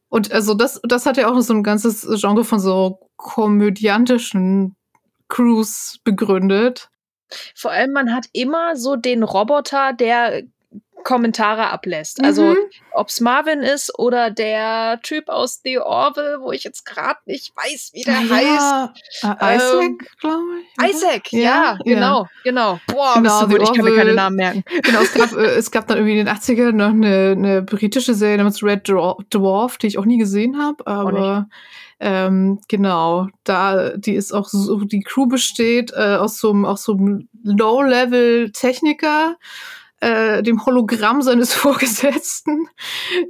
Und 0.08 0.32
also 0.32 0.54
das, 0.54 0.80
das 0.82 1.06
hat 1.06 1.16
ja 1.16 1.28
auch 1.28 1.40
so 1.42 1.52
ein 1.54 1.62
ganzes 1.62 2.06
Genre 2.20 2.44
von 2.44 2.58
so 2.58 2.98
komödiantischen 3.16 4.74
Crews 5.28 5.98
begründet. 6.04 6.88
Vor 7.54 7.72
allem, 7.72 7.92
man 7.92 8.14
hat 8.14 8.26
immer 8.32 8.76
so 8.76 8.96
den 8.96 9.22
Roboter, 9.22 9.92
der 9.92 10.42
Kommentare 11.04 11.68
ablässt. 11.70 12.22
Also, 12.24 12.42
Mhm. 12.42 12.56
ob's 12.92 13.20
Marvin 13.20 13.60
ist 13.60 13.96
oder 13.98 14.30
der 14.30 14.98
Typ 15.02 15.28
aus 15.28 15.60
The 15.62 15.78
Orville, 15.78 16.38
wo 16.40 16.50
ich 16.52 16.64
jetzt 16.64 16.84
gerade 16.84 17.20
nicht 17.26 17.54
weiß, 17.56 17.90
wie 17.92 18.02
der 18.02 18.18
heißt. 18.18 18.92
ja, 19.22 19.36
äh, 19.40 19.56
Isaac, 19.56 19.82
Ähm, 19.82 19.98
glaube 20.20 20.44
ich. 20.60 20.90
Isaac, 20.94 21.32
ja, 21.32 21.40
Ja, 21.40 21.78
genau, 21.84 22.26
genau. 22.42 22.80
Boah, 22.88 23.14
Genau, 23.16 23.40
The 23.46 23.46
gut, 23.46 23.62
ich 23.62 23.72
kann 23.72 23.84
mir 23.84 23.94
keine. 23.94 24.14
Namen 24.14 24.36
merken. 24.36 24.64
Genau, 24.82 25.00
es 25.00 25.12
gab, 25.14 25.32
äh, 25.36 25.54
es 25.56 25.70
gab 25.70 25.86
dann 25.86 25.98
irgendwie 25.98 26.18
in 26.18 26.26
den 26.26 26.34
80ern 26.34 26.72
noch 26.72 26.88
eine, 26.90 27.32
eine 27.36 27.62
britische 27.62 28.14
Serie 28.14 28.38
namens 28.38 28.62
Red 28.62 28.88
Dwar- 28.88 29.18
Dwarf, 29.30 29.78
die 29.78 29.86
ich 29.86 29.98
auch 29.98 30.04
nie 30.06 30.18
gesehen 30.18 30.58
habe, 30.60 30.86
aber 30.86 31.48
ähm, 32.00 32.60
genau, 32.68 33.28
da 33.44 33.96
die 33.96 34.14
ist 34.14 34.32
auch 34.32 34.48
so, 34.48 34.80
die 34.80 35.00
Crew 35.00 35.26
besteht 35.26 35.92
äh, 35.96 36.16
aus 36.16 36.38
so 36.38 36.50
einem 36.50 36.64
aus 36.66 36.82
so 36.84 36.92
einem 36.92 37.28
Low-Level-Techniker, 38.26 39.36
äh, 40.00 40.42
dem 40.42 40.64
Hologramm 40.66 41.22
seines 41.22 41.54
Vorgesetzten, 41.54 42.68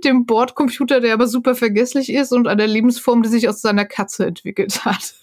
dem 0.04 0.26
Bordcomputer, 0.26 1.00
der 1.00 1.14
aber 1.14 1.26
super 1.26 1.54
vergesslich 1.54 2.12
ist 2.12 2.32
und 2.32 2.48
einer 2.48 2.66
Lebensform, 2.66 3.22
die 3.22 3.28
sich 3.28 3.48
aus 3.48 3.60
seiner 3.60 3.84
Katze 3.84 4.26
entwickelt 4.26 4.84
hat. 4.84 5.14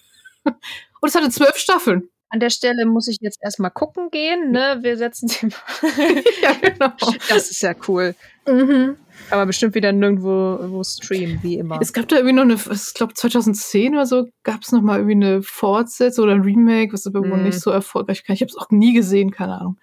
Und 1.02 1.10
es 1.10 1.16
hatte 1.16 1.30
zwölf 1.30 1.58
Staffeln. 1.58 2.10
An 2.30 2.40
der 2.40 2.50
Stelle 2.50 2.86
muss 2.86 3.08
ich 3.08 3.18
jetzt 3.22 3.40
erstmal 3.44 3.72
gucken 3.72 4.10
gehen, 4.10 4.52
ne? 4.52 4.80
Wir 4.82 4.98
setzen 4.98 5.28
sie. 5.28 5.48
ja, 6.42 6.54
genau. 6.62 6.94
das 7.30 7.52
ist 7.52 7.62
ja 7.62 7.74
cool. 7.88 8.16
Mhm. 8.48 8.96
Aber 9.30 9.46
bestimmt 9.46 9.76
wieder 9.76 9.92
nirgendwo 9.92 10.58
wo 10.70 10.84
streamen, 10.84 11.40
wie 11.44 11.58
immer. 11.58 11.80
Es 11.82 11.94
gab 11.94 12.08
da 12.08 12.16
irgendwie 12.16 12.34
noch 12.34 12.44
eine, 12.44 12.56
ich 12.56 12.94
glaube 12.94 13.14
2010 13.14 13.94
oder 13.94 14.06
so, 14.06 14.28
gab 14.44 14.62
es 14.64 14.72
noch 14.72 14.82
mal 14.82 14.98
irgendwie 14.98 15.26
eine 15.26 15.44
Fortsetzung 15.44 16.24
oder 16.24 16.34
ein 16.34 16.42
Remake, 16.42 16.94
was 16.94 17.06
aber 17.06 17.20
wohl 17.20 17.38
Mhm. 17.38 17.44
nicht 17.44 17.60
so 17.60 17.70
erfolgreich 17.70 18.24
war. 18.28 18.34
Ich 18.34 18.42
habe 18.42 18.50
es 18.50 18.58
auch 18.58 18.70
nie 18.72 18.94
gesehen, 18.94 19.30
keine 19.32 19.60
Ahnung. 19.60 19.78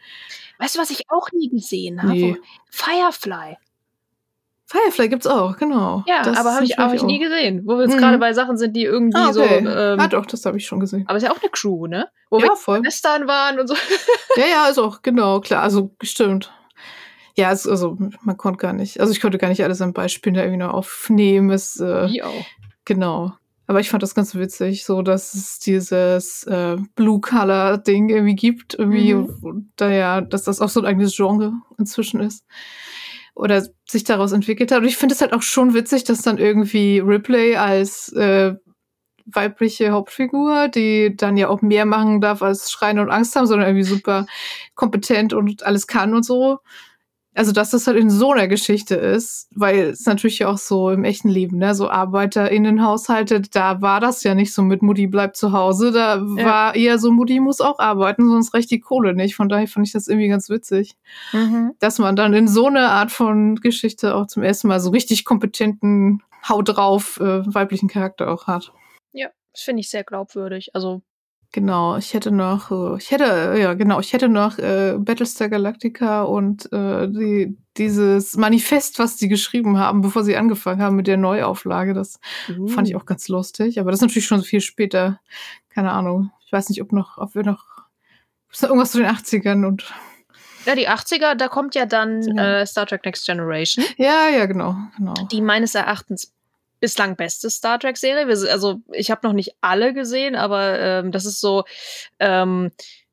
Weißt 0.60 0.76
du, 0.76 0.78
was 0.80 0.90
ich 0.90 1.10
auch 1.10 1.32
nie 1.32 1.48
gesehen 1.48 2.02
habe? 2.02 2.12
Nee. 2.12 2.36
Firefly. 2.70 3.56
Firefly 4.66 5.08
gibt's 5.08 5.26
auch, 5.26 5.56
genau. 5.56 6.04
Ja, 6.06 6.22
Das 6.22 6.38
aber 6.38 6.54
habe 6.54 6.64
ich, 6.64 6.78
hab 6.78 6.94
ich 6.94 7.02
nie 7.02 7.18
gesehen. 7.18 7.62
Wo 7.66 7.76
wir 7.76 7.86
jetzt 7.86 7.94
Mhm. 7.96 7.98
gerade 7.98 8.18
bei 8.18 8.32
Sachen 8.32 8.56
sind, 8.56 8.76
die 8.76 8.84
irgendwie 8.84 9.18
Ah, 9.18 9.32
so. 9.32 9.42
okay. 9.42 9.64
Ähm, 9.66 9.98
ah, 9.98 10.06
doch, 10.06 10.26
das 10.26 10.44
habe 10.46 10.58
ich 10.58 10.66
schon 10.66 10.78
gesehen. 10.78 11.04
aber 11.08 11.16
ist 11.16 11.24
ja 11.24 11.32
auch 11.32 11.40
eine 11.40 11.50
Crew, 11.50 11.88
ne? 11.88 12.08
Wo 12.30 12.38
Ja, 12.38 12.44
wir 12.50 12.56
voll. 12.56 12.84
Western 12.84 13.26
waren 13.26 13.58
und 13.58 13.66
so. 13.66 13.74
Ja, 14.36 14.46
ja, 14.46 14.66
ist 14.68 14.78
auch, 14.78 15.02
genau, 15.02 15.40
klar, 15.40 15.62
also 15.64 15.90
stimmt. 16.02 16.52
Ja, 17.36 17.50
es, 17.50 17.66
also 17.66 17.96
man 18.22 18.36
konnte 18.36 18.58
gar 18.58 18.72
nicht, 18.72 19.00
also 19.00 19.12
ich 19.12 19.20
konnte 19.20 19.38
gar 19.38 19.48
nicht 19.48 19.64
alles 19.64 19.80
an 19.82 19.92
Beispielen 19.92 20.34
da 20.34 20.42
irgendwie 20.42 20.58
noch 20.58 20.72
aufnehmen. 20.72 21.50
Es, 21.50 21.80
äh, 21.80 22.08
Wie 22.08 22.22
auch. 22.22 22.44
Genau. 22.84 23.32
Aber 23.70 23.78
ich 23.78 23.88
fand 23.88 24.02
das 24.02 24.16
ganz 24.16 24.34
witzig, 24.34 24.84
so 24.84 25.00
dass 25.00 25.32
es 25.32 25.60
dieses 25.60 26.42
äh, 26.42 26.76
Blue-Color-Ding 26.96 28.08
irgendwie 28.08 28.34
gibt, 28.34 28.74
irgendwie, 28.74 29.14
Mhm. 29.14 29.70
da 29.76 29.88
ja, 29.88 30.20
dass 30.22 30.42
das 30.42 30.60
auch 30.60 30.68
so 30.68 30.80
ein 30.80 30.86
eigenes 30.86 31.14
Genre 31.14 31.52
inzwischen 31.78 32.18
ist. 32.18 32.44
Oder 33.36 33.64
sich 33.88 34.02
daraus 34.02 34.32
entwickelt 34.32 34.72
hat. 34.72 34.80
Und 34.80 34.88
ich 34.88 34.96
finde 34.96 35.14
es 35.14 35.20
halt 35.20 35.32
auch 35.32 35.42
schon 35.42 35.72
witzig, 35.72 36.02
dass 36.02 36.22
dann 36.22 36.38
irgendwie 36.38 36.98
Ripley 36.98 37.54
als 37.54 38.12
äh, 38.14 38.56
weibliche 39.24 39.92
Hauptfigur, 39.92 40.66
die 40.66 41.14
dann 41.16 41.36
ja 41.36 41.46
auch 41.46 41.62
mehr 41.62 41.86
machen 41.86 42.20
darf 42.20 42.42
als 42.42 42.72
Schreien 42.72 42.98
und 42.98 43.08
Angst 43.08 43.36
haben, 43.36 43.46
sondern 43.46 43.68
irgendwie 43.68 43.84
super 43.86 44.26
kompetent 44.74 45.32
und 45.32 45.62
alles 45.62 45.86
kann 45.86 46.12
und 46.12 46.24
so. 46.24 46.58
Also, 47.34 47.52
dass 47.52 47.70
das 47.70 47.86
halt 47.86 47.96
in 47.96 48.10
so 48.10 48.32
einer 48.32 48.48
Geschichte 48.48 48.96
ist, 48.96 49.48
weil 49.54 49.90
es 49.90 50.04
natürlich 50.04 50.40
ja 50.40 50.48
auch 50.48 50.58
so 50.58 50.90
im 50.90 51.04
echten 51.04 51.28
Leben, 51.28 51.58
ne, 51.58 51.74
so 51.76 51.88
ArbeiterInnenhaushalte, 51.88 53.40
da 53.42 53.80
war 53.80 54.00
das 54.00 54.22
ja 54.24 54.34
nicht 54.34 54.52
so 54.52 54.62
mit 54.62 54.82
Mutti 54.82 55.06
bleibt 55.06 55.36
zu 55.36 55.52
Hause, 55.52 55.92
da 55.92 56.16
Ja. 56.16 56.44
war 56.44 56.74
eher 56.74 56.98
so 56.98 57.12
Mutti 57.12 57.38
muss 57.40 57.60
auch 57.60 57.78
arbeiten, 57.78 58.28
sonst 58.28 58.52
reicht 58.52 58.70
die 58.70 58.80
Kohle 58.80 59.14
nicht. 59.14 59.36
Von 59.36 59.48
daher 59.48 59.68
fand 59.68 59.86
ich 59.86 59.92
das 59.92 60.08
irgendwie 60.08 60.28
ganz 60.28 60.48
witzig, 60.50 60.96
Mhm. 61.32 61.72
dass 61.78 61.98
man 62.00 62.16
dann 62.16 62.34
in 62.34 62.48
so 62.48 62.66
einer 62.66 62.90
Art 62.90 63.12
von 63.12 63.56
Geschichte 63.56 64.14
auch 64.16 64.26
zum 64.26 64.42
ersten 64.42 64.68
Mal 64.68 64.80
so 64.80 64.90
richtig 64.90 65.24
kompetenten, 65.24 66.22
Hau 66.48 66.62
drauf 66.62 67.20
äh, 67.20 67.54
weiblichen 67.54 67.88
Charakter 67.88 68.30
auch 68.30 68.46
hat. 68.46 68.72
Ja, 69.12 69.28
das 69.52 69.62
finde 69.62 69.80
ich 69.80 69.90
sehr 69.90 70.04
glaubwürdig. 70.04 70.74
Also, 70.74 71.02
Genau, 71.52 71.96
ich 71.96 72.14
hätte 72.14 72.30
noch, 72.30 72.70
äh, 72.70 72.96
ich 72.98 73.10
hätte, 73.10 73.56
ja 73.58 73.74
genau, 73.74 73.98
ich 73.98 74.12
hätte 74.12 74.28
noch 74.28 74.58
äh, 74.58 74.94
Battlestar 74.98 75.48
Galactica 75.48 76.22
und 76.22 76.72
äh, 76.72 77.08
die, 77.08 77.56
dieses 77.76 78.36
Manifest, 78.36 79.00
was 79.00 79.16
die 79.16 79.26
geschrieben 79.28 79.76
haben, 79.78 80.00
bevor 80.00 80.22
sie 80.22 80.36
angefangen 80.36 80.80
haben 80.80 80.94
mit 80.94 81.08
der 81.08 81.16
Neuauflage. 81.16 81.92
Das 81.92 82.20
fand 82.68 82.88
ich 82.88 82.94
auch 82.94 83.04
ganz 83.04 83.26
lustig. 83.28 83.80
Aber 83.80 83.90
das 83.90 83.98
ist 83.98 84.02
natürlich 84.02 84.26
schon 84.26 84.42
viel 84.42 84.60
später. 84.60 85.20
Keine 85.70 85.90
Ahnung. 85.90 86.30
Ich 86.46 86.52
weiß 86.52 86.68
nicht, 86.68 86.82
ob 86.82 86.92
noch, 86.92 87.18
ob 87.18 87.34
wir 87.34 87.42
noch, 87.42 87.64
noch 88.52 88.62
irgendwas 88.68 88.92
zu 88.92 88.98
den 88.98 89.08
80ern 89.08 89.66
und 89.66 89.92
Ja, 90.66 90.74
die 90.76 90.88
80er, 90.88 91.34
da 91.34 91.48
kommt 91.48 91.74
ja 91.74 91.84
dann 91.86 92.22
Ja. 92.36 92.60
äh, 92.60 92.66
Star 92.66 92.86
Trek 92.86 93.04
Next 93.04 93.26
Generation, 93.26 93.84
ja, 93.96 94.28
ja, 94.28 94.46
genau, 94.46 94.76
genau. 94.96 95.14
die 95.32 95.40
meines 95.40 95.74
Erachtens 95.74 96.32
bislang 96.80 97.16
beste 97.16 97.50
Star 97.50 97.78
Trek-Serie. 97.78 98.26
Also, 98.50 98.80
ich 98.92 99.10
habe 99.10 99.26
noch 99.26 99.34
nicht 99.34 99.54
alle 99.60 99.92
gesehen, 99.94 100.34
aber 100.34 100.78
ähm, 100.78 101.12
das 101.12 101.24
ist 101.26 101.40
so 101.40 101.64
ähm, 102.18 102.70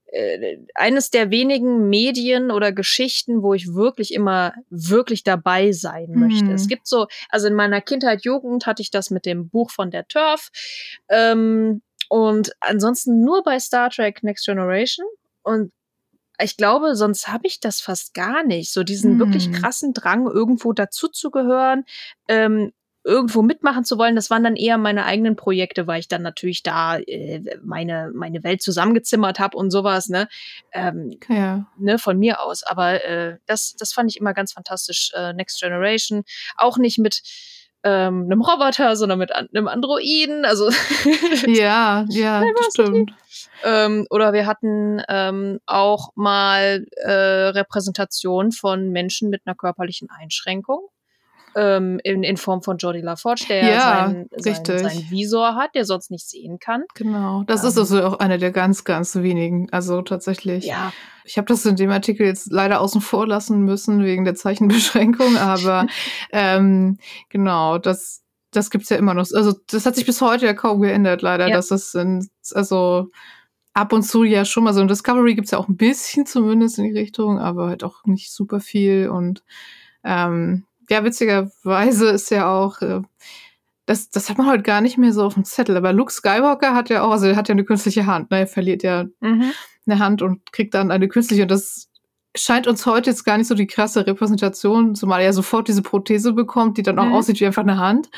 äh, 0.08 0.58
eines 0.74 1.10
der 1.10 1.32
wenigen 1.32 1.90
Medien 1.90 2.50
oder 2.50 2.72
Geschichten, 2.72 3.44
wo 3.44 3.54
ich 3.54 3.74
wirklich 3.74 4.14
immer 4.14 4.54
wirklich 4.70 5.24
dabei 5.24 5.74
sein 5.74 6.12
Mhm. 6.12 6.20
möchte. 6.20 6.52
Es 6.54 6.68
gibt 6.68 6.88
so, 6.88 7.08
also 7.30 7.48
in 7.48 7.54
meiner 7.56 7.82
Kindheit, 7.82 8.24
Jugend 8.24 8.66
hatte 8.66 8.82
ich 8.82 8.90
das 8.90 9.10
mit 9.10 9.26
dem 9.26 9.50
Buch 9.50 9.70
von 9.70 9.92
der 9.92 10.08
Turf. 10.08 10.50
Ähm, 11.10 11.82
und 12.10 12.54
ansonsten 12.62 13.24
nur 13.26 13.44
bei 13.44 13.60
Star 13.60 13.90
Trek 13.90 14.24
Next 14.24 14.46
Generation. 14.46 15.06
Und 15.44 15.74
ich 16.42 16.56
glaube, 16.56 16.96
sonst 16.96 17.28
habe 17.28 17.48
ich 17.48 17.60
das 17.60 17.82
fast 17.82 18.14
gar 18.14 18.44
nicht. 18.44 18.72
So 18.72 18.84
diesen 18.84 19.14
Hm. 19.14 19.20
wirklich 19.20 19.52
krassen 19.52 19.94
Drang, 19.94 20.26
irgendwo 20.28 20.72
dazuzugehören, 20.72 21.84
ähm, 22.30 22.72
irgendwo 23.08 23.42
mitmachen 23.42 23.86
zu 23.86 23.98
wollen. 23.98 24.16
Das 24.16 24.30
waren 24.30 24.44
dann 24.44 24.56
eher 24.58 24.78
meine 24.78 25.06
eigenen 25.06 25.36
Projekte, 25.38 25.88
weil 25.88 26.02
ich 26.02 26.10
dann 26.10 26.22
natürlich 26.22 26.62
da 26.62 26.98
äh, 26.98 27.42
meine, 27.64 28.12
meine 28.14 28.44
Welt 28.44 28.62
zusammengezimmert 28.62 29.40
habe 29.40 29.58
und 29.58 29.72
sowas, 29.72 30.10
ne? 30.10 30.28
Ähm, 30.74 31.18
Ja. 31.30 31.66
ne, 31.78 31.98
von 31.98 32.20
mir 32.20 32.42
aus. 32.42 32.64
Aber 32.64 33.04
äh, 33.06 33.38
das, 33.46 33.76
das 33.80 33.94
fand 33.94 34.12
ich 34.12 34.20
immer 34.20 34.34
ganz 34.34 34.52
fantastisch. 34.54 35.12
Äh, 35.16 35.32
Next 35.34 35.60
Generation. 35.62 36.24
Auch 36.58 36.78
nicht 36.78 36.98
mit 37.00 37.22
ähm, 37.84 38.24
einem 38.26 38.42
Roboter, 38.42 38.96
sondern 38.98 39.20
mit 39.20 39.34
an, 39.34 39.48
einem 39.54 39.68
Androiden. 39.70 40.44
Also 40.44 40.70
Ja, 41.48 42.06
ja, 42.10 42.44
das 42.56 42.68
stimmt. 42.74 43.12
ähm, 43.64 44.06
oder 44.10 44.34
wir 44.34 44.46
hatten 44.48 45.02
ähm, 45.08 45.60
auch 45.66 46.10
mal 46.16 46.86
äh, 46.98 47.12
Repräsentation 47.12 48.52
von 48.52 48.90
Menschen 48.92 49.30
mit 49.30 49.44
einer 49.46 49.56
körperlichen 49.56 50.10
Einschränkung. 50.10 50.90
Ähm, 51.56 52.00
in, 52.04 52.24
in 52.24 52.38
Form 52.38 52.62
von 52.62 52.78
Jodie 52.78 53.02
LaForge, 53.02 53.46
der 53.50 53.64
Ja, 53.64 53.82
sein, 53.82 54.28
sein, 54.38 54.66
sein 54.66 55.06
Visor 55.10 55.56
hat, 55.56 55.74
der 55.74 55.86
sonst 55.86 56.12
nicht 56.12 56.30
sehen 56.30 56.60
kann. 56.60 56.84
Genau. 56.94 57.44
Das 57.48 57.64
Ähm. 57.64 57.70
ist 57.70 57.78
also 57.80 58.04
auch 58.04 58.20
eine 58.20 58.38
der 58.38 58.52
ganz, 58.52 58.84
ganz 58.84 59.16
wenigen. 59.16 59.68
Also 59.72 60.02
tatsächlich. 60.02 60.66
Ja, 60.66 60.92
Ich 61.24 61.38
habe 61.38 61.48
das 61.48 61.66
in 61.66 61.76
dem 61.76 61.90
Artikel 61.90 62.26
jetzt 62.28 62.52
leider 62.52 62.80
außen 62.82 63.02
vor 63.02 63.26
lassen 63.28 63.62
müssen 63.62 64.04
wegen 64.04 64.24
der 64.24 64.36
Zeichenbeschränkung, 64.36 65.38
aber 65.38 65.88
ähm, 66.32 66.98
genau, 67.30 67.78
das, 67.80 68.22
das 68.52 68.70
gibt's 68.70 68.90
ja 68.90 68.98
immer 68.98 69.14
noch. 69.14 69.26
Also 69.34 69.54
das 69.72 69.86
hat 69.86 69.96
sich 69.96 70.06
bis 70.06 70.22
heute 70.22 70.46
ja 70.46 70.54
kaum 70.54 70.82
geändert, 70.82 71.22
leider. 71.22 71.48
Ja. 71.48 71.56
dass 71.56 71.72
es 71.72 71.94
in, 71.96 72.28
also 72.54 73.08
ab 73.74 73.94
und 73.94 74.04
zu 74.04 74.24
ja 74.24 74.46
schon 74.46 74.64
mal 74.64 74.74
so 74.74 74.82
in 74.82 74.88
Discovery 74.88 75.36
gibt's 75.36 75.52
ja 75.52 75.58
auch 75.58 75.68
ein 75.68 75.78
bisschen 75.78 76.26
zumindest 76.26 76.78
in 76.80 76.86
die 76.86 76.98
Richtung, 77.00 77.40
aber 77.40 77.68
halt 77.68 77.84
auch 77.84 78.06
nicht 78.06 78.32
super 78.32 78.60
viel. 78.60 79.10
Und 79.10 79.44
ähm, 80.04 80.64
ja, 80.90 81.04
witzigerweise 81.04 82.10
ist 82.10 82.32
ja 82.32 82.50
auch. 82.52 82.82
Äh, 82.82 83.02
das, 83.86 84.10
das 84.10 84.30
hat 84.30 84.38
man 84.38 84.48
heute 84.48 84.64
gar 84.64 84.82
nicht 84.82 84.98
mehr 84.98 85.14
so 85.14 85.24
auf 85.24 85.36
dem 85.36 85.46
Zettel. 85.46 85.78
Aber 85.78 85.94
Luke 85.94 86.12
Skywalker 86.12 86.74
hat 86.76 86.90
ja 86.90 87.04
auch, 87.04 87.12
also 87.12 87.28
er 87.28 87.38
hat 87.38 87.48
ja 87.48 87.54
eine 87.54 87.64
künstliche 87.64 88.06
Hand, 88.06 88.32
ne? 88.32 88.40
Er 88.40 88.48
verliert 88.48 88.84
ja 88.84 89.06
mhm. 89.22 89.52
eine 89.86 90.00
Hand 90.00 90.22
und 90.22 90.52
kriegt 90.52 90.74
dann 90.74 90.92
eine 90.92 91.08
künstliche. 91.08 91.44
Und 91.44 91.52
das 91.52 91.88
scheint 92.36 92.68
uns 92.68 92.86
heute 92.86 93.10
jetzt 93.10 93.24
gar 93.24 93.38
nicht 93.38 93.48
so 93.48 93.56
die 93.56 93.68
krasse 93.68 94.06
Repräsentation, 94.06 94.94
zumal 94.94 95.22
er 95.22 95.34
sofort 95.34 95.70
diese 95.70 95.82
Prothese 95.82 96.34
bekommt, 96.34 96.78
die 96.78 96.84
dann 96.84 97.00
auch 97.00 97.06
Mhm. 97.06 97.14
aussieht 97.14 97.40
wie 97.40 97.46
einfach 97.46 97.64
eine 97.64 97.78
Hand. 97.78 98.10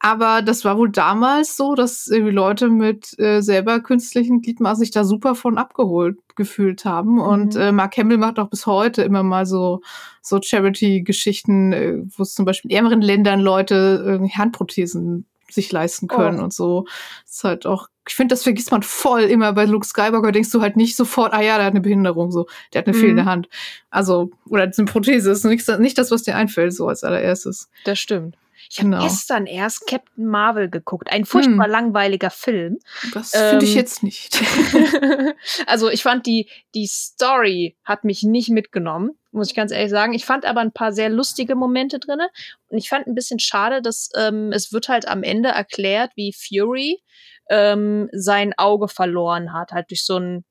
Aber 0.00 0.42
das 0.42 0.64
war 0.64 0.78
wohl 0.78 0.90
damals 0.90 1.56
so, 1.56 1.74
dass 1.74 2.06
irgendwie 2.06 2.32
Leute 2.32 2.68
mit 2.68 3.18
äh, 3.18 3.40
selber 3.40 3.80
künstlichen 3.80 4.42
Gliedmaßen 4.42 4.80
sich 4.80 4.92
da 4.92 5.02
super 5.04 5.34
von 5.34 5.58
abgeholt 5.58 6.18
gefühlt 6.36 6.84
haben. 6.84 7.18
Und 7.20 7.54
Mhm. 7.56 7.60
äh, 7.60 7.72
Mark 7.72 7.96
Hamill 7.96 8.18
macht 8.18 8.38
auch 8.38 8.48
bis 8.48 8.66
heute 8.66 9.02
immer 9.02 9.24
mal 9.24 9.44
so, 9.44 9.80
so 10.22 10.38
Charity-Geschichten, 10.40 11.72
äh, 11.72 11.94
wo 12.16 12.22
es 12.22 12.34
zum 12.34 12.44
Beispiel 12.44 12.70
in 12.70 12.76
ärmeren 12.76 13.02
Ländern 13.02 13.40
Leute 13.40 14.02
irgendwie 14.04 14.32
Handprothesen 14.34 15.26
sich 15.50 15.72
leisten 15.72 16.08
können 16.08 16.40
Oh. 16.40 16.44
und 16.44 16.52
so. 16.52 16.84
Das 17.24 17.36
ist 17.36 17.44
halt 17.44 17.66
auch, 17.66 17.88
ich 18.06 18.14
finde, 18.14 18.34
das 18.34 18.42
vergisst 18.42 18.70
man 18.70 18.82
voll 18.82 19.22
immer 19.22 19.52
bei 19.54 19.64
Luke 19.64 19.86
Skywalker, 19.86 20.30
denkst 20.30 20.50
du 20.50 20.60
halt 20.60 20.76
nicht 20.76 20.94
sofort, 20.94 21.32
ah 21.32 21.40
ja, 21.40 21.56
der 21.56 21.64
hat 21.66 21.72
eine 21.72 21.80
Behinderung, 21.80 22.30
so, 22.30 22.46
der 22.72 22.80
hat 22.82 22.86
eine 22.86 22.96
Mhm. 22.96 23.00
fehlende 23.00 23.24
Hand. 23.24 23.48
Also, 23.90 24.30
oder 24.48 24.64
eine 24.64 24.84
Prothese, 24.86 25.30
ist 25.30 25.44
nicht, 25.44 25.66
nicht 25.80 25.96
das, 25.98 26.10
was 26.10 26.22
dir 26.22 26.36
einfällt, 26.36 26.74
so 26.74 26.86
als 26.86 27.02
allererstes. 27.02 27.68
das 27.84 27.98
stimmt. 27.98 28.36
Ich 28.70 28.78
habe 28.78 28.90
Genau. 28.90 29.02
gestern 29.02 29.46
erst 29.46 29.86
Captain 29.86 30.26
Marvel 30.26 30.68
geguckt. 30.68 31.10
Ein 31.10 31.24
furchtbar 31.24 31.64
Hm. 31.66 31.72
langweiliger 31.72 32.30
Film. 32.30 32.78
Das 33.14 33.30
finde 33.32 33.64
ich 33.64 33.72
Ähm, 33.72 33.76
jetzt 33.76 34.02
nicht. 34.02 34.40
also 35.66 35.88
ich 35.90 36.02
fand 36.02 36.26
die, 36.26 36.48
die 36.74 36.86
Story 36.86 37.76
hat 37.84 38.04
mich 38.04 38.22
nicht 38.22 38.50
mitgenommen, 38.50 39.12
muss 39.32 39.48
ich 39.50 39.54
ganz 39.56 39.72
ehrlich 39.72 39.90
sagen. 39.90 40.12
Ich 40.14 40.24
fand 40.24 40.44
aber 40.44 40.60
ein 40.60 40.72
paar 40.72 40.92
sehr 40.92 41.08
lustige 41.08 41.54
Momente 41.54 41.98
drinne 41.98 42.28
und 42.68 42.78
ich 42.78 42.88
fand 42.88 43.06
ein 43.06 43.14
bisschen 43.14 43.38
schade, 43.38 43.82
dass 43.82 44.10
ähm, 44.16 44.52
es 44.52 44.72
wird 44.72 44.88
halt 44.88 45.08
am 45.08 45.22
Ende 45.22 45.48
erklärt, 45.50 46.12
wie 46.16 46.32
Fury 46.32 47.02
ähm, 47.50 48.08
sein 48.12 48.52
Auge 48.58 48.88
verloren 48.88 49.52
hat, 49.52 49.72
halt 49.72 49.90
durch 49.90 50.04
so 50.04 50.16
einen 50.16 50.44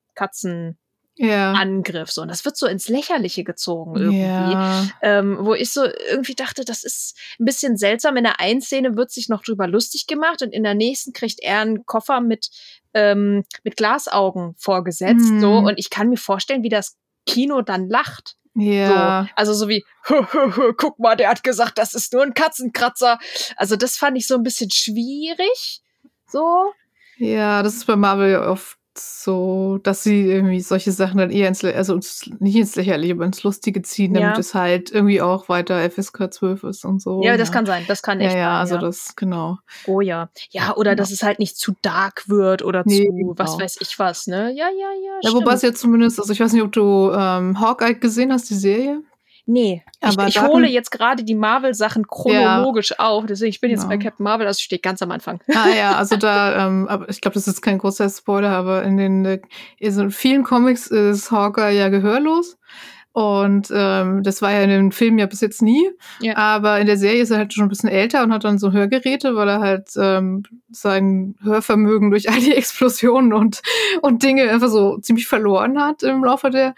Katzenangriff. 1.18 2.08
ja. 2.08 2.12
So. 2.12 2.22
Und 2.22 2.28
das 2.28 2.44
wird 2.44 2.56
so 2.56 2.66
ins 2.66 2.88
Lächerliche 2.88 3.44
gezogen 3.44 3.96
irgendwie 3.96 4.20
Ja. 4.22 4.86
ähm, 5.02 5.38
wo 5.40 5.54
ich 5.54 5.72
so 5.72 5.84
irgendwie 6.10 6.34
dachte, 6.34 6.64
das 6.64 6.84
ist 6.84 7.16
ein 7.38 7.44
bisschen 7.44 7.76
seltsam. 7.76 8.16
In 8.16 8.24
der 8.24 8.40
einen 8.40 8.60
Szene 8.60 8.96
wird 8.96 9.10
sich 9.10 9.28
noch 9.28 9.42
drüber 9.42 9.66
lustig 9.66 10.06
gemacht 10.06 10.42
und 10.42 10.52
in 10.52 10.62
der 10.62 10.74
nächsten 10.74 11.12
kriegt 11.12 11.40
er 11.40 11.60
einen 11.60 11.84
Koffer 11.86 12.20
mit, 12.20 12.48
ähm, 12.94 13.44
mit 13.64 13.76
Glasaugen 13.76 14.54
vorgesetzt. 14.58 15.30
Mhm. 15.30 15.40
So. 15.40 15.52
Und 15.58 15.78
ich 15.78 15.90
kann 15.90 16.08
mir 16.08 16.16
vorstellen, 16.18 16.62
wie 16.62 16.68
das 16.68 16.96
Kino 17.26 17.62
dann 17.62 17.88
lacht. 17.88 18.36
Ja. 18.54 19.24
So. 19.24 19.30
Also 19.36 19.54
so 19.54 19.68
wie, 19.68 19.84
guck 20.76 20.98
mal, 20.98 21.16
der 21.16 21.28
hat 21.30 21.44
gesagt, 21.44 21.78
das 21.78 21.94
ist 21.94 22.12
nur 22.12 22.22
ein 22.22 22.34
Katzenkratzer. 22.34 23.18
Also 23.56 23.76
das 23.76 23.96
fand 23.96 24.16
ich 24.16 24.26
so 24.26 24.34
ein 24.34 24.42
bisschen 24.42 24.70
schwierig. 24.70 25.82
So. 26.26 26.72
Ja, 27.18 27.62
das 27.62 27.74
ist 27.74 27.86
bei 27.86 27.96
Marvel 27.96 28.36
oft 28.36 28.77
so, 28.98 29.78
dass 29.82 30.02
sie 30.02 30.26
irgendwie 30.26 30.60
solche 30.60 30.92
Sachen 30.92 31.18
dann 31.18 31.30
eher 31.30 31.48
ins, 31.48 31.64
also 31.64 31.94
ins, 31.94 32.30
nicht 32.38 32.56
ins 32.56 32.76
Lächerliche, 32.76 33.14
aber 33.14 33.24
ins 33.24 33.42
Lustige 33.42 33.82
ziehen, 33.82 34.14
damit 34.14 34.34
Ja. 34.34 34.38
es 34.38 34.54
halt 34.54 34.90
irgendwie 34.90 35.20
auch 35.20 35.48
weiter 35.48 35.78
FSK 35.90 36.32
12 36.32 36.64
ist 36.64 36.84
und 36.84 37.00
so. 37.00 37.22
ja, 37.22 37.36
das 37.36 37.52
kann 37.52 37.66
sein. 37.66 37.84
Das 37.88 38.02
kann 38.02 38.20
echt 38.20 38.32
Ja, 38.34 38.38
ja, 38.38 38.44
sein, 38.50 38.56
also 38.60 38.74
ja. 38.76 38.80
das, 38.80 39.16
genau. 39.16 39.58
Oh 39.86 40.00
ja. 40.00 40.30
Ja, 40.50 40.74
oder 40.76 40.94
dass 40.96 41.10
es 41.10 41.22
halt 41.22 41.38
nicht 41.38 41.56
zu 41.56 41.72
dark 41.82 42.28
wird 42.28 42.62
oder 42.62 42.82
Nee, 42.86 43.06
zu 43.06 43.34
was 43.36 43.52
genau. 43.52 43.62
weiß 43.64 43.78
ich 43.80 43.98
was, 43.98 44.26
ne? 44.26 44.52
Ja, 44.54 44.68
ja, 44.68 44.90
ja. 45.04 45.18
Ja, 45.22 45.32
wobei 45.34 45.52
es 45.54 45.62
jetzt 45.62 45.80
zumindest, 45.80 46.18
also 46.18 46.32
ich 46.32 46.40
weiß 46.40 46.52
nicht, 46.52 46.62
ob 46.62 46.72
du 46.72 47.10
ähm, 47.12 47.60
Hawkeye 47.60 47.94
gesehen 47.94 48.32
hast, 48.32 48.50
die 48.50 48.54
Serie. 48.54 49.02
Nee, 49.50 49.82
Aber 50.02 50.28
ich, 50.28 50.36
ich 50.36 50.42
hole 50.42 50.68
jetzt 50.68 50.90
gerade 50.90 51.24
die 51.24 51.34
Marvel-Sachen 51.34 52.06
chronologisch 52.06 52.98
auf. 52.98 53.24
Deswegen, 53.24 53.48
ich 53.48 53.62
bin 53.62 53.70
jetzt 53.70 53.84
Genau. 53.88 53.96
bei 53.96 54.02
Captain 54.02 54.22
Marvel, 54.22 54.46
also 54.46 54.60
steht 54.60 54.82
ganz 54.82 55.00
am 55.00 55.10
Anfang. 55.10 55.40
Ah 55.54 55.70
ja, 55.74 55.96
also 55.96 56.16
da, 56.18 56.66
ähm, 56.66 56.86
aber 56.86 57.08
ich 57.08 57.22
glaube, 57.22 57.32
das 57.34 57.48
ist 57.48 57.62
kein 57.62 57.78
großer 57.78 58.10
Spoiler, 58.10 58.50
aber 58.50 58.82
in 58.82 58.98
den 58.98 59.24
äh, 59.24 59.40
in 59.78 60.10
vielen 60.10 60.44
Comics 60.44 60.88
ist 60.88 61.30
Hawkeye 61.30 61.78
ja 61.78 61.88
gehörlos. 61.88 62.58
Und 63.12 63.72
ähm, 63.74 64.22
das 64.22 64.42
war 64.42 64.52
ja 64.52 64.60
in 64.60 64.68
den 64.68 64.92
Filmen 64.92 65.18
ja 65.18 65.24
bis 65.24 65.40
jetzt 65.40 65.62
nie. 65.62 65.90
Ja. 66.20 66.36
Aber 66.36 66.78
in 66.78 66.86
der 66.86 66.98
Serie 66.98 67.22
ist 67.22 67.30
er 67.30 67.38
halt 67.38 67.54
schon 67.54 67.64
ein 67.64 67.70
bisschen 67.70 67.88
älter 67.88 68.22
und 68.22 68.34
hat 68.34 68.44
dann 68.44 68.58
so 68.58 68.72
Hörgeräte, 68.72 69.34
weil 69.34 69.48
er 69.48 69.60
halt 69.60 69.88
ähm, 69.96 70.42
sein 70.70 71.36
Hörvermögen 71.42 72.10
durch 72.10 72.28
all 72.30 72.38
die 72.38 72.54
Explosionen 72.54 73.32
und, 73.32 73.62
und 74.02 74.22
Dinge 74.22 74.50
einfach 74.50 74.68
so 74.68 74.98
ziemlich 74.98 75.26
verloren 75.26 75.80
hat 75.82 76.02
im 76.02 76.22
Laufe 76.22 76.50
der, 76.50 76.74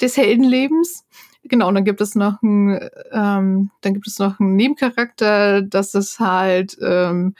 des 0.00 0.16
Heldenlebens. 0.16 1.04
Genau, 1.48 1.68
und 1.68 1.74
dann 1.74 1.84
gibt 1.84 2.00
es 2.00 2.14
noch 2.14 2.42
einen, 2.42 2.78
ähm, 3.12 3.70
dann 3.80 3.94
gibt 3.94 4.06
es 4.06 4.18
noch 4.18 4.40
einen 4.40 4.56
Nebencharakter, 4.56 5.62
das 5.62 5.94
ist 5.94 6.18
halt 6.18 6.76
ähm, 6.80 7.34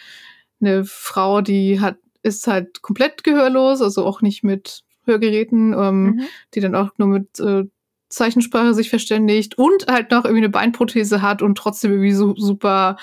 eine 0.60 0.84
Frau, 0.84 1.40
die 1.40 1.80
hat, 1.80 1.96
ist 2.22 2.46
halt 2.46 2.82
komplett 2.82 3.24
gehörlos, 3.24 3.82
also 3.82 4.04
auch 4.04 4.22
nicht 4.22 4.42
mit 4.44 4.82
Hörgeräten, 5.04 5.72
ähm, 5.72 6.04
Mhm. 6.04 6.20
die 6.54 6.60
dann 6.60 6.74
auch 6.74 6.90
nur 6.98 7.08
mit 7.08 7.38
äh, 7.40 7.64
Zeichensprache 8.08 8.74
sich 8.74 8.88
verständigt 8.90 9.58
und 9.58 9.86
halt 9.88 10.10
noch 10.10 10.24
irgendwie 10.24 10.44
eine 10.44 10.48
Beinprothese 10.48 11.22
hat 11.22 11.42
und 11.42 11.58
trotzdem 11.58 11.90
irgendwie 11.92 12.12
so 12.12 12.34
super 12.36 12.96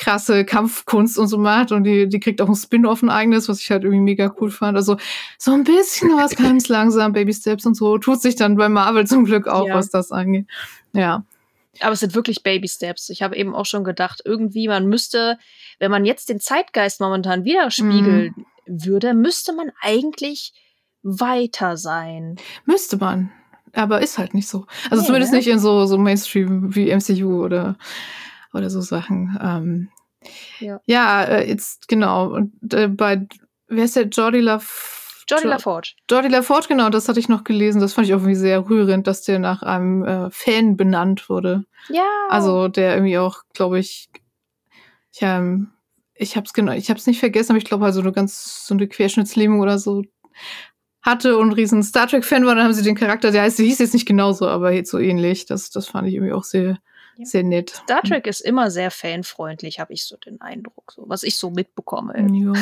krasse 0.00 0.44
Kampfkunst 0.44 1.18
und 1.18 1.28
so 1.28 1.36
macht 1.38 1.70
und 1.72 1.84
die, 1.84 2.08
die 2.08 2.18
kriegt 2.20 2.40
auch 2.40 2.48
ein 2.48 2.54
Spin-off 2.56 3.02
ein 3.02 3.10
eigenes, 3.10 3.48
was 3.48 3.60
ich 3.60 3.70
halt 3.70 3.84
irgendwie 3.84 4.02
mega 4.02 4.34
cool 4.40 4.50
fand. 4.50 4.76
Also 4.76 4.96
so 5.38 5.52
ein 5.52 5.64
bisschen 5.64 6.10
was 6.16 6.34
ganz 6.34 6.68
langsam, 6.68 7.12
Baby 7.12 7.34
Steps 7.34 7.66
und 7.66 7.74
so, 7.74 7.98
tut 7.98 8.20
sich 8.20 8.34
dann 8.34 8.56
bei 8.56 8.68
Marvel 8.68 9.06
zum 9.06 9.24
Glück 9.24 9.46
auch, 9.46 9.66
Ja. 9.66 9.74
was 9.74 9.90
das 9.90 10.10
angeht. 10.10 10.46
Ja. 10.92 11.24
Aber 11.80 11.92
es 11.92 12.00
sind 12.00 12.14
wirklich 12.14 12.42
Baby 12.42 12.66
Steps. 12.68 13.10
Ich 13.10 13.22
habe 13.22 13.36
eben 13.36 13.54
auch 13.54 13.66
schon 13.66 13.84
gedacht, 13.84 14.20
irgendwie, 14.24 14.68
man 14.68 14.86
müsste, 14.86 15.38
wenn 15.78 15.90
man 15.90 16.04
jetzt 16.04 16.28
den 16.28 16.40
Zeitgeist 16.40 17.00
momentan 17.00 17.44
widerspiegeln 17.44 18.34
Mhm. 18.36 18.44
würde, 18.84 19.14
müsste 19.14 19.52
man 19.52 19.70
eigentlich 19.80 20.52
weiter 21.02 21.76
sein. 21.76 22.36
Müsste 22.66 22.96
man. 22.96 23.30
Aber 23.72 24.00
ist 24.02 24.18
halt 24.18 24.34
nicht 24.34 24.48
so. 24.48 24.66
Also 24.90 25.02
Nee, 25.02 25.06
zumindest 25.06 25.32
ne? 25.32 25.38
nicht 25.38 25.46
in 25.48 25.58
so, 25.60 25.86
so 25.86 25.96
Mainstream 25.96 26.74
wie 26.74 26.90
MCU 26.90 27.44
oder, 27.44 27.76
oder 28.52 28.70
so 28.70 28.80
Sachen. 28.80 29.38
Ähm, 29.42 29.88
Ja. 30.58 30.80
ja, 30.86 31.24
äh, 31.24 31.48
jetzt 31.48 31.88
genau. 31.88 32.28
Und 32.28 32.74
äh, 32.74 32.88
bei, 32.88 33.26
wer 33.68 33.84
ist 33.84 33.96
der? 33.96 34.04
Jordi 34.08 34.40
Love. 34.40 34.64
Jodie 35.28 35.46
LaForge. 35.46 35.92
Jordi 36.10 36.28
LaForge, 36.28 36.66
genau, 36.68 36.90
das 36.90 37.08
hatte 37.08 37.20
ich 37.20 37.28
noch 37.28 37.44
gelesen. 37.44 37.80
Das 37.80 37.92
fand 37.92 38.06
ich 38.06 38.14
auch 38.14 38.18
irgendwie 38.18 38.34
sehr 38.34 38.68
rührend, 38.68 39.06
dass 39.06 39.22
der 39.22 39.38
nach 39.38 39.62
einem 39.62 40.04
äh, 40.04 40.28
Fan 40.30 40.76
benannt 40.76 41.28
wurde. 41.28 41.64
Ja. 41.88 42.02
Also 42.28 42.66
der 42.66 42.94
irgendwie 42.94 43.18
auch, 43.18 43.42
glaube 43.54 43.78
ich, 43.78 44.10
ich, 45.12 45.22
ähm, 45.22 45.70
ich 46.14 46.36
hab's 46.36 46.52
genau, 46.52 46.72
ich 46.72 46.90
hab's 46.90 47.06
nicht 47.06 47.20
vergessen, 47.20 47.52
aber 47.52 47.58
ich 47.58 47.64
glaube 47.64 47.84
also 47.84 48.00
eine 48.00 48.12
ganz 48.12 48.66
so 48.66 48.74
eine 48.74 48.88
Querschnittslähmung 48.88 49.60
oder 49.60 49.78
so 49.78 50.02
hatte 51.02 51.38
und 51.38 51.48
ein 51.48 51.52
riesen 51.54 51.82
Star 51.82 52.06
Trek 52.08 52.24
Fan 52.24 52.44
war, 52.44 52.54
dann 52.54 52.64
haben 52.64 52.74
sie 52.74 52.82
den 52.82 52.96
Charakter, 52.96 53.30
der 53.30 53.42
heißt, 53.42 53.58
der 53.58 53.66
hieß 53.66 53.78
jetzt 53.78 53.94
nicht 53.94 54.06
genauso, 54.06 54.48
aber 54.48 54.72
jetzt 54.72 54.90
so 54.90 54.98
ähnlich. 54.98 55.46
Das, 55.46 55.70
das 55.70 55.86
fand 55.86 56.08
ich 56.08 56.14
irgendwie 56.14 56.32
auch 56.32 56.44
sehr, 56.44 56.78
sehr 57.24 57.42
nett. 57.42 57.70
Star 57.84 58.02
Trek 58.02 58.26
ist 58.26 58.40
immer 58.40 58.70
sehr 58.70 58.90
fanfreundlich, 58.90 59.80
habe 59.80 59.92
ich 59.92 60.04
so 60.04 60.16
den 60.16 60.40
Eindruck, 60.40 60.92
so, 60.92 61.04
was 61.06 61.22
ich 61.22 61.36
so 61.36 61.50
mitbekomme. 61.50 62.14
Ja, 62.32 62.52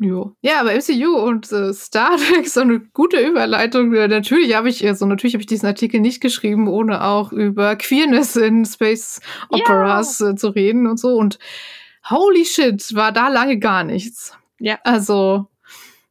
ja. 0.00 0.32
ja, 0.40 0.60
aber 0.60 0.74
MCU 0.74 1.16
und 1.16 1.50
äh, 1.52 1.72
Star 1.72 2.16
Trek 2.16 2.46
ist 2.46 2.54
so 2.54 2.60
eine 2.60 2.80
gute 2.80 3.20
Überleitung. 3.20 3.90
Natürlich 3.90 4.54
habe 4.54 4.68
ich, 4.68 4.86
also 4.86 5.06
natürlich 5.06 5.34
habe 5.34 5.42
ich 5.42 5.46
diesen 5.46 5.66
Artikel 5.66 6.00
nicht 6.00 6.20
geschrieben, 6.20 6.68
ohne 6.68 7.04
auch 7.04 7.32
über 7.32 7.76
Queerness 7.76 8.36
in 8.36 8.64
Space 8.64 9.20
Operas 9.50 10.20
äh, 10.20 10.34
zu 10.34 10.48
reden 10.48 10.86
und 10.86 10.98
so. 10.98 11.16
Und 11.16 11.38
holy 12.08 12.44
shit, 12.44 12.94
war 12.94 13.12
da 13.12 13.28
lange 13.28 13.58
gar 13.58 13.84
nichts. 13.84 14.36
Ja. 14.58 14.78
Also, 14.84 15.46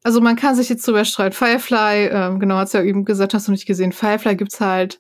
also 0.04 0.22
man 0.22 0.36
kann 0.36 0.56
sich 0.56 0.70
jetzt 0.70 0.88
drüber 0.88 1.06
streiten. 1.06 1.36
Firefly, 1.36 2.08
ähm, 2.12 2.40
genau, 2.40 2.56
hat's 2.56 2.74
ja 2.74 2.84
eben 2.84 3.06
gesagt, 3.06 3.34
hast 3.34 3.48
du 3.48 3.52
nicht 3.52 3.66
gesehen. 3.66 3.92
Firefly 3.92 4.36
gibt's 4.36 4.60
halt. 4.60 5.00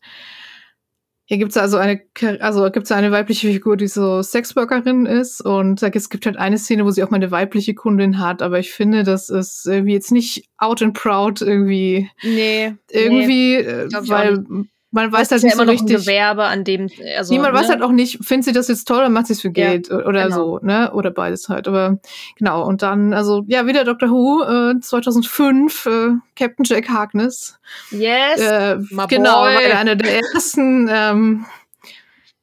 Hier 1.30 1.38
gibt's 1.38 1.58
also 1.58 1.78
eine, 1.78 2.02
also 2.40 2.72
gibt's 2.72 2.92
eine 2.92 3.12
weibliche 3.12 3.52
Figur, 3.52 3.78
die 3.78 3.88
so 3.88 4.24
Sexworkerin 4.24 5.06
ist 5.06 5.42
und 5.42 5.84
es 5.84 6.10
gibt 6.10 6.26
halt 6.26 6.38
eine 6.38 6.58
Szene, 6.58 6.86
wo 6.86 6.90
sie 6.90 7.04
auch 7.04 7.12
mal 7.12 7.18
eine 7.18 7.30
weibliche 7.30 7.76
Kundin 7.76 8.18
hat, 8.18 8.42
aber 8.42 8.58
ich 8.58 8.72
finde, 8.72 9.04
das 9.04 9.30
ist 9.30 9.68
irgendwie 9.68 9.94
jetzt 9.94 10.12
nicht 10.12 10.46
out 10.58 10.82
and 10.82 10.96
proud 10.96 11.40
irgendwie, 11.44 12.10
Nee. 12.24 12.74
irgendwie, 12.90 13.58
äh, 13.58 13.86
ich 13.88 13.96
auch 13.96 14.08
weil 14.08 14.44
man 14.92 15.12
weiß 15.12 15.28
das 15.30 15.44
halt 15.44 15.44
ja 15.44 15.48
nicht 15.48 15.56
so 15.56 15.62
immer 15.62 15.72
noch 15.72 15.80
ein 15.80 15.86
richtig. 15.86 16.06
Gewerbe, 16.06 16.44
an 16.46 16.64
dem, 16.64 16.90
also, 17.16 17.34
Niemand 17.34 17.54
weiß 17.54 17.68
ne? 17.68 17.74
halt 17.74 17.84
auch 17.84 17.92
nicht, 17.92 18.26
findet 18.26 18.46
sie 18.46 18.52
das 18.54 18.68
jetzt 18.68 18.88
toll 18.88 18.98
oder 18.98 19.10
macht 19.10 19.28
sie 19.28 19.34
es 19.34 19.42
für 19.42 19.50
Ja, 19.50 19.70
Geld 19.70 19.92
oder 19.92 20.24
genau. 20.24 20.36
so, 20.36 20.60
ne? 20.64 20.92
Oder 20.94 21.12
beides 21.12 21.48
halt. 21.48 21.68
Aber 21.68 22.00
genau, 22.38 22.66
und 22.66 22.82
dann, 22.82 23.14
also 23.14 23.44
ja, 23.48 23.68
wieder 23.68 23.84
Dr. 23.84 24.10
Who, 24.10 24.44
äh, 24.44 24.80
2005, 24.80 25.86
äh, 25.86 26.10
Captain 26.36 26.66
Jack 26.66 26.90
Harkness. 26.90 27.60
Yes. 27.92 28.40
Äh, 28.40 28.78
genau, 29.08 29.44
boy. 29.44 29.54
war 29.54 29.80
einer 29.80 29.96
der 29.96 30.22
ersten, 30.34 30.90
ähm, 30.92 31.46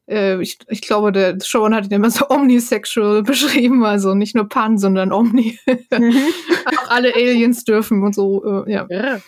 äh, 0.09 0.40
ich, 0.40 0.59
ich 0.68 0.82
glaube, 0.82 1.11
der 1.11 1.36
Showrunner 1.42 1.78
hat 1.78 1.86
ihn 1.86 1.92
immer 1.92 2.11
so 2.11 2.28
omnisexual 2.28 3.22
beschrieben, 3.24 3.84
also 3.84 4.14
nicht 4.14 4.36
nur 4.36 4.49
Pan, 4.49 4.78
sondern 4.78 5.12
omni. 5.12 5.59
auch 5.66 6.90
alle 6.90 7.14
Aliens 7.14 7.64
dürfen 7.64 8.05
und 8.05 8.14
so, 8.14 8.64
äh, 8.64 8.72
ja. 8.72 8.86
Irre. 8.88 9.20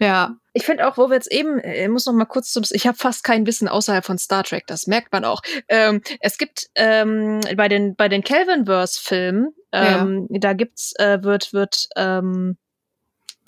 Ja, 0.00 0.36
Ich 0.52 0.64
finde 0.64 0.86
auch, 0.88 0.96
wo 0.96 1.08
wir 1.08 1.14
jetzt 1.14 1.30
eben, 1.32 1.58
äh, 1.58 1.84
ich 1.84 1.88
muss 1.88 2.06
noch 2.06 2.12
mal 2.12 2.24
kurz 2.24 2.52
zum, 2.52 2.64
ich 2.70 2.86
habe 2.86 2.96
fast 2.96 3.24
kein 3.24 3.46
Wissen 3.46 3.68
außerhalb 3.68 4.04
von 4.04 4.18
Star 4.18 4.44
Trek, 4.44 4.66
das 4.66 4.86
merkt 4.86 5.12
man 5.12 5.24
auch. 5.24 5.40
Ähm, 5.68 6.02
es 6.20 6.38
gibt 6.38 6.68
ähm, 6.74 7.40
bei 7.56 7.68
den 7.68 7.96
bei 7.96 8.08
den 8.08 8.22
Kelvinverse-Filmen, 8.22 9.54
ähm, 9.72 10.26
da 10.30 10.52
gibt's 10.52 10.94
äh, 10.98 11.22
wird 11.22 11.52
wird 11.52 11.88
ähm, 11.96 12.56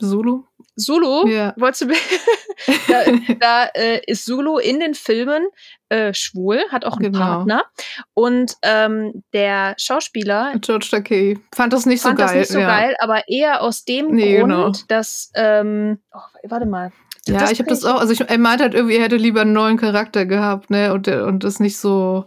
Zulu. 0.01 0.45
Zulu. 0.77 1.27
Ja. 1.29 1.55
Wolltest 1.57 1.83
du 1.83 1.87
da 2.89 3.35
da 3.41 3.65
äh, 3.75 4.01
ist 4.07 4.25
Zulu 4.25 4.59
in 4.59 4.81
den 4.81 4.95
Filmen 4.95 5.47
äh, 5.89 6.15
schwul, 6.15 6.61
hat 6.71 6.85
auch 6.85 6.97
einen 6.99 7.13
Genau. 7.13 7.25
Partner 7.25 7.65
und 8.15 8.55
ähm, 8.63 9.23
der 9.33 9.75
Schauspieler 9.79 10.53
George 10.61 10.89
Takei. 10.91 11.39
Fand 11.55 11.73
das 11.73 11.87
nicht 11.87 12.03
fand 12.03 12.19
so 12.19 12.25
geil. 12.27 12.39
das 12.39 12.49
nicht 12.49 12.53
so 12.53 12.61
ja. 12.61 12.67
geil, 12.69 12.97
aber 13.01 13.29
eher 13.29 13.63
aus 13.63 13.85
dem 13.85 14.15
Nee, 14.15 14.39
Grund, 14.39 14.51
genau. 14.53 14.73
dass 14.89 15.31
ähm, 15.35 15.99
oh, 16.13 16.19
warte 16.49 16.67
mal. 16.67 16.93
Ja, 17.27 17.51
ich 17.51 17.59
habe 17.59 17.69
das 17.69 17.85
auch, 17.85 18.01
also 18.01 18.13
ich, 18.13 18.21
er 18.21 18.39
meinte 18.39 18.65
halt 18.65 18.75
irgendwie, 18.75 18.97
er 18.97 19.05
hätte 19.05 19.17
lieber 19.17 19.43
einen 19.43 19.53
neuen 19.53 19.77
Charakter 19.77 20.25
gehabt, 20.25 20.71
ne, 20.71 20.93
und, 20.95 21.07
und 21.07 21.45
das 21.45 21.61
nicht 21.61 21.79
so, 21.79 22.25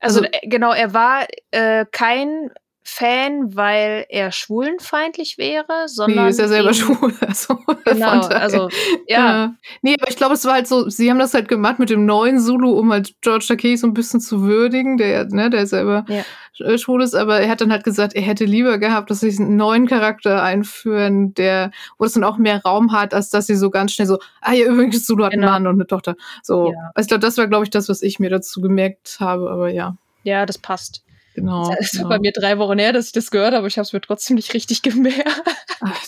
Also, 0.00 0.20
Also- 0.20 0.30
äh, 0.32 0.46
genau, 0.48 0.72
er 0.72 0.94
war 0.94 1.26
äh, 1.50 1.84
kein 1.90 2.50
Fan, 2.86 3.56
weil 3.56 4.04
er 4.10 4.30
schwulenfeindlich 4.30 5.38
wäre, 5.38 5.86
sondern 5.86 6.24
nee, 6.24 6.30
ist 6.30 6.38
ja 6.38 6.48
selber 6.48 6.74
schwul. 6.74 7.14
Also, 7.26 7.58
Genau, 7.86 8.20
also 8.26 8.68
ja, 9.08 9.46
äh, 9.46 9.48
nee, 9.82 9.96
aber 9.98 10.10
ich 10.10 10.16
glaube, 10.16 10.34
es 10.34 10.44
war 10.44 10.52
halt 10.54 10.66
so, 10.66 10.88
sie 10.90 11.10
haben 11.10 11.18
das 11.18 11.32
halt 11.34 11.48
gemacht 11.48 11.78
mit 11.78 11.88
dem 11.90 12.04
neuen 12.06 12.38
Zulu, 12.38 12.70
um 12.78 12.92
halt 12.92 13.14
George 13.22 13.46
Takei 13.48 13.76
so 13.76 13.86
ein 13.86 13.94
bisschen 13.94 14.20
zu 14.20 14.42
würdigen, 14.42 14.96
der, 14.98 15.08
ja, 15.08 15.24
ne, 15.24 15.48
der 15.50 15.66
selber 15.66 16.04
Ja. 16.08 16.22
sch- 16.58 16.78
schwul 16.78 17.02
ist, 17.02 17.14
aber 17.14 17.40
er 17.40 17.48
hat 17.48 17.60
dann 17.62 17.72
halt 17.72 17.84
gesagt, 17.84 18.14
er 18.14 18.22
hätte 18.22 18.44
lieber 18.44 18.76
gehabt, 18.78 19.10
dass 19.10 19.20
sie 19.20 19.34
einen 19.38 19.56
neuen 19.56 19.86
Charakter 19.86 20.42
einführen, 20.42 21.32
der, 21.34 21.70
wo 21.98 22.04
es 22.04 22.12
dann 22.12 22.24
auch 22.24 22.36
mehr 22.36 22.60
Raum 22.62 22.92
hat, 22.92 23.14
als 23.14 23.30
dass 23.30 23.46
sie 23.46 23.56
so 23.56 23.70
ganz 23.70 23.92
schnell 23.92 24.06
so, 24.08 24.18
ah 24.42 24.52
ja, 24.52 24.66
übrigens, 24.66 25.04
Zulu 25.06 25.24
hat 25.24 25.32
Genau. 25.32 25.46
einen 25.46 25.64
Mann 25.64 25.66
und 25.68 25.74
eine 25.80 25.86
Tochter. 25.86 26.16
So, 26.42 26.70
Ja. 26.72 26.90
also 26.94 27.04
ich 27.06 27.08
glaube, 27.08 27.20
das 27.20 27.38
war, 27.38 27.46
glaube 27.48 27.64
ich, 27.64 27.70
das, 27.70 27.88
was 27.88 28.02
ich 28.02 28.18
mir 28.18 28.28
dazu 28.30 28.60
gemerkt 28.60 29.16
habe, 29.20 29.50
aber 29.50 29.68
ja, 29.70 29.96
ja, 30.22 30.44
das 30.46 30.58
passt. 30.58 31.02
Genau. 31.34 31.72
Es 31.78 31.92
ist 31.92 31.98
genau. 31.98 32.08
bei 32.08 32.18
mir 32.18 32.32
drei 32.32 32.58
Wochen 32.58 32.78
her, 32.78 32.92
dass 32.92 33.06
ich 33.06 33.12
das 33.12 33.30
gehört 33.30 33.48
habe, 33.48 33.58
aber 33.58 33.66
ich 33.66 33.76
habe 33.76 33.84
es 33.84 33.92
mir 33.92 34.00
trotzdem 34.00 34.36
nicht 34.36 34.54
richtig 34.54 34.82
gemerkt. 34.82 35.42
Ach, 35.80 36.00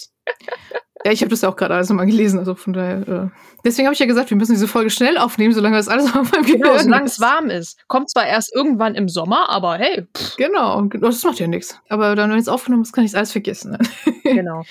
Ja, 1.05 1.13
ich 1.13 1.21
habe 1.21 1.31
das 1.31 1.43
ja 1.43 1.49
auch 1.49 1.55
gerade 1.55 1.75
alles 1.75 1.89
nochmal 1.89 2.07
gelesen, 2.07 2.41
also 2.41 2.57
von 2.57 2.73
daher. 2.73 3.09
Äh. 3.09 3.39
Deswegen 3.65 3.87
habe 3.87 3.95
ich 3.95 4.01
ja 4.01 4.07
gesagt, 4.07 4.31
wir 4.31 4.37
müssen 4.37 4.55
diese 4.55 4.67
Folge 4.67 4.91
schnell 4.91 5.19
aufnehmen, 5.19 5.55
solange 5.55 5.77
das 5.77 5.87
alles 5.87 6.07
auf 6.17 6.33
meinem 6.33 6.43
Gehirn 6.43 6.63
Genau, 6.63 6.79
solange 6.79 7.07
es 7.07 7.21
warm 7.21 7.49
ist. 7.49 7.79
Kommt 7.87 8.11
zwar 8.11 8.27
erst 8.27 8.53
irgendwann 8.53 8.97
im 8.97 9.09
Sommer, 9.09 9.49
aber 9.49 9.77
hey, 9.77 10.05
pff, 10.17 10.37
Genau, 10.37 10.83
genau, 10.89 11.07
das 11.07 11.23
macht 11.23 11.39
ja 11.39 11.47
nichts. 11.47 11.81
Aber 11.89 12.17
dann, 12.17 12.31
wenn 12.31 12.39
es 12.39 12.49
aufgenommen 12.49 12.83
ist, 12.83 12.93
kann 12.93 13.05
ich 13.05 13.13
es 13.13 13.15
alles 13.15 13.31
vergessen. 13.31 13.73
Ne? 13.73 13.79
genau. 14.25 14.65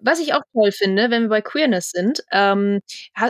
Was 0.00 0.18
ich 0.18 0.34
auch 0.34 0.42
toll 0.52 0.72
finde, 0.72 1.10
wenn 1.10 1.22
wir 1.22 1.28
bei 1.28 1.40
Queerness 1.40 1.90
sind, 1.90 2.24
ähm, 2.32 2.80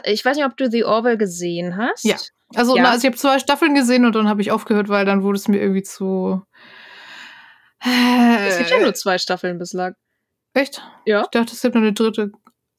ich 0.04 0.24
weiß 0.24 0.36
nicht, 0.36 0.46
ob 0.46 0.56
du 0.56 0.70
The 0.70 0.84
Orville 0.84 1.18
gesehen 1.18 1.76
hast. 1.76 2.04
Ja. 2.04 2.16
Also, 2.55 2.76
Ja. 2.76 2.82
na, 2.82 2.90
also 2.90 3.01
ich 3.03 3.07
habe 3.07 3.16
zwei 3.16 3.38
Staffeln 3.38 3.74
gesehen 3.74 4.05
und 4.05 4.14
dann 4.14 4.28
habe 4.28 4.40
ich 4.42 4.51
aufgehört, 4.51 4.88
weil 4.88 5.05
dann 5.05 5.22
wurde 5.22 5.38
es 5.38 5.48
mir 5.48 5.61
irgendwie 5.61 5.82
zu. 5.82 6.42
Es 7.82 8.59
gibt 8.59 8.70
ja 8.70 8.80
nur 8.80 8.94
zwei 8.94 9.18
Staffeln 9.18 9.59
bislang. 9.59 9.94
Echt? 10.55 10.82
Ja. 11.07 11.22
Ich 11.22 11.28
dachte, 11.28 11.53
es 11.55 11.61
gibt 11.62 11.74
noch 11.74 11.82
eine 11.82 11.92
dritte. 11.92 12.32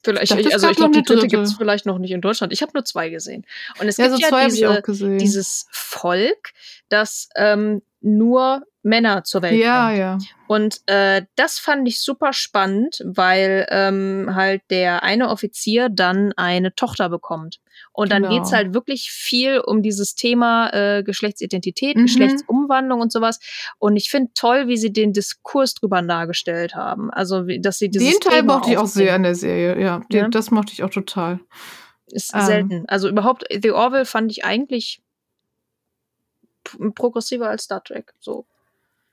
Vielleicht, 0.04 0.32
Ich 0.32 0.42
dachte, 0.42 0.52
also 0.54 0.68
ich 0.68 0.76
glaube, 0.76 0.92
die 0.92 0.98
eine 0.98 1.04
dritte 1.06 1.26
gibt 1.28 1.44
es 1.44 1.54
vielleicht 1.54 1.86
noch 1.86 1.98
nicht 1.98 2.10
in 2.10 2.20
Deutschland. 2.20 2.52
Ich 2.52 2.60
habe 2.62 2.72
nur 2.74 2.84
zwei 2.84 3.08
gesehen. 3.08 3.46
Und 3.80 3.86
es 3.88 3.96
Ja, 3.96 4.08
gibt 4.08 4.18
so 4.28 4.36
ja 4.36 4.80
diese, 4.80 5.16
dieses 5.16 5.66
Volk, 5.70 6.50
das 6.88 7.28
ähm, 7.36 7.82
nur 8.00 8.62
Männer 8.82 9.22
zur 9.24 9.42
Welt 9.42 9.60
ja, 9.60 9.86
bringt. 9.86 9.98
ja. 9.98 10.18
Und 10.52 10.80
äh, 10.86 11.22
das 11.36 11.58
fand 11.58 11.88
ich 11.88 12.00
super 12.02 12.32
spannend, 12.34 13.00
weil 13.06 13.66
ähm, 13.70 14.30
halt 14.34 14.60
der 14.70 15.02
eine 15.02 15.28
Offizier 15.30 15.88
dann 15.88 16.32
eine 16.36 16.74
Tochter 16.74 17.08
bekommt. 17.08 17.60
Und 17.92 18.12
dann 18.12 18.22
Genau. 18.24 18.34
geht's 18.34 18.52
halt 18.52 18.74
wirklich 18.74 19.10
viel 19.10 19.60
um 19.60 19.82
dieses 19.82 20.14
Thema 20.14 20.68
äh, 20.74 21.02
Geschlechtsidentität, 21.02 21.96
Mhm. 21.96 22.02
Geschlechtsumwandlung 22.02 23.00
und 23.00 23.10
sowas. 23.12 23.38
Und 23.78 23.96
ich 23.96 24.10
finde 24.10 24.32
toll, 24.34 24.68
wie 24.68 24.76
sie 24.76 24.92
den 24.92 25.12
Diskurs 25.14 25.72
drüber 25.74 26.02
dargestellt 26.02 26.74
haben. 26.74 27.10
Also, 27.10 27.46
wie, 27.46 27.60
dass 27.60 27.78
sie 27.78 27.88
dieses 27.88 28.10
Den 28.10 28.20
Teil 28.20 28.40
Thema 28.40 28.56
mochte 28.56 28.72
ich 28.72 28.78
auch 28.78 28.86
sehr 28.86 29.16
in 29.16 29.22
der 29.22 29.34
Serie, 29.34 29.80
ja. 29.80 30.00
Den, 30.12 30.24
Ja. 30.24 30.28
Das 30.28 30.50
mochte 30.50 30.72
ich 30.74 30.82
auch 30.82 30.90
total. 30.90 31.40
Ist 32.08 32.34
Ähm. 32.34 32.40
selten. 32.42 32.84
Also 32.88 33.08
überhaupt, 33.08 33.44
The 33.50 33.70
Orville 33.70 34.04
fand 34.04 34.30
ich 34.30 34.44
eigentlich 34.44 35.00
progressiver 36.94 37.48
als 37.48 37.64
Star 37.64 37.82
Trek. 37.82 38.12
So. 38.20 38.44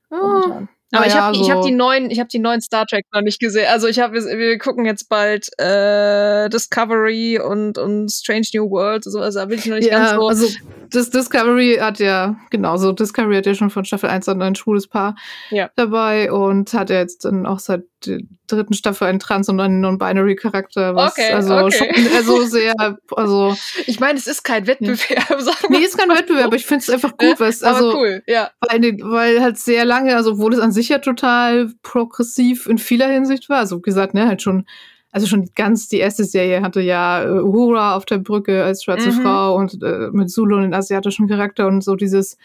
momentan. 0.09 0.69
Aber 0.91 1.05
ich 1.05 1.13
naja, 1.13 1.25
habe 1.25 1.35
ich 1.35 1.43
so- 1.43 1.51
hab 1.51 1.61
die 1.63 1.71
neuen, 1.71 2.09
ich 2.09 2.19
habe 2.19 2.29
die 2.29 2.39
neuen 2.39 2.61
Star 2.61 2.85
Trek 2.87 3.05
noch 3.13 3.21
nicht 3.21 3.39
gesehen. 3.39 3.67
Also 3.71 3.87
ich 3.87 3.99
habe, 3.99 4.15
wir 4.15 4.57
gucken 4.57 4.85
jetzt 4.85 5.07
bald 5.07 5.47
äh, 5.59 6.49
Discovery 6.49 7.39
und 7.39 7.77
und 7.77 8.11
Strange 8.11 8.47
New 8.53 8.69
Worlds 8.69 9.05
und 9.07 9.13
sowas. 9.13 9.35
Da 9.35 9.45
bin 9.45 9.59
ich 9.59 9.65
noch 9.67 9.75
nicht 9.75 9.91
ja, 9.91 9.99
ganz 9.99 10.11
so. 10.19 10.27
also 10.27 10.47
das 10.91 11.09
Discovery 11.09 11.77
hat 11.79 11.99
ja, 11.99 12.35
genau, 12.49 12.77
so 12.77 12.91
Discovery 12.91 13.35
hat 13.37 13.45
ja 13.45 13.53
schon 13.55 13.69
von 13.69 13.85
Staffel 13.85 14.09
1 14.09 14.27
an 14.29 14.41
ein 14.41 14.55
schwules 14.55 14.87
Paar 14.87 15.15
Ja. 15.49 15.69
dabei 15.75 16.31
und 16.31 16.73
hat 16.73 16.89
ja 16.89 16.97
jetzt 16.97 17.25
dann 17.25 17.45
auch 17.45 17.59
seit 17.59 17.83
der 18.05 18.19
dritten 18.47 18.73
Staffel 18.73 19.07
einen 19.07 19.19
Trans- 19.19 19.49
und 19.49 19.59
einen 19.59 19.81
Non-Binary-Charakter, 19.81 20.95
was 20.95 21.11
Okay, 21.13 21.33
also 21.33 21.57
okay. 21.57 21.71
schon, 21.93 22.15
also 22.15 22.41
sehr, 22.43 22.73
also, 23.15 23.55
ich 23.85 23.99
meine, 23.99 24.17
es 24.17 24.27
ist 24.27 24.43
kein 24.43 24.67
Wettbewerb. 24.67 25.27
Sagen 25.41 25.57
nee, 25.69 25.79
wir 25.79 25.85
ist 25.85 25.97
kein. 25.97 26.09
Wettbewerb, 26.09 26.45
aber 26.45 26.55
ich 26.55 26.65
finde 26.65 26.83
es 26.83 26.89
einfach 26.89 27.17
gut, 27.17 27.39
was, 27.39 27.61
Aber 27.63 27.75
also, 27.75 27.97
cool, 27.97 28.23
ja. 28.25 28.51
weil, 28.69 28.81
weil 29.01 29.41
halt 29.41 29.57
sehr 29.57 29.85
lange, 29.85 30.15
also 30.15 30.31
obwohl 30.33 30.53
es 30.53 30.59
an 30.59 30.71
sich 30.71 30.89
ja 30.89 30.99
total 30.99 31.71
progressiv 31.83 32.67
in 32.67 32.77
vieler 32.77 33.07
Hinsicht 33.07 33.49
war, 33.49 33.57
also 33.59 33.77
wie 33.77 33.81
gesagt, 33.81 34.13
ne, 34.13 34.27
halt 34.27 34.41
schon, 34.41 34.65
also 35.11 35.27
schon 35.27 35.49
ganz 35.55 35.87
die 35.87 35.97
erste 35.97 36.23
Serie 36.23 36.61
hatte 36.61 36.81
ja 36.81 37.23
äh, 37.23 37.41
Uhura 37.41 37.95
auf 37.95 38.05
der 38.05 38.19
Brücke 38.19 38.63
als 38.63 38.83
schwarze 38.83 39.09
Mhm. 39.11 39.21
Frau 39.21 39.55
und 39.55 39.81
äh, 39.83 40.09
mit 40.11 40.29
Zulu 40.29 40.55
und 40.55 40.63
den 40.63 40.73
asiatischen 40.73 41.27
Charakter 41.27 41.67
und 41.67 41.83
so 41.83 41.95
dieses, 41.95 42.37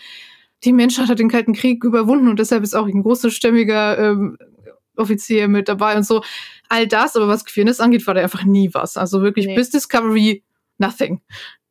die 0.64 0.72
Menschheit 0.72 1.08
hat 1.08 1.18
den 1.18 1.28
Kalten 1.30 1.52
Krieg 1.52 1.84
überwunden 1.84 2.28
und 2.28 2.38
deshalb 2.38 2.62
ist 2.62 2.74
auch 2.74 2.86
ein 2.86 3.02
großstämmiger 3.02 3.98
ähm, 3.98 4.38
Offizier 4.96 5.48
mit 5.48 5.68
dabei 5.68 5.96
und 5.96 6.06
so. 6.06 6.22
All 6.68 6.86
das, 6.86 7.16
aber 7.16 7.28
was 7.28 7.44
Queerness 7.44 7.80
angeht, 7.80 8.06
war 8.06 8.14
da 8.14 8.22
einfach 8.22 8.44
nie 8.44 8.70
was. 8.72 8.96
Also 8.96 9.22
wirklich 9.22 9.46
Nee. 9.46 9.56
bis 9.56 9.70
Discovery 9.70 10.42
nothing. 10.78 11.20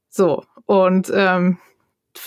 So. 0.10 0.44
Und 0.66 1.12
ähm, 1.14 1.58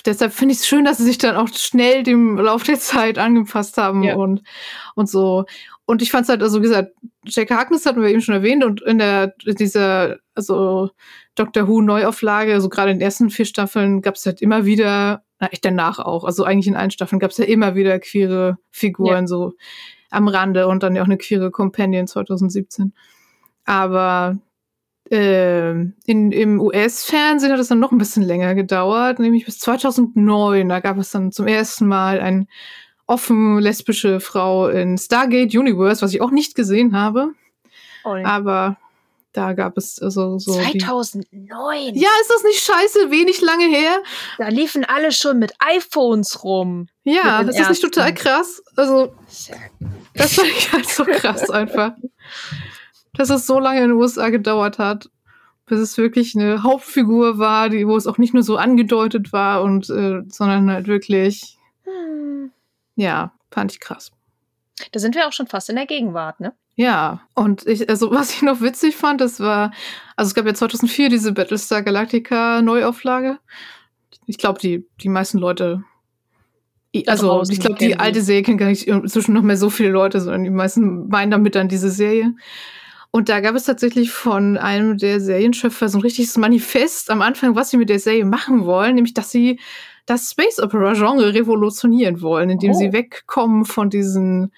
deshalb 0.05 0.33
finde 0.33 0.53
ich 0.53 0.61
es 0.61 0.67
schön, 0.67 0.85
dass 0.85 0.99
sie 0.99 1.05
sich 1.05 1.19
dann 1.19 1.37
auch 1.37 1.49
schnell 1.49 2.03
dem 2.03 2.37
Lauf 2.37 2.63
der 2.65 2.79
Zeit 2.79 3.19
angepasst 3.19 3.79
haben 3.79 4.03
Ja. 4.03 4.17
und, 4.17 4.43
und 4.95 5.09
so. 5.09 5.45
Und 5.85 6.03
ich 6.03 6.11
fand 6.11 6.25
es 6.25 6.29
halt, 6.29 6.43
also 6.43 6.59
wie 6.59 6.65
gesagt, 6.65 6.93
Jack 7.25 7.51
Harkness 7.51 7.87
hatten 7.87 8.03
wir 8.03 8.09
eben 8.09 8.21
schon 8.21 8.35
erwähnt 8.35 8.65
und 8.65 8.83
in 8.83 8.99
der, 8.99 9.35
in 9.45 9.55
dieser, 9.55 10.17
also 10.35 10.91
Doctor 11.37 11.69
Who 11.69 11.81
Neuauflage, 11.81 12.53
also 12.55 12.69
gerade 12.69 12.91
in 12.91 12.99
den 12.99 13.05
ersten 13.05 13.31
vier 13.31 13.45
Staffeln 13.45 14.03
gab 14.03 14.17
es 14.17 14.27
halt 14.27 14.43
immer 14.43 14.65
wieder, 14.65 15.23
na, 15.39 15.49
echt 15.49 15.65
danach 15.65 15.99
auch, 16.01 16.25
also 16.25 16.45
eigentlich 16.45 16.67
in 16.67 16.77
allen 16.77 16.91
Staffeln 16.91 17.21
gab 17.21 17.31
es 17.31 17.37
ja 17.39 17.45
immer 17.45 17.75
wieder 17.77 17.99
queere 18.01 18.59
Figuren 18.71 19.27
so 19.29 19.53
am 20.11 20.29
Rande 20.29 20.67
und 20.67 20.83
dann 20.83 20.97
ja 20.97 21.03
auch 21.03 21.07
eine 21.07 21.19
queere 21.19 21.51
Companion 21.51 22.07
2017. 22.07 22.93
Aber 23.65 24.39
in, 25.11 26.33
im 26.33 26.61
US-Fernsehen 26.61 27.53
hat 27.53 27.61
es 27.61 27.69
dann 27.69 27.79
noch 27.79 27.93
ein 27.93 27.99
bisschen 27.99 28.23
länger 28.25 28.55
gedauert, 28.55 29.19
nämlich 29.19 29.45
bis 29.45 29.59
2009. 29.59 30.69
Da 30.69 30.81
gab 30.81 30.99
es 30.99 31.11
dann 31.11 31.33
zum 31.33 31.47
ersten 31.47 31.87
Mal 31.87 32.21
eine 32.21 32.47
offen 33.07 33.59
lesbische 33.59 34.19
Frau 34.21 34.69
in 34.69 34.99
Stargate 34.99 35.55
Universe, 35.55 36.03
was 36.03 36.13
ich 36.13 36.21
auch 36.21 36.33
nicht 36.33 36.55
gesehen 36.57 36.97
habe. 36.97 37.29
Oh, 38.05 38.17
Aber 38.25 38.77
da 39.33 39.53
gab 39.53 39.77
es 39.77 40.01
also 40.01 40.39
so. 40.39 40.59
Die 40.73 40.79
2009. 40.79 41.95
ja, 41.95 42.09
ist 42.21 42.31
das 42.31 42.43
nicht 42.43 42.65
scheiße? 42.65 43.11
Wenig 43.11 43.41
lange 43.43 43.67
her? 43.67 44.03
Da 44.39 44.49
liefen 44.49 44.85
alle 44.85 45.13
schon 45.13 45.39
mit 45.39 45.53
iPhones 45.59 46.43
rum. 46.43 46.89
Ja, 47.05 47.39
Mit 47.39 47.43
den 47.43 47.49
ist 47.51 47.59
das 47.61 47.69
nicht 47.69 47.83
ersten. 47.85 47.91
total 47.93 48.15
krass? 48.15 48.63
Also, 48.77 49.15
das 50.15 50.35
fand 50.35 50.49
ich 50.49 50.73
halt 50.73 50.89
so 50.89 51.05
krass 51.05 51.49
einfach. 51.51 51.93
Dass 53.17 53.31
es 53.31 53.47
so 53.47 53.59
lange 53.59 53.83
in 53.83 53.91
den 53.91 53.99
USA 53.99 54.29
gedauert 54.31 54.79
hat, 54.79 55.11
bis 55.67 55.81
es 55.81 55.99
wirklich 55.99 56.37
eine 56.37 56.63
Hauptfigur 56.63 57.39
war, 57.39 57.69
die, 57.69 57.87
wo 57.87 57.97
es 57.97 58.07
auch 58.07 58.19
nicht 58.19 58.35
nur 58.35 58.43
so 58.43 58.57
angedeutet 58.57 59.33
war 59.33 59.63
und, 59.63 59.91
äh, 59.91 60.23
sondern 60.29 60.71
halt 60.71 60.87
wirklich, 60.87 61.59
Hm. 61.85 62.51
ja, 62.95 63.33
fand 63.51 63.73
ich 63.73 63.81
krass. 63.81 64.13
Da 64.93 65.01
sind 65.01 65.15
wir 65.15 65.27
auch 65.27 65.33
schon 65.33 65.47
fast 65.47 65.71
in 65.71 65.77
der 65.77 65.87
Gegenwart, 65.87 66.41
ne? 66.41 66.53
Ja, 66.77 67.23
und 67.35 67.67
ich, 67.67 67.89
also 67.89 68.11
was 68.13 68.31
ich 68.31 68.43
noch 68.43 68.61
witzig 68.61 68.97
fand, 68.97 69.21
das 69.21 69.41
war, 69.41 69.73
also 70.15 70.29
es 70.29 70.35
gab 70.35 70.47
ja 70.47 70.55
2004 70.55 71.09
diese 71.09 71.33
Battlestar 71.33 71.83
Galactica 71.83 72.63
Neuauflage. 72.63 73.39
Ich 74.27 74.39
glaube, 74.39 74.61
die, 74.61 74.87
die 75.01 75.09
meisten 75.09 75.39
Leute, 75.39 75.85
also 77.07 77.43
ich 77.49 77.61
glaube, 77.61 77.77
die 77.79 77.89
die. 77.89 77.99
alte 77.99 78.23
Serie 78.23 78.43
kennen 78.43 78.59
gar 78.59 78.69
nicht 78.69 78.87
inzwischen 78.87 79.35
noch 79.35 79.43
mehr 79.43 79.57
so 79.57 79.71
viele 79.71 79.91
Leute, 79.91 80.21
sondern 80.21 80.45
die 80.45 80.51
meisten 80.51 81.09
meinen 81.09 81.31
damit 81.31 81.55
dann 81.55 81.69
diese 81.69 81.91
Serie. 81.91 82.35
Und 83.17 83.31
da 83.31 83.41
gab 83.41 83.55
es 83.55 83.65
tatsächlich 83.65 84.11
von 84.11 84.59
einem 84.59 84.99
der 84.99 85.23
Serienschöpfer 85.23 85.89
so 85.89 85.97
ein 85.97 86.03
richtiges 86.03 86.37
Manifest 86.37 87.11
am 87.11 87.23
Anfang, 87.23 87.57
was 87.57 87.71
sie 87.71 87.79
mit 87.79 87.89
der 87.89 87.99
Serie 87.99 88.27
machen 88.27 88.67
wollen, 88.67 88.95
nämlich 88.95 89.15
dass 89.15 89.31
sie 89.31 89.59
das 90.05 90.33
Space 90.33 90.61
Opera 90.63 90.93
Genre 90.93 91.33
revolutionieren 91.33 92.21
wollen, 92.21 92.51
indem 92.51 92.73
Oh. 92.73 92.75
sie 92.75 92.93
wegkommen 92.93 93.65
von 93.65 93.89
diesen 93.89 94.53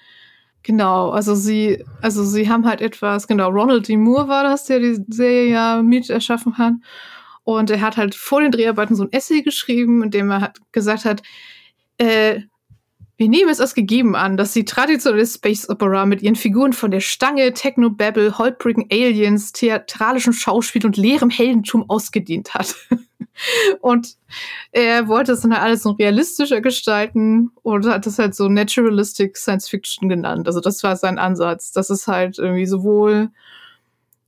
Genau, 0.63 1.11
also 1.11 1.35
sie, 1.35 1.85
also 2.01 2.25
sie 2.25 2.49
haben 2.49 2.65
halt 2.67 2.81
etwas, 2.81 3.27
genau, 3.27 3.47
Ronald 3.49 3.87
D. 3.87 3.95
Moore 3.95 4.27
war 4.27 4.43
das, 4.43 4.65
der 4.65 4.79
die 4.79 5.05
Serie 5.07 5.49
ja 5.53 5.81
mit 5.81 6.09
erschaffen 6.09 6.57
hat. 6.57 6.73
Und 7.45 7.69
er 7.71 7.79
hat 7.79 7.95
halt 7.95 8.13
vor 8.13 8.41
den 8.41 8.51
Dreharbeiten 8.51 8.93
so 8.93 9.03
ein 9.03 9.13
Essay 9.13 9.41
geschrieben, 9.41 10.03
in 10.03 10.11
dem 10.11 10.29
er 10.31 10.41
hat 10.41 10.57
gesagt 10.73 11.05
hat, 11.05 11.23
äh, 11.97 12.41
wir 13.19 13.27
nehmen 13.27 13.49
es 13.49 13.59
als 13.59 13.73
gegeben 13.73 14.15
an, 14.15 14.37
dass 14.37 14.53
die 14.53 14.63
traditionelle 14.63 15.27
Space 15.27 15.69
Opera 15.69 16.05
mit 16.05 16.21
ihren 16.21 16.37
Figuren 16.37 16.71
von 16.71 16.89
der 16.89 17.01
Stange, 17.01 17.51
Technobabble, 17.51 18.37
holprigen 18.37 18.87
Aliens, 18.89 19.51
theatralischem 19.51 20.31
Schauspiel 20.31 20.85
und 20.85 20.95
leerem 20.95 21.29
Heldentum 21.29 21.89
ausgedient 21.89 22.53
hat. 22.53 22.75
und 23.81 24.15
er 24.71 25.09
wollte 25.09 25.33
es 25.33 25.41
dann 25.41 25.51
halt 25.51 25.63
alles 25.63 25.83
so 25.83 25.91
realistischer 25.91 26.61
gestalten 26.61 27.51
und 27.61 27.85
hat 27.87 28.05
das 28.05 28.19
halt 28.19 28.35
so 28.35 28.47
Naturalistic 28.47 29.35
Science 29.35 29.67
Fiction 29.67 30.07
genannt. 30.07 30.47
Also 30.47 30.61
das 30.61 30.81
war 30.83 30.95
sein 30.95 31.19
Ansatz. 31.19 31.73
Das 31.73 31.89
ist 31.89 32.07
halt 32.07 32.39
irgendwie 32.39 32.67
sowohl 32.67 33.31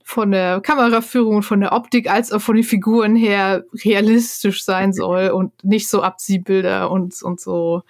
von 0.03 0.31
der 0.31 0.59
Kameraführung 0.59 1.37
und 1.37 1.43
von 1.43 1.61
der 1.61 1.71
Optik 1.71 2.11
als 2.11 2.33
auch 2.33 2.41
von 2.41 2.55
den 2.55 2.65
Figuren 2.65 3.15
her 3.15 3.63
realistisch 3.85 4.65
sein 4.65 4.91
soll 4.91 5.29
und 5.29 5.63
nicht 5.63 5.87
so 5.87 6.01
Abziehbilder 6.01 6.91
und, 6.91 7.23
und 7.23 7.39
so 7.39 7.83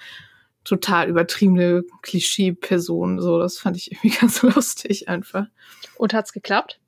total 0.63 1.09
übertriebene 1.09 1.83
Klischee-Personen. 2.01 3.19
So, 3.19 3.39
das 3.39 3.57
fand 3.57 3.77
ich 3.77 3.91
irgendwie 3.91 4.09
ganz 4.21 4.41
lustig 4.41 5.07
einfach. 5.09 5.45
Und 5.97 6.13
hat's 6.13 6.33
geklappt? 6.33 6.79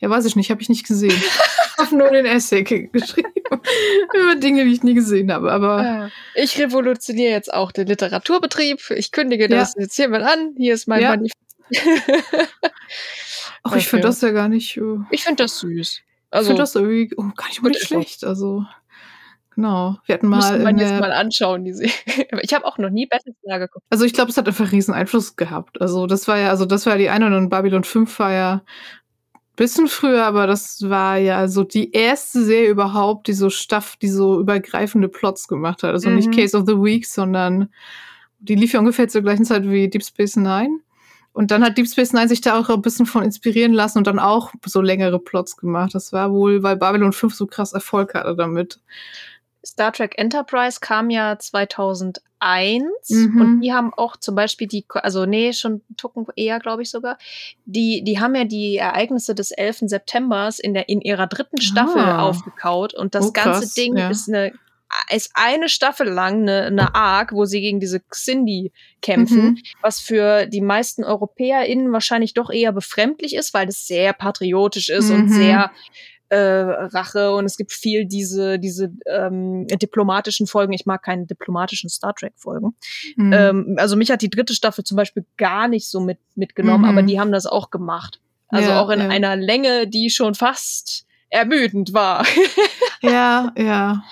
Ja, 0.00 0.10
weiß 0.10 0.26
ich 0.26 0.36
nicht, 0.36 0.50
habe 0.50 0.60
ich 0.62 0.68
nicht 0.68 0.86
gesehen. 0.86 1.20
Ich 1.78 1.84
habe 1.88 1.96
nur 1.98 2.08
den 2.10 2.24
Essay 2.24 2.62
ge- 2.62 2.88
geschrieben 2.90 3.28
über 4.14 4.34
Dinge, 4.36 4.64
die 4.64 4.72
ich 4.72 4.82
nie 4.82 4.94
gesehen 4.94 5.30
habe. 5.30 5.52
Aber 5.52 5.82
Ja. 5.82 6.10
Ich 6.34 6.58
revolutioniere 6.58 7.30
jetzt 7.32 7.52
auch 7.52 7.70
den 7.70 7.86
Literaturbetrieb. 7.86 8.80
Ich 8.96 9.12
kündige 9.12 9.42
Ja. 9.44 9.48
das 9.58 9.74
jetzt 9.78 9.94
hiermit 9.94 10.22
an. 10.22 10.54
Hier 10.56 10.72
ist 10.72 10.88
mein 10.88 11.02
Ja. 11.02 11.10
Manifest. 11.10 11.34
ach, 13.62 13.76
ich 13.76 13.88
finde 13.88 14.06
Okay. 14.06 14.14
das 14.14 14.20
ja 14.22 14.30
gar 14.30 14.48
nicht. 14.48 14.78
äh, 14.78 14.96
ich 15.10 15.24
finde 15.24 15.42
das 15.44 15.58
süß. 15.58 15.70
Ich 15.78 16.02
Also, 16.30 16.48
finde 16.48 16.62
das 16.62 16.74
irgendwie 16.74 17.10
oh, 17.16 17.22
gar 17.36 17.46
nicht 17.48 17.58
Gut 17.60 17.66
unbedingt 17.66 17.76
ist 17.82 17.88
so. 17.88 17.94
schlecht. 17.94 18.24
Also, 18.24 18.64
genau. 19.56 19.98
Wir 20.06 20.14
hatten 20.14 20.28
mal. 20.28 20.36
müsste 20.36 20.58
man 20.60 20.78
jetzt 20.78 21.00
mal 21.00 21.10
anschauen, 21.12 21.64
die 21.64 21.72
Serie. 21.72 21.92
Aber 22.32 22.44
ich 22.44 22.54
habe 22.54 22.64
auch 22.64 22.78
noch 22.78 22.90
nie 22.90 23.06
Battlestar 23.06 23.58
geguckt. 23.58 23.84
Also 23.90 24.04
ich 24.04 24.12
glaube, 24.12 24.30
es 24.30 24.36
hat 24.36 24.46
einfach 24.46 24.70
riesen 24.70 24.94
Einfluss 24.94 25.34
gehabt. 25.34 25.80
Also 25.80 26.06
das 26.06 26.28
war 26.28 26.38
ja, 26.38 26.50
also 26.50 26.64
das 26.64 26.86
war 26.86 26.92
ja 26.92 26.98
die 26.98 27.08
eine 27.08 27.26
und 27.26 27.32
dann 27.32 27.48
Babylon 27.48 27.82
5 27.84 28.18
war 28.20 28.32
ja 28.32 28.52
ein 29.32 29.40
bisschen 29.56 29.88
früher, 29.88 30.24
aber 30.24 30.46
das 30.46 30.88
war 30.88 31.16
ja 31.16 31.48
so 31.48 31.64
die 31.64 31.90
erste 31.92 32.44
Serie 32.44 32.68
überhaupt, 32.70 33.26
die 33.26 33.32
so 33.32 33.50
Staff, 33.50 33.96
die 33.96 34.08
so 34.08 34.38
übergreifende 34.40 35.08
Plots 35.08 35.48
gemacht 35.48 35.82
hat. 35.82 35.90
Also 35.90 36.10
nicht 36.10 36.28
Mhm. 36.28 36.32
Case 36.36 36.56
of 36.56 36.64
the 36.66 36.76
Week, 36.76 37.06
sondern 37.06 37.68
die 38.38 38.54
lief 38.54 38.72
ja 38.74 38.80
ungefähr 38.80 39.08
zur 39.08 39.22
gleichen 39.22 39.44
Zeit 39.44 39.68
wie 39.68 39.88
Deep 39.88 40.04
Space 40.04 40.36
Nine. 40.36 40.80
Und 41.32 41.50
dann 41.50 41.62
hat 41.62 41.76
Deep 41.76 41.86
Space 41.86 42.14
Nine 42.14 42.28
sich 42.28 42.40
da 42.40 42.58
auch 42.58 42.70
ein 42.70 42.80
bisschen 42.80 43.04
von 43.04 43.22
inspirieren 43.22 43.74
lassen 43.74 43.98
und 43.98 44.06
dann 44.06 44.18
auch 44.18 44.52
so 44.64 44.80
längere 44.80 45.18
Plots 45.18 45.58
gemacht. 45.58 45.94
Das 45.94 46.10
war 46.12 46.32
wohl, 46.32 46.62
weil 46.62 46.76
Babylon 46.76 47.12
5 47.12 47.34
so 47.34 47.46
krass 47.46 47.74
Erfolg 47.74 48.14
hatte 48.14 48.34
damit. 48.36 48.80
Star 49.66 49.92
Trek 49.92 50.14
Enterprise 50.16 50.78
kam 50.80 51.10
ja 51.10 51.38
2001 51.38 52.20
Mhm. 53.10 53.40
und 53.40 53.60
die 53.60 53.72
haben 53.72 53.92
auch 53.94 54.16
zum 54.16 54.34
Beispiel 54.34 54.66
die, 54.68 54.84
also 54.94 55.26
nee, 55.26 55.52
schon 55.52 55.82
Tucken 55.96 56.26
eher, 56.36 56.58
glaube 56.60 56.82
ich 56.82 56.90
sogar, 56.90 57.18
die, 57.64 58.02
die 58.04 58.20
haben 58.20 58.34
ja 58.34 58.44
die 58.44 58.76
Ereignisse 58.76 59.34
des 59.34 59.50
11. 59.50 59.88
Septembers 59.88 60.58
in, 60.58 60.74
der, 60.74 60.88
in 60.88 61.00
ihrer 61.00 61.26
dritten 61.26 61.60
Staffel 61.60 62.02
Ah. 62.02 62.22
aufgekaut 62.22 62.94
und 62.94 63.14
das 63.14 63.26
Oh, 63.28 63.32
krass, 63.32 63.60
ganze 63.60 63.74
Ding 63.74 63.96
ja. 63.96 64.08
ist 64.10 64.28
eine 64.28 64.52
ist 65.10 65.32
eine 65.34 65.68
Staffel 65.68 66.08
lang 66.08 66.42
eine, 66.42 66.62
eine 66.66 66.94
Arc, 66.94 67.32
wo 67.32 67.44
sie 67.44 67.60
gegen 67.60 67.80
diese 67.80 67.98
Xindi 68.00 68.70
kämpfen, 69.02 69.42
Mhm. 69.44 69.58
was 69.82 69.98
für 69.98 70.46
die 70.46 70.60
meisten 70.60 71.02
EuropäerInnen 71.02 71.92
wahrscheinlich 71.92 72.34
doch 72.34 72.50
eher 72.50 72.70
befremdlich 72.70 73.34
ist, 73.34 73.52
weil 73.52 73.66
das 73.66 73.88
sehr 73.88 74.12
patriotisch 74.12 74.88
ist 74.88 75.10
und 75.10 75.24
Mhm. 75.24 75.28
sehr 75.28 75.72
äh, 76.28 76.36
Rache 76.38 77.32
und 77.34 77.44
es 77.44 77.56
gibt 77.56 77.72
viel 77.72 78.04
diese, 78.06 78.58
diese 78.58 78.90
ähm, 79.06 79.66
diplomatischen 79.68 80.46
Folgen. 80.46 80.72
Ich 80.72 80.86
mag 80.86 81.02
keine 81.02 81.26
diplomatischen 81.26 81.88
Star 81.90 82.14
Trek-Folgen. 82.14 82.74
Mhm. 83.16 83.32
Ähm, 83.32 83.74
also 83.78 83.96
mich 83.96 84.10
hat 84.10 84.22
die 84.22 84.30
dritte 84.30 84.54
Staffel 84.54 84.84
zum 84.84 84.96
Beispiel 84.96 85.24
gar 85.36 85.68
nicht 85.68 85.88
so 85.88 86.00
mit, 86.00 86.18
mitgenommen, 86.34 86.84
Mhm. 86.84 86.90
aber 86.98 87.02
die 87.06 87.20
haben 87.20 87.32
das 87.32 87.46
auch 87.46 87.70
gemacht. 87.70 88.20
Also 88.48 88.70
Ja, 88.70 88.80
auch 88.80 88.90
in 88.90 89.00
ja. 89.00 89.08
einer 89.08 89.36
Länge, 89.36 89.86
die 89.88 90.10
schon 90.10 90.34
fast 90.34 91.06
ermüdend 91.30 91.92
war. 91.92 92.24
Ja, 93.02 93.52
ja. 93.58 94.02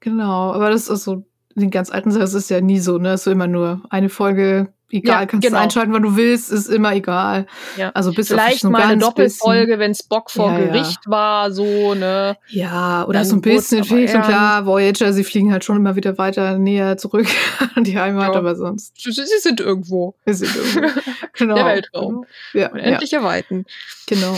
Genau. 0.00 0.52
Aber 0.52 0.70
das 0.70 0.88
ist 0.88 1.04
so, 1.04 1.24
in 1.54 1.62
den 1.62 1.70
ganz 1.70 1.90
alten 1.90 2.10
Sachen 2.10 2.24
ist 2.24 2.34
es 2.34 2.48
ja 2.48 2.60
nie 2.60 2.78
so, 2.80 2.98
ne? 2.98 3.10
Es 3.10 3.20
ist 3.20 3.24
so 3.24 3.30
immer 3.30 3.46
nur 3.46 3.82
eine 3.90 4.08
Folge, 4.08 4.72
egal, 4.90 5.20
Ja, 5.22 5.26
kannst 5.26 5.46
genau. 5.46 5.58
du 5.58 5.62
einschalten, 5.64 5.92
wann 5.92 6.02
du 6.02 6.16
willst, 6.16 6.50
ist 6.50 6.68
immer 6.68 6.94
egal. 6.94 7.46
Ja. 7.76 7.90
Also 7.90 8.12
bis 8.12 8.30
auf 8.32 8.38
Vielleicht 8.40 8.64
ein 8.64 8.72
mal 8.72 8.82
eine 8.82 8.98
Doppelfolge, 8.98 9.78
wenn 9.78 9.94
Spock 9.94 10.30
vor 10.30 10.52
Ja. 10.52 10.58
Gericht 10.66 11.00
war, 11.06 11.50
so, 11.52 11.94
ne? 11.94 12.36
Ja, 12.48 13.04
oder 13.06 13.20
Dann 13.20 13.28
so 13.28 13.36
ein 13.36 13.40
bisschen 13.40 13.78
aber 13.80 13.88
viel 13.88 14.06
schon 14.08 14.16
ernst. 14.16 14.28
klar, 14.30 14.66
Voyager, 14.66 15.12
sie 15.12 15.24
fliegen 15.24 15.52
halt 15.52 15.64
schon 15.64 15.76
immer 15.76 15.96
wieder 15.96 16.18
weiter 16.18 16.58
näher 16.58 16.96
zurück 16.96 17.26
an 17.74 17.84
die 17.84 17.98
Heimat, 17.98 18.34
aber 18.36 18.56
sonst 18.56 19.00
Sie, 19.00 19.12
sie 19.12 19.24
sind 19.40 19.60
irgendwo. 19.60 20.14
wir 20.24 20.34
sind 20.34 20.54
irgendwo. 20.54 21.00
genau. 21.34 21.54
Der 21.54 21.64
Weltraum. 21.66 22.24
Ja, 22.52 22.70
Unendliche 22.70 23.22
Weiten. 23.22 23.64
genau. 24.06 24.36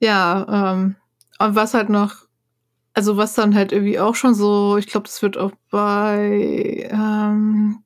Ja, 0.00 0.72
ähm, 0.74 0.96
und 1.40 1.54
was 1.54 1.74
halt 1.74 1.88
noch, 1.88 2.14
also 2.94 3.16
was 3.16 3.34
dann 3.34 3.54
halt 3.54 3.72
irgendwie 3.72 3.98
auch 3.98 4.14
schon 4.14 4.34
so, 4.34 4.76
ich 4.76 4.86
glaube, 4.86 5.06
das 5.06 5.22
wird 5.22 5.36
auch 5.36 5.52
bei 5.70 6.88
ähm, 6.90 7.78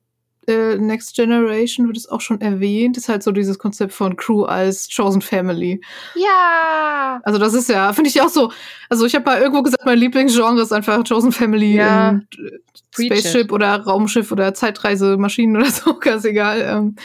äh, 0.47 0.77
Next 0.77 1.15
Generation 1.15 1.87
wird 1.87 1.97
es 1.97 2.09
auch 2.09 2.21
schon 2.21 2.41
erwähnt, 2.41 2.97
ist 2.97 3.09
halt 3.09 3.23
so 3.23 3.31
dieses 3.31 3.59
Konzept 3.59 3.93
von 3.93 4.15
Crew 4.15 4.43
als 4.43 4.89
Chosen 4.93 5.21
Family. 5.21 5.81
Ja. 6.15 7.21
Also 7.23 7.39
das 7.39 7.53
ist 7.53 7.69
ja, 7.69 7.93
finde 7.93 8.09
ich 8.09 8.21
auch 8.21 8.29
so, 8.29 8.51
also 8.89 9.05
ich 9.05 9.15
habe 9.15 9.25
mal 9.25 9.39
irgendwo 9.39 9.63
gesagt, 9.63 9.85
mein 9.85 9.97
Lieblingsgenre 9.97 10.61
ist 10.61 10.73
einfach 10.73 11.03
Chosen 11.07 11.31
Family 11.31 11.75
Ja. 11.75 12.09
in 12.09 12.27
äh. 12.45 12.59
Spaceship 12.93 13.51
oder 13.51 13.75
Raumschiff 13.77 14.31
oder 14.31 14.53
Zeitreisemaschinen 14.53 15.57
oder 15.57 15.65
so, 15.71 15.97
ganz 15.99 16.25
egal. 16.25 16.61
Ähm, 16.61 16.95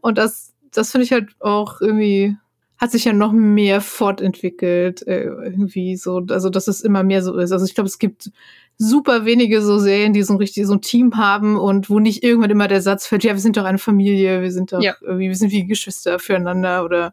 und 0.00 0.18
das, 0.18 0.52
das 0.72 0.90
finde 0.90 1.04
ich 1.04 1.12
halt 1.12 1.30
auch 1.40 1.80
irgendwie, 1.80 2.36
hat 2.78 2.90
sich 2.90 3.04
ja 3.04 3.12
noch 3.12 3.32
mehr 3.32 3.80
fortentwickelt, 3.80 5.06
äh, 5.06 5.24
irgendwie 5.24 5.96
so, 5.96 6.22
also 6.30 6.50
dass 6.50 6.68
es 6.68 6.82
immer 6.82 7.02
mehr 7.02 7.22
so 7.22 7.36
ist. 7.36 7.52
Also 7.52 7.64
ich 7.64 7.74
glaube, 7.74 7.88
es 7.88 7.98
gibt 7.98 8.30
super 8.78 9.24
wenige 9.24 9.62
so 9.62 9.78
Serien, 9.78 10.12
die 10.12 10.22
so 10.22 10.34
ein 10.34 10.38
richtig 10.38 10.66
so 10.66 10.74
ein 10.74 10.82
Team 10.82 11.16
haben 11.16 11.56
und 11.56 11.88
wo 11.88 11.98
nicht 11.98 12.22
irgendwann 12.22 12.50
immer 12.50 12.68
der 12.68 12.82
Satz 12.82 13.06
fällt, 13.06 13.24
ja, 13.24 13.32
wir 13.32 13.40
sind 13.40 13.56
doch 13.56 13.64
eine 13.64 13.78
Familie, 13.78 14.42
wir 14.42 14.52
sind 14.52 14.72
doch 14.72 14.82
Ja. 14.82 14.94
irgendwie, 15.00 15.28
wir 15.28 15.36
sind 15.36 15.50
wie 15.52 15.66
Geschwister 15.66 16.18
füreinander 16.18 16.84
oder 16.84 17.12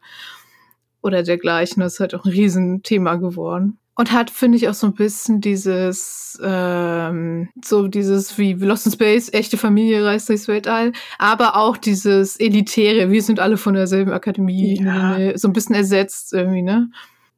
oder 1.02 1.22
dergleichen. 1.24 1.82
Das 1.82 1.94
ist 1.96 2.00
halt 2.00 2.16
auch 2.16 2.24
ein 2.26 2.32
Riesenthema 2.32 3.16
geworden. 3.16 3.78
Und 3.96 4.12
hat, 4.12 4.32
finde 4.32 4.58
ich, 4.58 4.68
auch 4.70 4.74
so 4.74 4.88
ein 4.88 4.96
bisschen 4.96 5.40
dieses, 5.40 6.40
ähm, 6.44 7.50
so 7.64 7.88
dieses 7.88 8.38
wie 8.40 8.54
Lost 8.54 8.88
in 8.88 8.92
Space, 8.92 9.32
echte 9.32 9.56
Familie 9.58 10.04
reist 10.04 10.30
durchs 10.30 10.48
Weltall, 10.48 10.94
aber 11.20 11.58
auch 11.58 11.78
dieses 11.78 12.38
Elitäre, 12.40 13.12
wir 13.12 13.22
sind 13.22 13.40
alle 13.40 13.58
von 13.58 13.76
derselben 13.76 14.12
Akademie, 14.12 14.82
Ja. 14.84 15.38
so 15.38 15.48
ein 15.48 15.54
bisschen 15.54 15.76
ersetzt 15.76 16.34
irgendwie, 16.34 16.64
ne? 16.64 16.90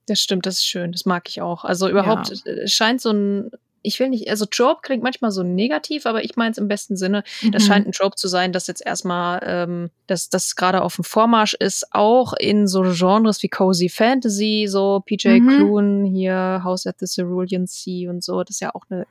Das 0.08 0.22
stimmt, 0.22 0.46
das 0.46 0.56
ist 0.60 0.66
schön. 0.68 0.92
Das 0.94 1.06
mag 1.06 1.28
ich 1.28 1.42
auch. 1.42 1.66
Also 1.66 1.90
überhaupt 1.90 2.30
Ja. 2.46 2.52
äh, 2.54 2.68
scheint 2.68 3.02
so 3.02 3.10
ein, 3.10 3.50
ich 3.86 4.00
will 4.00 4.10
nicht, 4.10 4.30
also 4.30 4.46
Trope 4.46 4.82
klingt 4.82 5.04
manchmal 5.04 5.32
so 5.32 5.44
negativ, 5.44 6.06
aber 6.06 6.24
ich 6.24 6.36
meine 6.36 6.52
es 6.52 6.58
im 6.58 6.68
besten 6.68 6.98
Sinne. 6.98 7.24
Das 7.52 7.64
Mhm. 7.64 7.68
scheint 7.68 7.88
ein 7.88 7.92
Trope 7.92 8.16
zu 8.16 8.28
sein, 8.28 8.52
das 8.52 8.68
jetzt 8.68 8.86
erstmal, 8.86 9.40
ähm, 9.46 9.90
dass 10.08 10.30
das 10.30 10.56
gerade 10.56 10.82
auf 10.82 10.96
dem 10.96 11.04
Vormarsch 11.04 11.54
ist, 11.54 11.88
auch 11.92 12.34
in 12.34 12.68
so 12.68 12.82
Genres 12.84 13.42
wie 13.44 13.50
Cozy 13.50 13.90
Fantasy, 13.90 14.66
so 14.68 15.02
PJ 15.06 15.40
Mhm. 15.40 15.50
Clune 15.56 16.08
hier, 16.10 16.62
House 16.64 16.86
at 16.88 16.96
the 17.00 17.06
Cerulean 17.06 17.68
Sea 17.68 18.10
und 18.10 18.24
so. 18.24 18.44
Das 18.44 18.58
ist 18.58 18.62
ja 18.62 18.74
auch 18.74 18.84
eine, 18.90 19.06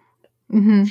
Mhm. 0.49 0.91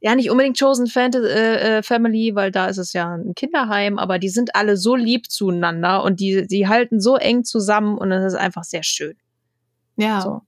ja 0.00 0.14
nicht 0.16 0.28
unbedingt 0.30 0.58
Chosen 0.58 0.88
Fanta 0.88 1.20
äh, 1.20 1.78
äh, 1.78 1.82
Family, 1.84 2.34
weil 2.34 2.50
da 2.50 2.66
ist 2.66 2.78
es 2.78 2.92
ja 2.92 3.14
ein 3.14 3.34
Kinderheim, 3.36 3.96
aber 3.98 4.18
die 4.18 4.28
sind 4.28 4.56
alle 4.56 4.76
so 4.76 4.96
lieb 4.96 5.30
zueinander 5.30 6.02
und 6.02 6.18
die, 6.18 6.46
die 6.48 6.66
halten 6.66 7.00
so 7.00 7.16
eng 7.16 7.44
zusammen 7.44 7.96
und 7.96 8.10
das 8.10 8.24
ist 8.24 8.38
einfach 8.38 8.64
sehr 8.64 8.82
schön. 8.82 9.14
Ja. 9.96 10.20
So. 10.20 10.42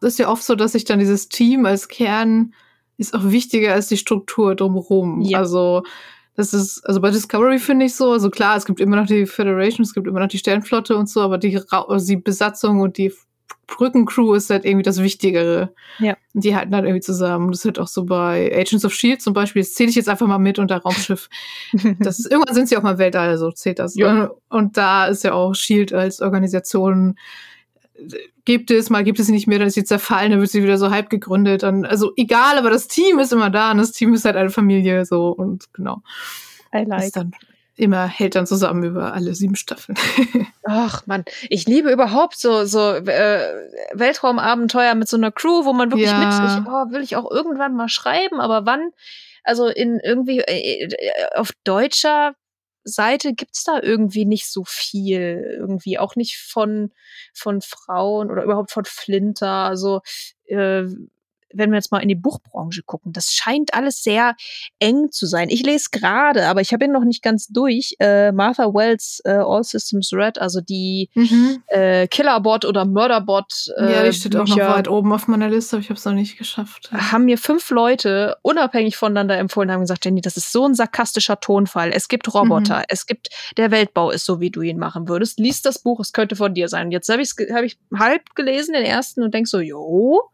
Es 0.00 0.08
ist 0.08 0.18
ja 0.18 0.28
oft 0.28 0.42
so, 0.42 0.54
dass 0.54 0.72
sich 0.72 0.84
dann 0.84 0.98
dieses 0.98 1.28
Team 1.28 1.66
als 1.66 1.88
Kern 1.88 2.52
ist 2.98 3.14
auch 3.14 3.24
wichtiger 3.24 3.74
als 3.74 3.88
die 3.88 3.96
Struktur 3.96 4.54
drumherum. 4.54 5.20
Ja. 5.22 5.38
Also, 5.38 5.82
das 6.34 6.52
ist, 6.52 6.80
also 6.86 7.00
bei 7.00 7.10
Discovery 7.10 7.58
finde 7.58 7.86
ich 7.86 7.94
so, 7.94 8.12
also 8.12 8.30
klar, 8.30 8.56
es 8.56 8.66
gibt 8.66 8.80
immer 8.80 8.96
noch 8.96 9.06
die 9.06 9.26
Föderation, 9.26 9.84
es 9.84 9.94
gibt 9.94 10.06
immer 10.06 10.20
noch 10.20 10.28
die 10.28 10.38
Sternflotte 10.38 10.96
und 10.96 11.08
so, 11.08 11.20
aber 11.22 11.38
die, 11.38 11.58
also 11.70 12.06
die 12.06 12.16
Besatzung 12.16 12.80
und 12.80 12.98
die 12.98 13.12
Brückencrew 13.66 14.34
ist 14.34 14.50
halt 14.50 14.64
irgendwie 14.64 14.84
das 14.84 15.02
Wichtigere. 15.02 15.74
Ja. 15.98 16.16
Und 16.34 16.44
die 16.44 16.54
halten 16.54 16.74
halt 16.74 16.84
irgendwie 16.84 17.00
zusammen. 17.00 17.50
Das 17.50 17.60
ist 17.60 17.64
halt 17.64 17.78
auch 17.78 17.88
so 17.88 18.04
bei 18.04 18.52
Agents 18.54 18.84
of 18.84 18.94
Shield 18.94 19.22
zum 19.22 19.32
Beispiel, 19.32 19.62
das 19.62 19.74
zähle 19.74 19.90
ich 19.90 19.96
jetzt 19.96 20.08
einfach 20.08 20.26
mal 20.26 20.38
mit 20.38 20.58
unter 20.58 20.78
Raumschiff. 20.78 21.28
Das 21.98 22.18
ist, 22.18 22.30
irgendwann 22.30 22.54
sind 22.54 22.68
sie 22.68 22.76
auch 22.76 22.82
mal 22.82 22.98
Weltall, 22.98 23.28
also 23.28 23.50
zählt 23.50 23.78
das. 23.78 23.96
Ja. 23.96 24.30
Und 24.48 24.76
da 24.76 25.06
ist 25.06 25.24
ja 25.24 25.32
auch 25.32 25.54
Shield 25.54 25.92
als 25.92 26.20
Organisation 26.20 27.16
gibt 28.44 28.70
es, 28.70 28.90
mal 28.90 29.04
gibt 29.04 29.18
es 29.18 29.26
sie 29.26 29.32
nicht 29.32 29.46
mehr, 29.46 29.58
dann 29.58 29.68
ist 29.68 29.74
sie 29.74 29.84
zerfallen, 29.84 30.30
dann 30.30 30.40
wird 30.40 30.50
sie 30.50 30.62
wieder 30.62 30.78
so 30.78 30.90
halb 30.90 31.10
gegründet. 31.10 31.62
Dann, 31.62 31.84
also 31.84 32.12
egal, 32.16 32.58
aber 32.58 32.70
das 32.70 32.88
Team 32.88 33.18
ist 33.18 33.32
immer 33.32 33.50
da 33.50 33.70
und 33.72 33.78
das 33.78 33.92
Team 33.92 34.14
ist 34.14 34.24
halt 34.24 34.36
eine 34.36 34.50
Familie 34.50 35.04
so 35.04 35.28
und 35.28 35.72
genau. 35.72 36.02
I 36.74 36.80
Ist 36.82 36.88
like. 36.88 37.12
dann 37.12 37.32
immer, 37.76 38.06
hält 38.06 38.34
dann 38.34 38.46
zusammen 38.46 38.82
über 38.84 39.12
alle 39.12 39.34
sieben 39.34 39.54
Staffeln. 39.56 39.98
Ach 40.64 41.06
man, 41.06 41.24
ich 41.50 41.66
liebe 41.66 41.90
überhaupt 41.90 42.38
so 42.38 42.64
so 42.64 42.92
äh, 42.94 43.52
Weltraumabenteuer 43.92 44.94
mit 44.94 45.08
so 45.08 45.16
einer 45.16 45.30
Crew, 45.30 45.64
wo 45.64 45.72
man 45.72 45.90
wirklich 45.90 46.10
Ja. 46.10 46.18
mit, 46.18 46.28
ich, 46.50 46.66
oh, 46.66 46.90
will 46.92 47.02
ich 47.02 47.16
auch 47.16 47.30
irgendwann 47.30 47.74
mal 47.74 47.88
schreiben, 47.88 48.40
aber 48.40 48.64
wann? 48.66 48.90
Also 49.44 49.66
in 49.66 50.00
irgendwie 50.02 50.40
äh, 50.40 50.84
äh, 50.84 50.88
auf 51.36 51.50
deutscher 51.64 52.34
Seite 52.86 53.34
gibt's 53.34 53.64
da 53.64 53.80
irgendwie 53.82 54.24
nicht 54.24 54.46
so 54.50 54.64
viel, 54.66 55.56
irgendwie 55.58 55.98
auch 55.98 56.16
nicht 56.16 56.38
von 56.38 56.92
von 57.34 57.60
Frauen 57.62 58.30
oder 58.30 58.44
überhaupt 58.44 58.70
von 58.72 58.84
Flinter. 58.84 59.48
Also 59.48 60.00
äh, 60.46 60.84
wenn 61.52 61.70
wir 61.70 61.76
jetzt 61.76 61.92
mal 61.92 61.98
in 61.98 62.08
die 62.08 62.14
Buchbranche 62.14 62.82
gucken, 62.82 63.12
das 63.12 63.32
scheint 63.32 63.74
alles 63.74 64.02
sehr 64.02 64.34
eng 64.78 65.10
zu 65.10 65.26
sein. 65.26 65.48
Ich 65.48 65.62
lese 65.62 65.88
gerade, 65.90 66.46
aber 66.46 66.60
ich 66.60 66.72
habe 66.72 66.84
ihn 66.84 66.92
noch 66.92 67.04
nicht 67.04 67.22
ganz 67.22 67.48
durch. 67.48 67.94
Äh, 67.98 68.32
Martha 68.32 68.64
Wells 68.72 69.20
äh, 69.24 69.32
All 69.32 69.64
Systems 69.64 70.12
Red, 70.12 70.38
also 70.38 70.60
die 70.60 71.10
äh, 71.68 72.06
Killerbot 72.08 72.64
oder 72.64 72.84
Murderbot. 72.84 73.72
Äh, 73.78 73.92
ja, 73.92 74.04
die 74.04 74.12
steht 74.12 74.36
auch 74.36 74.46
noch 74.46 74.54
Bücher, 74.54 74.68
weit 74.68 74.88
oben 74.88 75.12
auf 75.12 75.28
meiner 75.28 75.48
Liste, 75.48 75.76
aber 75.76 75.82
ich 75.82 75.88
habe 75.90 75.98
es 75.98 76.04
noch 76.04 76.12
nicht 76.12 76.38
geschafft. 76.38 76.90
Haben 76.92 77.26
mir 77.26 77.38
fünf 77.38 77.70
Leute 77.70 78.36
unabhängig 78.42 78.96
voneinander 78.96 79.38
empfohlen, 79.38 79.70
haben 79.70 79.80
gesagt, 79.80 80.04
Jenny, 80.04 80.20
das 80.20 80.36
ist 80.36 80.52
so 80.52 80.66
ein 80.66 80.74
sarkastischer 80.74 81.40
Tonfall. 81.40 81.90
Es 81.92 82.08
gibt 82.08 82.32
Roboter, 82.32 82.84
es 82.88 83.06
gibt 83.06 83.28
der 83.56 83.70
Weltbau 83.70 84.10
ist 84.10 84.24
so, 84.24 84.40
wie 84.40 84.50
du 84.50 84.62
ihn 84.62 84.78
machen 84.78 85.08
würdest. 85.08 85.38
Lies 85.38 85.62
das 85.62 85.78
Buch, 85.78 86.00
es 86.00 86.12
könnte 86.12 86.36
von 86.36 86.54
dir 86.54 86.68
sein. 86.68 86.90
Jetzt 86.90 87.08
habe 87.08 87.22
ich 87.22 87.30
hab 87.52 87.62
ich 87.62 87.78
halb 87.94 88.34
gelesen 88.34 88.74
den 88.74 88.84
ersten 88.84 89.22
und 89.22 89.34
denk 89.34 89.48
so, 89.48 89.60
jo, 89.60 90.30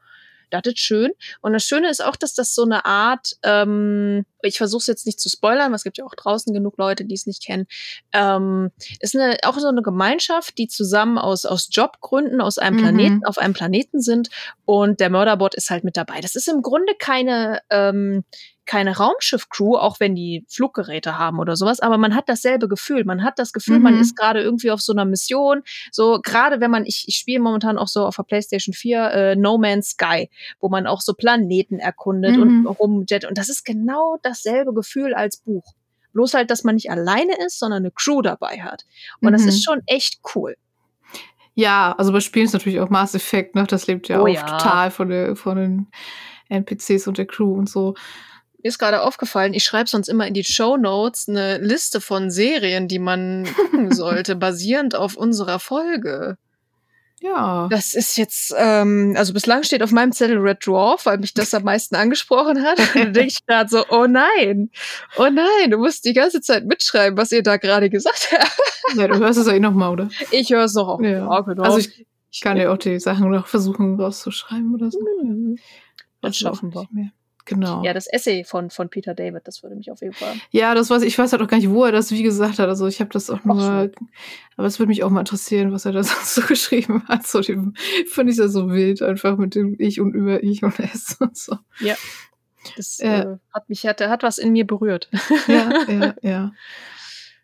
das 0.53 0.63
ist 0.67 0.79
schön. 0.79 1.13
Und 1.41 1.53
das 1.53 1.65
Schöne 1.65 1.89
ist 1.89 2.05
auch, 2.05 2.17
dass 2.17 2.35
das 2.35 2.55
so 2.55 2.63
eine 2.63 2.85
Art, 2.85 3.37
ähm, 3.43 4.25
ich 4.43 4.59
versuche 4.59 4.81
es 4.81 4.87
jetzt 4.87 5.07
nicht 5.07 5.21
zu 5.21 5.29
spoilern, 5.29 5.71
weil 5.71 5.77
es 5.77 5.85
gibt 5.85 5.99
ja 5.99 6.05
auch 6.05 6.15
draußen 6.15 6.53
genug 6.53 6.77
Leute, 6.79 7.05
die 7.05 7.15
es 7.15 7.27
nicht 7.27 7.45
kennen, 7.45 7.67
ähm, 8.13 8.71
ist 9.01 9.17
eine, 9.17 9.39
auch 9.45 9.59
so 9.59 9.69
eine 9.69 9.83
Gemeinschaft, 9.83 10.59
die 10.59 10.69
zusammen 10.69 11.19
aus, 11.19 11.47
aus 11.47 11.69
Jobgründen 11.71 12.41
aus 12.41 12.59
einem 12.59 12.77
Mhm. 12.77 12.81
Planeten, 12.81 13.25
auf 13.25 13.39
einem 13.39 13.55
Planeten 13.55 14.01
sind 14.01 14.29
und 14.65 15.01
der 15.01 15.11
Mörderbot 15.11 15.55
ist 15.55 15.71
halt 15.71 15.85
mit 15.85 15.97
dabei. 15.97 16.21
Das 16.21 16.35
ist 16.35 16.49
im 16.49 16.63
Grunde 16.63 16.95
keine, 16.99 17.61
ähm, 17.71 18.25
keine 18.65 18.97
Raumschiff-Crew, 18.97 19.77
auch 19.77 19.99
wenn 20.01 20.15
die 20.15 20.45
Fluggeräte 20.49 21.19
haben 21.19 21.39
oder 21.41 21.57
sowas, 21.57 21.81
aber 21.81 21.99
man 21.99 22.15
hat 22.15 22.29
dasselbe 22.29 22.69
Gefühl. 22.69 23.05
Man 23.05 23.25
hat 23.25 23.39
das 23.39 23.53
Gefühl, 23.53 23.81
man 23.81 23.95
Mhm. 23.95 24.01
ist 24.01 24.17
gerade 24.17 24.41
irgendwie 24.41 24.71
auf 24.71 24.81
so 24.81 24.93
einer 24.93 25.05
Mission. 25.05 25.63
So, 25.91 26.21
gerade 26.23 26.61
wenn 26.61 26.71
man, 26.71 26.87
ich, 26.87 27.05
ich 27.09 27.17
spiele 27.17 27.41
momentan 27.41 27.77
auch 27.79 27.89
so 27.89 28.07
auf 28.07 28.17
der 28.17 28.23
PlayStation 28.23 28.73
4 28.73 29.11
äh, 29.11 29.37
No 29.37 29.59
Man's 29.59 29.91
Sky, 29.91 30.31
wo 30.61 30.69
man 30.69 30.87
auch 30.87 31.01
so 31.01 31.13
Planeten 31.15 31.79
erkundet 31.81 32.37
Mhm. 32.37 32.43
und 32.43 32.67
rumjet. 32.67 33.25
Und 33.25 33.37
das 33.39 33.49
ist 33.49 33.65
genau 33.65 34.17
dasselbe 34.23 34.73
Gefühl 34.73 35.13
als 35.15 35.39
Buch. 35.39 35.65
Bloß 36.13 36.35
halt, 36.35 36.51
dass 36.51 36.63
man 36.63 36.75
nicht 36.77 36.91
alleine 36.91 37.33
ist, 37.45 37.59
sondern 37.59 37.83
eine 37.83 37.91
Crew 37.91 38.23
dabei 38.23 38.61
hat. 38.63 38.85
Und 39.21 39.33
das 39.33 39.43
Mhm. 39.43 39.49
ist 39.49 39.65
schon 39.65 39.81
echt 39.87 40.21
cool. 40.35 40.57
Ja, 41.55 41.95
also 41.99 42.13
bei 42.13 42.21
Spielen 42.21 42.47
ist 42.47 42.53
natürlich 42.55 42.81
auch 42.81 42.91
Mass 42.91 43.15
Effect, 43.15 43.55
ne? 43.55 43.65
Das 43.67 43.87
lebt 43.87 44.09
ja 44.09 44.21
Oh 44.21 44.23
auch 44.25 44.29
ja. 44.29 44.43
total 44.43 44.91
von, 44.91 45.09
der, 45.11 45.37
von 45.37 45.57
den 45.57 45.87
NPCs 46.49 47.07
und 47.09 47.19
der 47.19 47.27
Crew 47.27 47.55
und 47.55 47.69
so. 47.69 47.95
Mir 48.63 48.69
ist 48.69 48.79
gerade 48.79 49.03
aufgefallen, 49.03 49.55
ich 49.55 49.65
schreibe 49.65 49.91
sonst 49.91 50.09
immer 50.09 50.27
in 50.27 50.35
die 50.35 50.45
Show 50.45 50.77
Notes 50.77 51.29
eine 51.29 51.59
Liste 51.59 52.01
von 52.01 52.31
Serien, 52.31 52.87
die 52.87 53.01
man 53.01 53.49
gucken 53.57 53.93
sollte, 53.93 54.37
basierend 54.37 54.95
auf 54.95 55.17
unserer 55.17 55.59
Folge. 55.59 56.37
Ja. 57.21 57.69
Das 57.71 57.95
ist 57.95 58.17
jetzt, 58.17 58.53
ähm, 58.57 59.15
also 59.17 59.33
bislang 59.33 59.63
steht 59.63 59.83
auf 59.83 59.93
meinem 59.93 60.13
Zettel 60.13 60.39
Red 60.39 60.67
Dwarf, 60.67 61.07
weil 61.07 61.19
mich 61.19 61.35
das 61.35 61.55
am 61.55 61.63
meisten 61.63 61.95
angesprochen 61.95 62.63
hat. 62.63 62.79
Und 62.81 62.95
dann 62.97 63.13
denke 63.13 63.29
ich 63.29 63.39
gerade 63.47 63.71
so, 63.71 63.85
oh 63.91 64.07
nein, 64.07 64.71
oh 65.17 65.29
nein, 65.31 65.71
du 65.71 65.79
musst 65.79 66.05
die 66.05 66.15
ganze 66.15 66.41
Zeit 66.41 66.65
mitschreiben, 66.67 67.17
was 67.17 67.31
ihr 67.31 67.45
da 67.45 67.59
gerade 67.59 67.91
gesagt 67.91 68.29
habt. 68.33 68.97
ja, 68.97 69.07
du 69.07 69.19
hörst 69.19 69.39
es 69.39 69.47
ja 69.47 69.55
eh 69.55 69.61
nochmal, 69.61 69.93
oder? 69.93 70.09
Ich 70.33 70.51
höre 70.51 70.65
es 70.65 70.75
noch 70.75 70.89
auf. 70.89 71.01
Ja. 71.01 71.41
genau. 71.41 71.63
Also 71.63 71.79
ich, 71.79 72.07
ich 72.31 72.41
kann 72.41 72.57
ja 72.57 72.73
auch 72.73 72.79
die 72.79 72.99
Sachen 72.99 73.31
noch 73.31 73.47
versuchen 73.47 74.01
rauszuschreiben 74.01 74.75
oder 74.75 74.91
so. 74.91 74.99
Mhm. 75.23 75.59
Das 76.21 76.33
auch 76.37 76.39
schaffen 76.39 76.75
wir. 76.75 76.81
nicht 76.81 76.93
mehr. 76.93 77.11
Genau. 77.45 77.83
Ja, 77.85 77.93
das 77.93 78.07
Essay 78.07 78.45
von, 78.45 78.71
von 78.71 78.89
Peter 78.89 79.15
David, 79.15 79.43
das 79.47 79.63
würde 79.63 79.75
mich 79.77 79.91
auf 79.91 80.01
jeden 80.01 80.15
Fall. 80.15 80.35
Ja, 80.51 80.75
das 80.75 80.91
weiß 80.91 81.03
ich 81.03 81.19
weiß 81.19 81.33
halt 81.33 81.43
auch 81.43 81.49
gar 81.49 81.57
nicht, 81.57 81.71
wo 81.71 81.85
er 81.85 81.93
das 81.93 82.11
wie 82.13 82.23
gesagt 82.23 82.59
hat. 82.59 82.69
Also 82.69 82.87
ich 82.87 83.01
habe 83.01 83.11
das 83.11 83.31
auch 83.31 83.45
nur, 83.45 83.61
so. 83.61 83.91
aber 84.57 84.67
es 84.67 84.79
würde 84.79 84.89
mich 84.89 85.03
auch 85.03 85.11
mal 85.11 85.21
interessieren, 85.21 85.73
was 85.73 85.85
er 85.85 85.93
da 85.93 86.03
sonst 86.05 86.35
so 86.35 86.43
geschrieben 86.43 87.03
hat. 87.09 87.27
So 87.27 87.41
dem 87.41 87.75
finde 88.07 88.33
ich 88.33 88.39
das 88.39 88.53
so 88.53 88.71
wild, 88.71 89.03
einfach 89.03 89.37
mit 89.37 89.55
dem 89.55 89.77
Ich 89.79 90.01
und 90.01 90.15
über 90.15 90.43
Ich 90.43 90.63
und 90.63 90.79
Es 90.79 91.15
und 91.21 91.37
so. 91.37 91.57
Das 92.77 92.99
Ja. 92.99 93.23
äh, 93.23 93.37
hat 93.53 93.69
mich, 93.69 93.85
hat, 93.87 94.01
hat 94.01 94.23
was 94.23 94.39
in 94.39 94.53
mir 94.53 94.67
berührt. 94.67 95.11
Ja, 95.49 95.71
ja, 95.89 96.15
ja. 96.23 96.53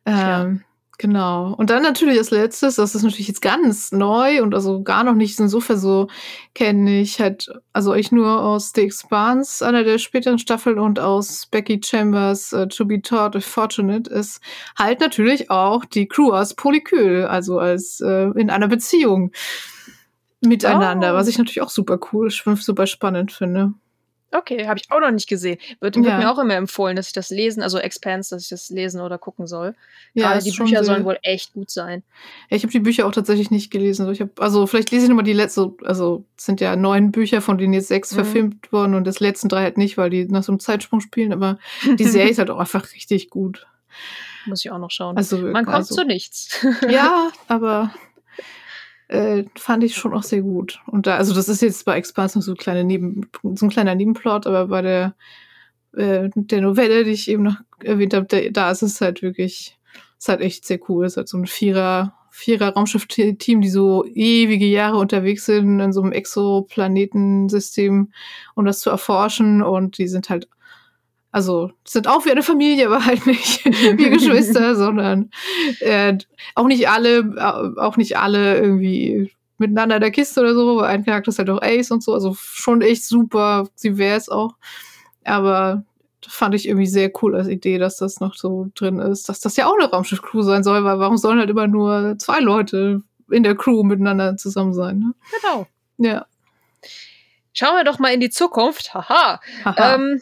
Ähm, 0.07 0.63
Genau. 1.01 1.55
Und 1.55 1.71
dann 1.71 1.85
natürlich 1.85 2.19
als 2.19 2.33
letztes, 2.33 2.75
das 2.75 2.97
ist 2.97 3.05
natürlich 3.05 3.29
jetzt 3.29 3.41
ganz 3.41 3.93
neu 3.93 4.43
und 4.43 4.53
also 4.53 4.83
gar 4.83 5.05
noch 5.05 5.15
nicht 5.15 5.39
insofern 5.39 5.79
so 5.79 6.09
kenne 6.55 7.01
ich 7.01 7.21
halt, 7.21 7.53
also 7.73 7.95
ich 7.95 8.11
nur 8.11 8.43
aus 8.43 8.73
The 8.75 8.83
Expanse, 8.83 9.65
einer 9.65 9.85
der 9.85 9.99
späteren 9.99 10.41
Staffeln 10.41 10.81
und 10.81 10.99
aus 10.99 11.47
Becky 11.47 11.81
Chambers 11.85 12.53
uh, 12.53 12.67
To 12.67 12.85
Be 12.85 13.01
Taught 13.01 13.37
If 13.37 13.47
Fortunate 13.47 14.11
ist 14.11 14.41
halt 14.77 14.99
natürlich 14.99 15.53
auch 15.53 15.85
die 15.85 16.09
Crew 16.09 16.33
aus 16.33 16.55
Polykyl, 16.55 17.27
also 17.27 17.61
als 17.61 18.01
äh, 18.01 18.31
in 18.31 18.51
einer 18.51 18.67
Beziehung 18.67 19.31
miteinander, 20.41 21.13
Oh. 21.13 21.17
was 21.17 21.29
ich 21.29 21.39
natürlich 21.39 21.63
auch 21.63 21.71
super 21.71 22.01
cool, 22.13 22.29
super 22.31 22.89
spannend 22.89 23.31
finde. 23.31 23.73
Okay, 24.31 24.67
habe 24.67 24.79
ich 24.79 24.91
auch 24.91 25.01
noch 25.01 25.11
nicht 25.11 25.29
gesehen. 25.29 25.59
Wird, 25.81 25.97
wird 25.97 26.05
Ja. 26.07 26.19
mir 26.19 26.31
auch 26.31 26.39
immer 26.39 26.55
empfohlen, 26.55 26.97
dass 26.97 27.07
ich 27.07 27.13
das 27.15 27.31
lesen, 27.31 27.63
also 27.63 27.79
Expanse, 27.79 28.35
dass 28.35 28.43
ich 28.43 28.49
das 28.51 28.69
lesen 28.69 29.01
oder 29.01 29.17
gucken 29.17 29.47
soll. 29.47 29.75
Ja, 30.13 30.33
Gerade 30.33 30.45
die 30.45 30.51
Bücher 30.51 30.85
sollen 30.85 31.05
wohl 31.07 31.19
echt 31.23 31.55
gut 31.55 31.71
sein. 31.71 32.03
Ja, 32.51 32.57
ich 32.59 32.63
habe 32.63 32.71
die 32.73 32.81
Bücher 32.81 33.07
auch 33.07 33.13
tatsächlich 33.13 33.51
nicht 33.51 33.71
gelesen. 33.71 34.03
Also 34.03 34.13
Ich 34.13 34.21
hab, 34.21 34.39
also 34.41 34.67
vielleicht 34.67 34.91
lese 34.91 35.05
ich 35.05 35.09
nochmal 35.09 35.25
die 35.25 35.33
letzte, 35.33 35.73
also 35.85 36.25
es 36.37 36.45
sind 36.45 36.61
ja 36.61 36.77
neun 36.77 37.11
Bücher, 37.11 37.41
von 37.41 37.57
denen 37.57 37.73
jetzt 37.73 37.89
sechs 37.89 38.13
Mhm. 38.13 38.17
verfilmt 38.17 38.73
worden 38.73 38.95
und 38.95 39.07
das 39.07 39.21
letzten 39.21 39.49
drei 39.49 39.63
halt 39.63 39.79
nicht, 39.79 39.97
weil 39.97 40.11
die 40.11 40.27
nach 40.27 40.43
so 40.43 40.53
einem 40.53 40.61
Zeitsprung 40.61 41.01
spielen, 41.01 41.33
aber 41.33 41.59
die 41.99 42.05
Serie 42.27 42.31
ist 42.31 42.39
halt 42.39 42.51
auch 42.51 42.59
einfach 42.59 42.93
richtig 42.93 43.31
gut. 43.31 43.67
Muss 44.47 44.65
ich 44.65 44.71
auch 44.71 44.79
noch 44.79 44.91
schauen. 44.91 45.17
Also 45.17 45.39
Man 45.39 45.65
kommt 45.65 45.77
also, 45.77 45.95
zu 45.95 46.05
nichts. 46.05 46.65
Ja, 46.89 47.31
aber 47.49 47.93
äh, 49.09 49.45
fand 49.57 49.85
ich 49.85 49.97
schon 49.97 50.15
auch 50.15 50.23
sehr 50.23 50.43
gut. 50.43 50.81
Und 50.87 51.07
da, 51.07 51.17
also 51.17 51.35
das 51.35 51.49
ist 51.49 51.63
jetzt 51.63 51.85
bei 51.85 51.97
Expanse 51.97 52.39
noch 52.39 52.45
so, 52.45 52.55
kleine 52.55 52.85
Neben, 52.85 53.29
so 53.55 53.67
ein 53.67 53.71
kleiner 53.71 53.95
Nebenplot, 53.95 54.47
aber 54.47 54.69
bei 54.69 54.83
der, 54.83 55.15
äh, 55.97 56.29
der 56.35 56.61
Novelle, 56.61 57.05
die 57.05 57.13
ich 57.13 57.29
eben 57.29 57.43
noch 57.43 57.57
erwähnt 57.83 58.15
habe, 58.15 58.27
da, 58.27 58.41
da 58.51 58.71
ist 58.71 58.83
es 58.83 59.01
halt 59.01 59.23
wirklich, 59.23 59.79
ist 60.19 60.29
halt 60.29 60.43
echt 60.43 60.67
sehr 60.67 60.79
cool. 60.89 61.07
Es 61.07 61.13
ist 61.13 61.17
halt 61.17 61.29
so 61.29 61.39
ein 61.39 61.47
Vierer, 61.47 62.15
Vierer 62.31 62.75
Raumschiff-Team, 62.75 63.63
die 63.63 63.71
so 63.71 64.05
ewige 64.05 64.67
Jahre 64.67 64.99
unterwegs 64.99 65.47
sind 65.47 65.81
in 65.81 65.93
so 65.93 66.03
einem 66.03 66.13
Exoplanetensystem, 66.13 68.13
um 68.55 68.65
das 68.65 68.81
zu 68.81 68.91
erforschen. 68.91 69.63
Und 69.63 69.99
die 69.99 70.09
sind 70.09 70.29
halt, 70.29 70.49
also 71.31 71.71
sind 71.85 72.09
auch 72.09 72.25
wie 72.25 72.31
eine 72.31 72.43
Familie, 72.43 72.87
aber 72.87 73.05
halt 73.05 73.27
nicht 73.27 73.65
wie 73.65 74.11
Geschwister, 74.11 74.75
sondern 74.77 75.31
äh, 75.81 76.17
auch 76.55 76.67
nicht 76.67 76.89
alle, 76.89 77.19
äh, 77.19 77.81
auch 77.81 77.97
nicht 77.97 78.17
alle 78.17 78.59
irgendwie 78.59 79.31
miteinander 79.59 79.97
in 79.97 80.03
der 80.03 80.11
Kiste 80.11 80.41
oder 80.41 80.55
so. 80.55 80.81
Ein 80.81 81.05
Charakter 81.05 81.29
ist 81.29 81.39
halt 81.39 81.51
auch 81.51 81.61
Ace 81.63 81.91
und 81.91 82.03
so. 82.03 82.15
Also 82.15 82.35
schon 82.35 82.81
echt 82.81 83.05
super 83.05 83.69
divers 83.83 84.29
auch. 84.29 84.55
Aber 85.25 85.85
das 86.23 86.33
fand 86.33 86.55
ich 86.55 86.67
irgendwie 86.67 86.87
sehr 86.87 87.11
cool 87.23 87.37
als 87.37 87.49
Idee, 87.49 87.79
dass 87.79 87.97
das 87.97 88.21
noch 88.21 88.35
so 88.35 88.71
drin 88.75 88.99
ist. 88.99 89.29
Dass 89.29 89.41
das 89.41 89.57
ja 89.57 89.67
auch 89.67 89.75
eine 89.79 89.91
Raumschiff-Crew 89.91 90.43
sein 90.43 90.65
soll, 90.65 90.85
weil 90.85 90.99
warum 90.99 91.17
sollen 91.17 91.39
halt 91.39 91.51
immer 91.51 91.67
nur 91.67 92.17
zwei 92.19 92.41
Leute 92.41 93.03
in 93.31 93.43
der 93.43 93.57
Crew 93.57 93.83
miteinander 93.83 94.37
zusammen 94.37 94.73
sein? 94.73 94.99
Ne? 94.99 95.15
Genau. 95.41 95.67
Ja. 95.99 96.27
Schauen 97.59 97.75
wir 97.75 97.83
doch 97.83 97.99
mal 97.99 98.15
in 98.15 98.21
die 98.21 98.31
Zukunft. 98.31 98.95
Haha. 98.95 99.41
Haha. 99.65 99.95
Ähm, 99.97 100.21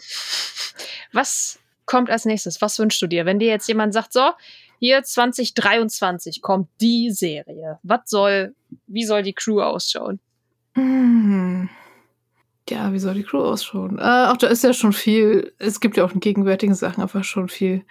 was 1.12 1.58
kommt 1.84 2.08
als 2.08 2.24
nächstes? 2.24 2.62
Was 2.62 2.78
wünschst 2.78 3.02
du 3.02 3.06
dir? 3.06 3.26
Wenn 3.26 3.38
dir 3.38 3.48
jetzt 3.48 3.68
jemand 3.68 3.92
sagt, 3.92 4.14
so, 4.14 4.30
hier 4.78 5.02
2023 5.02 6.40
kommt 6.40 6.68
die 6.80 7.10
Serie. 7.10 7.78
Was 7.82 8.00
soll, 8.06 8.54
wie 8.86 9.04
soll 9.04 9.22
die 9.22 9.34
Crew 9.34 9.60
ausschauen? 9.60 10.18
Hm. 10.76 11.68
Ja, 12.70 12.90
wie 12.94 12.98
soll 12.98 13.12
die 13.12 13.22
Crew 13.22 13.42
ausschauen? 13.42 13.98
Äh, 13.98 14.28
auch 14.28 14.38
da 14.38 14.46
ist 14.46 14.64
ja 14.64 14.72
schon 14.72 14.94
viel, 14.94 15.52
es 15.58 15.80
gibt 15.80 15.98
ja 15.98 16.04
auch 16.04 16.12
in 16.12 16.20
gegenwärtigen 16.20 16.74
Sachen 16.74 17.02
einfach 17.02 17.22
schon 17.22 17.48
viel 17.50 17.84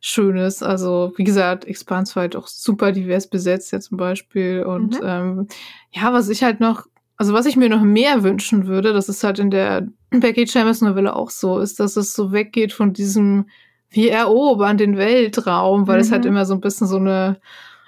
Schönes. 0.00 0.60
Also, 0.60 1.12
wie 1.16 1.24
gesagt, 1.24 1.64
Expanse 1.66 2.16
war 2.16 2.22
halt 2.22 2.34
auch 2.34 2.48
super 2.48 2.90
divers 2.90 3.28
besetzt 3.30 3.70
ja 3.72 3.78
zum 3.78 3.96
Beispiel. 3.96 4.64
Und 4.64 5.00
Mhm. 5.00 5.06
ähm, 5.06 5.48
ja, 5.92 6.12
was 6.12 6.28
ich 6.28 6.42
halt 6.42 6.58
noch, 6.58 6.86
also 7.18 7.32
was 7.34 7.46
ich 7.46 7.56
mir 7.56 7.68
noch 7.68 7.82
mehr 7.82 8.22
wünschen 8.22 8.66
würde, 8.66 8.92
das 8.92 9.08
ist 9.08 9.22
halt 9.24 9.38
in 9.38 9.50
der 9.50 9.86
Becky 10.10 10.46
Chambers 10.46 10.80
Novelle 10.80 11.14
auch 11.14 11.30
so, 11.30 11.58
ist, 11.58 11.78
dass 11.80 11.96
es 11.96 12.14
so 12.14 12.32
weggeht 12.32 12.72
von 12.72 12.92
diesem, 12.94 13.46
wir 13.90 14.12
erobern 14.12 14.78
den 14.78 14.96
Weltraum, 14.96 15.86
weil 15.86 16.00
es 16.00 16.08
Mhm. 16.08 16.12
halt 16.14 16.24
immer 16.26 16.46
so 16.46 16.54
ein 16.54 16.60
bisschen 16.60 16.86
so 16.86 16.96
eine, 16.96 17.40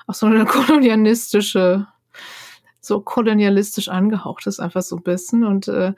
auch 0.06 0.14
so 0.14 0.26
eine 0.26 0.44
kolonialistische, 0.46 1.86
so 2.80 3.00
kolonialistisch 3.00 3.88
angehaucht 3.88 4.46
ist, 4.46 4.58
einfach 4.60 4.82
so 4.82 4.96
ein 4.96 5.02
bisschen. 5.02 5.44
Und 5.44 5.68
äh, 5.68 5.92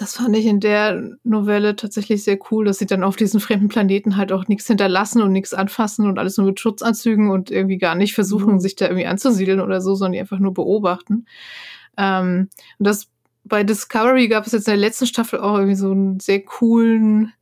das 0.00 0.14
fand 0.14 0.34
ich 0.34 0.46
in 0.46 0.60
der 0.60 1.18
Novelle 1.24 1.76
tatsächlich 1.76 2.24
sehr 2.24 2.38
cool, 2.50 2.64
dass 2.64 2.78
sie 2.78 2.86
dann 2.86 3.04
auf 3.04 3.16
diesen 3.16 3.38
fremden 3.38 3.68
Planeten 3.68 4.16
halt 4.16 4.32
auch 4.32 4.48
nichts 4.48 4.66
hinterlassen 4.66 5.20
und 5.20 5.30
nichts 5.30 5.52
anfassen 5.52 6.06
und 6.06 6.18
alles 6.18 6.38
nur 6.38 6.46
mit 6.46 6.58
Schutzanzügen 6.58 7.30
und 7.30 7.50
irgendwie 7.50 7.76
gar 7.76 7.94
nicht 7.94 8.14
versuchen, 8.14 8.54
Mhm. 8.54 8.60
sich 8.60 8.76
da 8.76 8.86
irgendwie 8.86 9.04
anzusiedeln 9.04 9.60
oder 9.60 9.82
so, 9.82 9.94
sondern 9.94 10.12
die 10.12 10.20
einfach 10.20 10.38
nur 10.38 10.54
beobachten. 10.54 11.26
Ähm, 11.98 12.48
und 12.78 12.86
das 12.86 13.08
bei 13.44 13.62
Discovery 13.62 14.28
gab 14.28 14.46
es 14.46 14.52
jetzt 14.52 14.68
in 14.68 14.72
der 14.72 14.78
letzten 14.80 15.04
Staffel 15.06 15.40
auch 15.40 15.56
irgendwie 15.56 15.76
so 15.76 15.90
einen 15.90 16.18
sehr 16.18 16.40
coolen, 16.40 17.34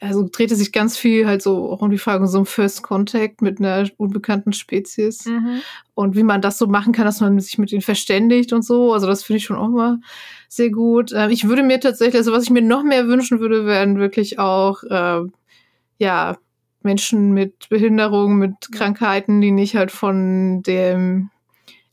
also 0.00 0.26
drehte 0.30 0.56
sich 0.56 0.72
ganz 0.72 0.96
viel 0.96 1.26
halt 1.26 1.42
so 1.42 1.70
auch 1.70 1.82
um 1.82 1.90
die 1.90 1.98
Frage 1.98 2.26
so 2.26 2.38
um 2.38 2.46
First 2.46 2.82
Contact 2.82 3.42
mit 3.42 3.60
einer 3.60 3.88
unbekannten 3.98 4.52
Spezies 4.52 5.26
Mhm. 5.26 5.60
und 5.94 6.16
wie 6.16 6.22
man 6.22 6.40
das 6.40 6.58
so 6.58 6.66
machen 6.66 6.92
kann, 6.92 7.04
dass 7.04 7.20
man 7.20 7.38
sich 7.38 7.58
mit 7.58 7.70
ihnen 7.72 7.82
verständigt 7.82 8.52
und 8.52 8.64
so. 8.64 8.92
Also 8.94 9.06
das 9.06 9.22
finde 9.22 9.38
ich 9.38 9.44
schon 9.44 9.56
auch 9.56 9.68
mal 9.68 9.98
sehr 10.48 10.70
gut. 10.70 11.12
Ähm, 11.14 11.30
ich 11.30 11.46
würde 11.48 11.62
mir 11.62 11.80
tatsächlich, 11.80 12.16
also 12.16 12.32
was 12.32 12.44
ich 12.44 12.50
mir 12.50 12.62
noch 12.62 12.82
mehr 12.82 13.06
wünschen 13.08 13.40
würde, 13.40 13.66
wären 13.66 13.98
wirklich 13.98 14.38
auch 14.38 14.82
ähm, 14.90 15.32
ja 15.98 16.36
Menschen 16.82 17.32
mit 17.32 17.68
Behinderung, 17.68 18.36
mit 18.38 18.72
Krankheiten, 18.72 19.40
die 19.42 19.50
nicht 19.50 19.76
halt 19.76 19.90
von 19.90 20.62
dem 20.62 21.28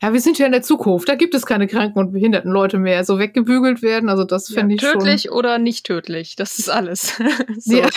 ja, 0.01 0.13
wir 0.13 0.21
sind 0.21 0.37
ja 0.37 0.45
in 0.45 0.51
der 0.51 0.61
Zukunft. 0.61 1.09
Da 1.09 1.15
gibt 1.15 1.33
es 1.33 1.45
keine 1.45 1.67
kranken 1.67 1.97
und 1.99 2.11
behinderten 2.11 2.51
Leute 2.51 2.77
mehr. 2.77 3.03
So 3.03 3.17
weggebügelt 3.19 3.81
werden. 3.81 4.09
Also 4.09 4.23
das 4.23 4.49
Ja, 4.49 4.59
fände 4.59 4.75
ich 4.75 4.81
schon. 4.81 4.93
tödlich 4.93 5.31
oder 5.31 5.57
nicht 5.57 5.85
tödlich, 5.85 6.35
das 6.35 6.59
ist 6.59 6.69
alles. 6.69 7.17
so. 7.57 7.77
Ja, 7.77 7.87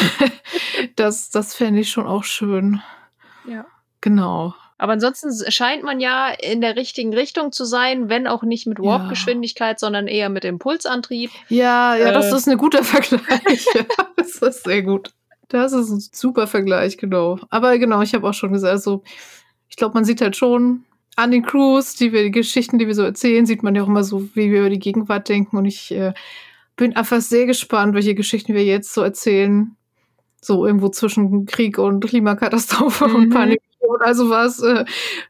das, 0.96 1.30
das 1.30 1.54
fände 1.54 1.80
ich 1.80 1.90
schon 1.90 2.06
auch 2.06 2.24
schön. 2.24 2.80
Ja. 3.46 3.66
Genau. 4.00 4.54
Aber 4.78 4.92
ansonsten 4.94 5.30
scheint 5.52 5.82
man 5.82 6.00
ja 6.00 6.28
in 6.30 6.62
der 6.62 6.74
richtigen 6.74 7.12
Richtung 7.12 7.52
zu 7.52 7.66
sein, 7.66 8.08
wenn 8.08 8.26
auch 8.26 8.42
nicht 8.42 8.66
mit 8.66 8.78
Ja. 8.78 8.84
Warp-Geschwindigkeit, 8.84 9.78
sondern 9.78 10.06
eher 10.06 10.30
mit 10.30 10.46
Impulsantrieb. 10.46 11.30
Ja, 11.50 11.96
ja, 11.96 12.12
das 12.12 12.32
Äh. 12.32 12.36
ist 12.36 12.48
ein 12.48 12.56
guter 12.56 12.82
Vergleich. 12.84 13.66
ja, 13.74 13.82
das 14.16 14.36
ist 14.36 14.64
sehr 14.64 14.82
gut. 14.82 15.12
Das 15.48 15.72
ist 15.72 15.90
ein 15.90 16.00
super 16.12 16.46
Vergleich, 16.46 16.96
genau. 16.96 17.38
Aber 17.50 17.76
genau, 17.76 18.00
ich 18.00 18.14
habe 18.14 18.26
auch 18.26 18.32
schon 18.32 18.52
gesagt, 18.52 18.70
also 18.72 19.02
ich 19.68 19.76
glaube, 19.76 19.94
man 19.94 20.04
sieht 20.06 20.22
halt 20.22 20.36
schon 20.36 20.84
an 21.16 21.30
den 21.30 21.42
Crews, 21.42 21.94
die 21.94 22.12
wir, 22.12 22.22
die 22.22 22.30
Geschichten, 22.30 22.78
die 22.78 22.86
wir 22.86 22.94
so 22.94 23.02
erzählen, 23.02 23.46
sieht 23.46 23.62
man 23.62 23.74
ja 23.74 23.82
auch 23.82 23.88
immer 23.88 24.04
so, 24.04 24.28
wie 24.34 24.50
wir 24.50 24.60
über 24.60 24.70
die 24.70 24.78
Gegenwart 24.78 25.28
denken. 25.28 25.56
Und 25.56 25.64
ich 25.66 25.90
äh, 25.92 26.14
bin 26.76 26.96
einfach 26.96 27.20
sehr 27.20 27.46
gespannt, 27.46 27.94
welche 27.94 28.14
Geschichten 28.14 28.54
wir 28.54 28.64
jetzt 28.64 28.94
so 28.94 29.02
erzählen. 29.02 29.76
So 30.40 30.66
irgendwo 30.66 30.88
zwischen 30.88 31.44
Krieg 31.44 31.76
und 31.78 32.04
Klimakatastrophe 32.06 33.04
und 33.04 33.28
Mhm. 33.28 33.30
Panik 33.30 33.60
und 33.80 34.02
also 34.02 34.30
was. 34.30 34.62
Äh, 34.62 34.84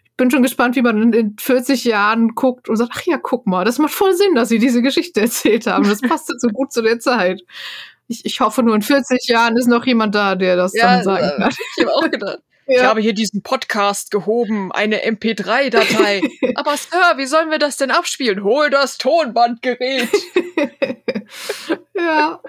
ich 0.05 0.17
bin 0.17 0.31
schon 0.31 0.43
gespannt, 0.43 0.77
wie 0.77 0.83
man 0.83 1.03
in, 1.03 1.13
in 1.13 1.37
40 1.39 1.85
Jahren 1.85 2.35
guckt 2.35 2.69
und 2.69 2.77
sagt, 2.77 2.93
ach 2.95 3.03
ja, 3.07 3.17
guck 3.17 3.47
mal, 3.47 3.65
das 3.65 3.79
macht 3.79 3.93
voll 3.93 4.15
Sinn, 4.15 4.35
dass 4.35 4.51
sie 4.51 4.59
diese 4.59 4.83
Geschichte 4.83 5.21
erzählt 5.23 5.67
haben. 5.67 5.89
Das 5.89 6.01
passt 6.01 6.31
so 6.41 6.49
gut 6.49 6.73
zu 6.73 6.83
der 6.83 7.01
Zeit. 7.01 7.41
Ich, 8.07 8.25
ich 8.25 8.41
hoffe, 8.41 8.63
nur 8.63 8.75
in 8.75 8.83
40 8.83 9.27
Jahren 9.29 9.57
ist 9.57 9.67
noch 9.67 9.87
jemand 9.87 10.15
da, 10.15 10.35
der 10.35 10.57
das 10.57 10.73
dann 10.73 11.03
sagen 11.03 11.25
äh, 11.25 11.43
kann. 11.43 11.53
ich 11.77 11.85
habe 11.85 11.95
auch 11.95 12.11
gedacht. 12.11 12.41
Ich 12.73 12.77
Ja. 12.77 12.85
habe 12.85 13.01
hier 13.01 13.15
diesen 13.15 13.43
Podcast 13.43 14.13
gehoben, 14.13 14.71
eine 14.71 15.05
MP3-Datei. 15.05 16.21
Aber 16.55 16.77
Sir, 16.77 17.15
wie 17.17 17.27
sollen 17.27 17.51
wir 17.51 17.59
das 17.59 17.77
denn 17.79 17.91
abspielen? 17.91 18.45
Hol 18.45 18.71
das 18.71 18.97
Tonbandgerät, 18.97 20.09
ja. 21.95 22.41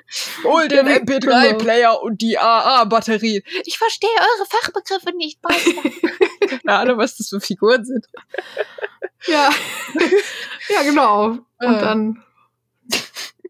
hol 0.44 0.68
den 0.68 0.86
Ja, 0.88 0.94
MP3-Player 0.98 2.02
und 2.04 2.22
die 2.22 2.38
AA-Batterie. 2.38 3.44
Ich 3.66 3.78
verstehe 3.80 4.10
eure 4.10 4.48
Fachbegriffe 4.48 5.16
nicht, 5.18 5.40
Meister. 5.44 5.72
Keine 6.66 6.78
Ahnung, 6.78 6.98
was 7.00 7.18
das 7.18 7.30
für 7.30 7.42
Figuren 7.42 7.84
sind. 7.84 8.06
Ja. 9.26 9.50
ja, 10.70 10.82
genau. 10.84 11.26
Und 11.60 11.76
Äh. 11.76 11.80
dann, 11.80 12.24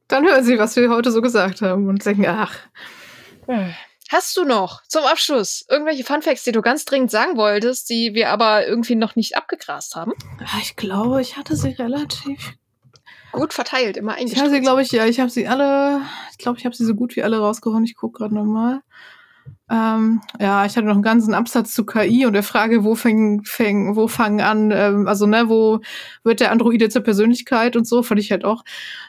dann 0.08 0.26
hören 0.26 0.44
sie, 0.46 0.58
was 0.58 0.76
wir 0.78 0.90
heute 0.90 1.12
so 1.12 1.22
gesagt 1.22 1.62
haben 1.62 1.88
und 1.90 2.06
denken, 2.06 2.26
ach, 2.28 2.56
Hast 4.12 4.36
du 4.36 4.44
noch 4.44 4.84
zum 4.88 5.06
Abschluss 5.06 5.66
irgendwelche 5.70 6.04
Funfacts, 6.04 6.44
die 6.44 6.52
du 6.52 6.62
ganz 6.62 6.84
dringend 6.84 7.12
sagen 7.12 7.38
wolltest, 7.38 7.90
die 7.90 8.14
wir 8.14 8.30
aber 8.30 8.68
irgendwie 8.68 8.96
noch 8.96 9.16
nicht 9.16 9.38
abgegrast 9.38 9.96
haben? 9.96 10.12
ah, 10.40 10.60
ich 10.62 10.76
glaube, 10.76 11.22
ich 11.22 11.38
hatte 11.38 11.56
sie 11.56 11.70
relativ. 11.70 12.56
Gut 13.32 13.54
verteilt, 13.54 13.96
immer 13.96 14.18
Ich 14.18 14.18
hatte 14.18 14.28
sie, 14.34 14.40
eingestellt. 14.42 14.64
glaube 14.64 14.82
ich, 14.82 14.92
ja, 14.92 15.06
ich 15.06 15.22
habe 15.22 15.30
sie 15.30 15.48
alle, 15.48 16.02
ich 16.32 16.38
glaube, 16.38 16.60
ich 16.60 16.66
habe 16.66 16.76
sie 16.76 16.84
so 16.84 16.94
gut 16.94 17.16
wie 17.16 17.24
alle 17.24 17.40
rausgehauen. 17.40 17.86
Ich 17.86 17.96
gucke 17.96 18.18
gerade 18.18 18.36
nochmal. 18.36 18.82
Ähm, 19.70 20.22
ja, 20.38 20.66
ich 20.66 20.76
hatte 20.76 20.86
noch 20.86 20.96
einen 20.96 21.02
ganzen 21.02 21.34
Absatz 21.34 21.74
zu 21.74 21.86
KI 21.86 22.26
und 22.26 22.34
der 22.34 22.44
Frage, 22.44 22.84
wo 22.84 22.94
fängen, 22.96 23.46
fängen, 23.46 23.96
wo 23.96 24.10
fangen 24.10 24.42
an, 24.42 24.70
ähm, 24.72 25.08
also 25.08 25.26
ne, 25.28 25.48
wo 25.48 25.80
wird 26.26 26.42
der 26.42 26.52
Androide 26.52 26.90
zur 26.90 27.04
Persönlichkeit 27.04 27.78
und 27.78 27.88
so, 27.88 28.04
fand 28.04 28.20
ich 28.20 28.32
halt 28.32 28.44
auch 28.44 28.64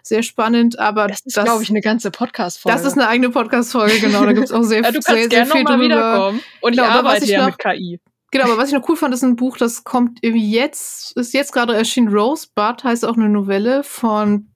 sehr 0.04 0.22
spannend. 0.22 0.78
Aber 0.78 1.08
Das 1.08 1.22
ist, 1.24 1.34
glaube 1.34 1.64
ich, 1.64 1.70
eine 1.70 1.80
ganze 1.80 2.12
Podcast-Folge. 2.12 2.78
das 2.78 2.86
ist 2.86 2.96
eine 2.96 3.08
eigene 3.08 3.30
Podcast-Folge, 3.30 3.98
genau. 3.98 4.24
Da 4.24 4.32
gibt's 4.34 4.52
auch 4.52 4.62
sehr, 4.62 4.82
ja, 4.84 4.92
du 4.92 5.00
sehr, 5.02 5.28
sehr 5.28 5.46
viel 5.46 5.64
drüber. 5.64 5.80
wiederkommen. 5.80 6.40
Und 6.60 6.72
Genau, 6.76 6.84
ich 6.84 6.90
arbeite 6.90 7.24
ich 7.24 7.30
ja 7.32 7.40
noch- 7.40 7.46
mit 7.46 7.58
KI. 7.58 8.00
Genau, 8.30 8.44
aber 8.44 8.56
was 8.56 8.68
ich 8.68 8.74
noch 8.74 8.88
cool 8.88 8.96
fand, 8.96 9.12
ist 9.12 9.22
ein 9.24 9.36
Buch, 9.36 9.58
das 9.58 9.84
kommt 9.84 10.20
irgendwie 10.22 10.50
jetzt, 10.52 11.14
ist 11.18 11.34
jetzt 11.34 11.52
gerade 11.52 11.74
erschienen. 11.76 12.08
Rosebud 12.08 12.82
heißt 12.84 13.04
auch 13.04 13.16
eine 13.16 13.28
Novelle 13.28 13.82
von, 13.82 14.48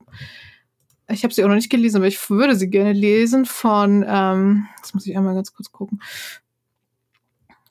ich 1.08 1.22
habe 1.24 1.32
sie 1.32 1.44
auch 1.44 1.48
noch 1.48 1.54
nicht 1.54 1.70
gelesen, 1.70 1.96
aber 1.98 2.06
ich 2.06 2.30
würde 2.30 2.56
sie 2.56 2.68
gerne 2.68 2.92
lesen, 2.92 3.44
von, 3.46 4.04
ähm, 4.08 4.66
jetzt 4.78 4.94
muss 4.94 5.06
ich 5.06 5.16
einmal 5.16 5.34
ganz 5.34 5.52
kurz 5.54 5.70
gucken. 5.72 6.00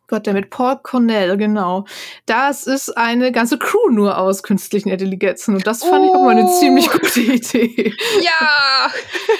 Gott, 0.07 0.27
der 0.27 0.33
mit 0.35 0.51
Paul 0.51 0.77
Cornell, 0.83 1.35
genau. 1.35 1.85
Das 2.27 2.67
ist 2.67 2.95
eine 2.95 3.31
ganze 3.31 3.57
Crew 3.57 3.89
nur 3.89 4.19
aus 4.19 4.43
künstlichen 4.43 4.89
Intelligenzen. 4.89 5.55
Und 5.55 5.65
das 5.65 5.83
fand 5.83 6.05
ich 6.05 6.11
auch 6.11 6.21
mal 6.23 6.29
eine 6.37 6.45
Oh. 6.45 6.59
ziemlich 6.59 6.87
gute 6.91 7.21
Idee. 7.21 7.91
Ja! 8.21 8.91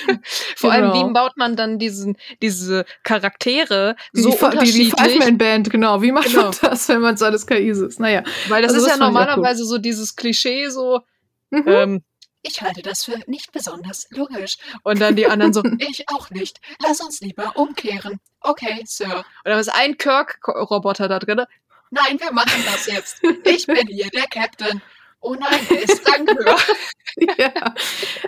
Vor 0.55 0.71
allem, 0.71 0.91
Genau. 0.91 1.07
wie 1.09 1.13
baut 1.13 1.37
man 1.37 1.55
dann 1.55 1.77
diesen, 1.77 2.17
diese 2.41 2.85
Charaktere 3.03 3.95
Die, 4.15 4.21
so 4.23 4.31
die, 4.31 4.37
Fa- 4.37 4.49
die, 4.49 4.57
die 4.71 4.85
unterschiedlich? 4.87 4.93
Five-Man-Band, 5.19 5.69
genau. 5.69 6.01
Wie 6.01 6.11
macht 6.11 6.29
Genau. 6.31 6.45
man 6.45 6.53
das, 6.59 6.89
wenn 6.89 7.01
man 7.01 7.15
so 7.15 7.25
alles 7.25 7.45
KI 7.45 7.69
ist? 7.69 7.99
Naja. 7.99 8.23
Weil 8.49 8.63
das 8.63 8.73
Also 8.73 8.87
ist 8.87 8.91
das 8.91 8.99
ja 8.99 9.05
normalerweise 9.05 9.65
so 9.65 9.77
dieses 9.77 10.15
Klischee, 10.15 10.69
so, 10.69 11.01
Mhm. 11.51 11.63
ähm, 11.67 12.03
ich 12.45 12.61
halte 12.61 12.81
das 12.81 13.03
für 13.05 13.19
nicht 13.27 13.51
besonders 13.51 14.07
logisch. 14.11 14.57
Und 14.83 14.99
dann 15.01 15.15
die 15.15 15.27
anderen 15.27 15.53
so, 15.53 15.63
ich 15.79 16.07
auch 16.09 16.29
nicht. 16.29 16.59
Lass 16.81 17.01
uns 17.01 17.21
lieber 17.21 17.55
umkehren. 17.55 18.19
Okay, 18.41 18.81
Sir. 18.85 19.17
Und 19.17 19.25
dann 19.45 19.59
ist 19.59 19.69
ein 19.69 19.97
Kirk-Roboter 19.97 21.07
da 21.07 21.19
drin. 21.19 21.45
Nein, 21.91 22.19
wir 22.19 22.31
machen 22.31 22.63
das 22.65 22.87
jetzt. 22.87 23.21
Ich 23.43 23.67
bin 23.67 23.87
hier 23.87 24.09
der 24.09 24.27
Captain. 24.27 24.81
Oh 25.21 25.33
nein, 25.33 25.59
er 25.71 25.81
ist 25.81 26.07
Ranghöher. 26.07 26.55
ja, 27.37 27.73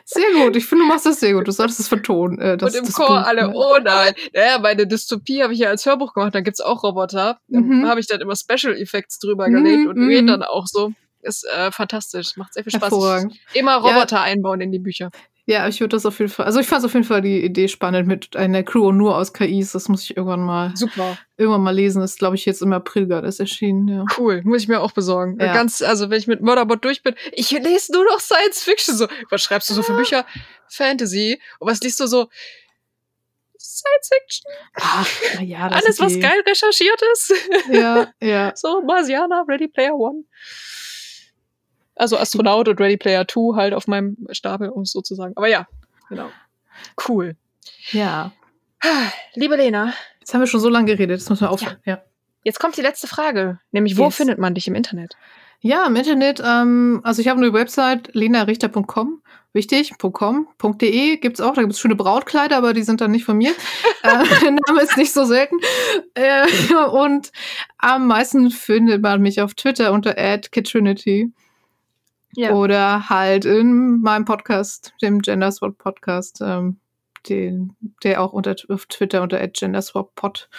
sehr 0.04 0.32
gut. 0.34 0.56
Ich 0.56 0.66
finde, 0.66 0.86
du 0.86 0.88
machst 0.88 1.06
das 1.06 1.20
sehr 1.20 1.34
gut. 1.34 1.48
Du 1.48 1.52
solltest 1.52 1.80
es 1.80 1.88
vertonen. 1.88 2.40
Äh, 2.40 2.58
das, 2.58 2.74
Und 2.74 2.88
im 2.88 2.92
Chor 2.92 3.28
alle, 3.28 3.50
ne? 3.50 3.54
oh 3.54 3.78
nein. 3.84 4.14
Naja, 4.34 4.58
meine 4.58 4.88
Dystopie 4.88 5.44
habe 5.44 5.54
ich 5.54 5.60
ja 5.60 5.70
als 5.70 5.86
Hörbuch 5.86 6.14
gemacht, 6.14 6.34
da 6.34 6.42
gibt's 6.42 6.60
auch 6.62 6.84
Roboter. 6.84 7.40
Mhm. 7.50 7.84
Da 7.84 7.90
habe 7.90 8.00
ich 8.00 8.08
dann 8.08 8.20
immer 8.22 8.36
Special 8.36 8.76
Effects 8.76 9.20
drüber 9.20 9.48
Mhm, 9.48 9.64
gelegt 9.64 9.88
und 9.88 9.98
mhm. 9.98 10.26
dann 10.28 10.42
auch 10.42 10.66
so. 10.66 10.94
Ist 11.22 11.46
äh, 11.46 11.72
fantastisch, 11.72 12.38
macht 12.38 12.54
sehr 12.54 12.64
viel 12.64 12.72
Spaß. 12.72 12.84
Hervorragend. 12.84 13.36
Immer 13.54 13.78
Roboter 13.78 14.22
einbauen 14.22 14.62
in 14.62 14.72
die 14.72 14.80
Bücher. 14.80 15.10
Ja, 15.50 15.66
ich 15.66 15.80
würde 15.80 15.96
das 15.96 16.06
auf 16.06 16.20
jeden 16.20 16.30
Fall. 16.30 16.46
Also 16.46 16.60
ich 16.60 16.68
fand 16.68 16.84
auf 16.84 16.94
jeden 16.94 17.06
Fall 17.06 17.22
die 17.22 17.42
Idee 17.42 17.70
spannend 17.70 18.06
mit 18.06 18.36
einer 18.36 18.64
Crew 18.64 18.92
nur 18.92 19.16
aus 19.16 19.32
KIs. 19.32 19.72
Das 19.72 19.88
muss 19.88 20.04
ich 20.04 20.18
irgendwann 20.18 20.42
mal 20.42 20.74
Super. 20.76 21.18
irgendwann 21.38 21.64
mal 21.64 21.74
lesen. 21.74 22.02
Das 22.02 22.12
ist, 22.12 22.20
glaube 22.20 22.36
ich, 22.36 22.46
jetzt 22.46 22.62
im 22.62 22.74
April 22.74 23.08
gerade 23.08 23.26
erst 23.26 23.40
erschienen. 23.40 23.88
Ja. 23.88 24.06
Cool, 24.18 24.42
muss 24.44 24.64
ich 24.64 24.68
mir 24.68 24.82
auch 24.82 24.92
besorgen. 24.92 25.38
Ja. 25.40 25.54
Ganz, 25.54 25.82
also 25.82 26.10
wenn 26.10 26.20
ich 26.20 26.28
mit 26.28 26.42
Murderbot 26.42 26.84
durch 26.84 27.02
bin, 27.02 27.16
ich 27.32 27.50
lese 27.52 27.94
nur 27.94 28.04
noch 28.04 28.20
Science 28.20 28.62
Fiction. 28.62 28.98
So, 28.98 29.08
was 29.30 29.42
schreibst 29.42 29.70
du 29.70 29.74
so 29.74 29.84
für 29.84 29.96
Bücher? 29.96 30.26
Fantasy. 30.68 31.40
Und 31.60 31.72
was 31.72 31.80
liest 31.80 32.02
du 32.02 32.08
so? 32.08 32.28
Science 33.58 34.10
Fiction. 34.14 34.52
Ach, 34.76 35.42
ja, 35.42 35.70
das 35.70 35.82
Alles, 35.82 36.00
was 36.02 36.20
geil 36.20 36.44
recherchiert 36.46 37.02
ist. 37.14 37.34
Ja, 37.72 38.12
ja. 38.22 38.52
so, 38.56 38.82
Marsianer, 38.82 39.46
Ready 39.48 39.70
Player 39.70 39.96
One. 39.96 40.26
Also 41.98 42.18
Astronaut 42.18 42.68
und 42.68 42.80
Ready 42.80 42.98
Player 42.98 43.26
Two 43.28 43.56
halt 43.56 43.74
auf 43.74 43.88
meinem 43.88 44.18
Stapel, 44.32 44.70
um 44.70 44.84
es 44.84 44.92
so 44.92 45.02
zu 45.02 45.16
sagen. 45.16 45.34
Aber 45.36 45.48
ja, 45.48 45.68
genau. 46.10 46.30
Cool. 47.08 47.36
Ja. 47.92 48.32
Liebe 49.36 49.56
Lena, 49.56 49.94
Jetzt 50.20 50.34
haben 50.34 50.42
wir 50.42 50.48
schon 50.48 50.60
so 50.60 50.68
lange 50.70 50.88
geredet. 50.88 51.20
Jetzt 51.20 51.30
müssen 51.30 51.42
wir 51.42 51.50
aufhören. 51.52 51.78
Ja. 51.86 52.02
jetzt 52.44 52.60
kommt 52.60 52.76
die 52.76 52.82
letzte 52.82 53.08
Frage. 53.08 53.60
Nämlich, 53.72 53.98
wo 53.98 54.06
Yes. 54.06 54.16
findet 54.18 54.40
man 54.40 54.54
dich 54.54 54.68
im 54.68 54.76
Internet? 54.76 55.16
Ja, 55.62 55.86
im 55.88 55.96
Internet, 55.96 56.42
ähm, 56.46 57.00
also 57.04 57.22
ich 57.22 57.30
habe 57.30 57.40
eine 57.40 57.52
Website, 57.54 58.14
lenarichter.com, 58.14 59.22
wichtig, 59.54 59.94
.com, 59.98 60.48
.de 60.62 61.18
gibt's 61.18 61.40
auch, 61.40 61.54
da 61.54 61.62
gibt's 61.62 61.80
schöne 61.80 61.96
Brautkleider, 61.96 62.58
aber 62.58 62.74
die 62.74 62.84
sind 62.84 63.00
dann 63.02 63.12
nicht 63.12 63.24
von 63.26 63.38
mir. 63.38 63.52
äh, 64.04 64.24
der 64.42 64.52
Name 64.52 64.82
ist 64.82 64.98
nicht 64.98 65.14
so 65.14 65.24
selten. 65.24 65.56
Äh, 66.14 66.46
und 66.92 67.32
am 67.78 68.06
meisten 68.08 68.52
findet 68.52 69.02
man 69.02 69.22
mich 69.22 69.42
auf 69.42 69.56
Twitter 69.56 69.94
unter 69.94 70.14
@kitrinity 70.14 71.32
oder 72.54 73.10
halt 73.10 73.46
in 73.46 74.02
meinem 74.02 74.26
Podcast, 74.26 74.94
dem 75.02 75.22
Genderswap 75.22 75.78
Podcast, 75.78 76.40
ähm, 76.42 76.80
den, 77.28 77.76
der 78.04 78.22
auch 78.22 78.32
unter, 78.34 78.56
auf 78.70 78.86
Twitter 78.86 79.22
unter 79.22 79.46
@genderswappod 79.48 80.50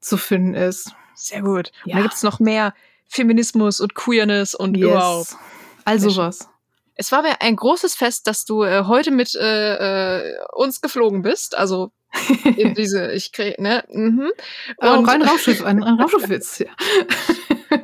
zu 0.00 0.16
finden 0.16 0.54
ist. 0.54 0.92
Sehr 1.14 1.42
gut. 1.42 1.72
Und 1.84 1.90
Ja. 1.90 1.96
da 1.96 2.02
gibt's 2.02 2.22
noch 2.22 2.40
mehr 2.40 2.74
Feminismus 3.08 3.80
und 3.80 3.94
Queerness 3.94 4.54
und 4.54 4.76
überhaupt. 4.76 5.36
Also 5.84 6.08
Sehr 6.10 6.14
schön. 6.14 6.24
was. 6.26 6.48
Es 6.96 7.10
war 7.12 7.22
mir 7.22 7.40
ein 7.40 7.56
großes 7.56 7.94
Fest, 7.94 8.26
dass 8.26 8.44
du 8.44 8.62
äh, 8.62 8.84
heute 8.86 9.10
mit 9.10 9.34
äh, 9.34 10.18
äh, 10.30 10.38
uns 10.52 10.80
geflogen 10.80 11.22
bist. 11.22 11.56
Also 11.56 11.92
diese, 12.76 13.12
ich 13.12 13.32
krieg, 13.32 13.58
ne? 13.58 13.84
Mhm. 13.90 14.30
Oh, 14.78 14.98
Und, 14.98 15.08
rein 15.08 15.22
Raumschiff, 15.28 15.64
ein, 15.64 15.82
ein 15.82 16.00
Raumschiffwitz, 16.00 16.60
ja. 16.60 16.66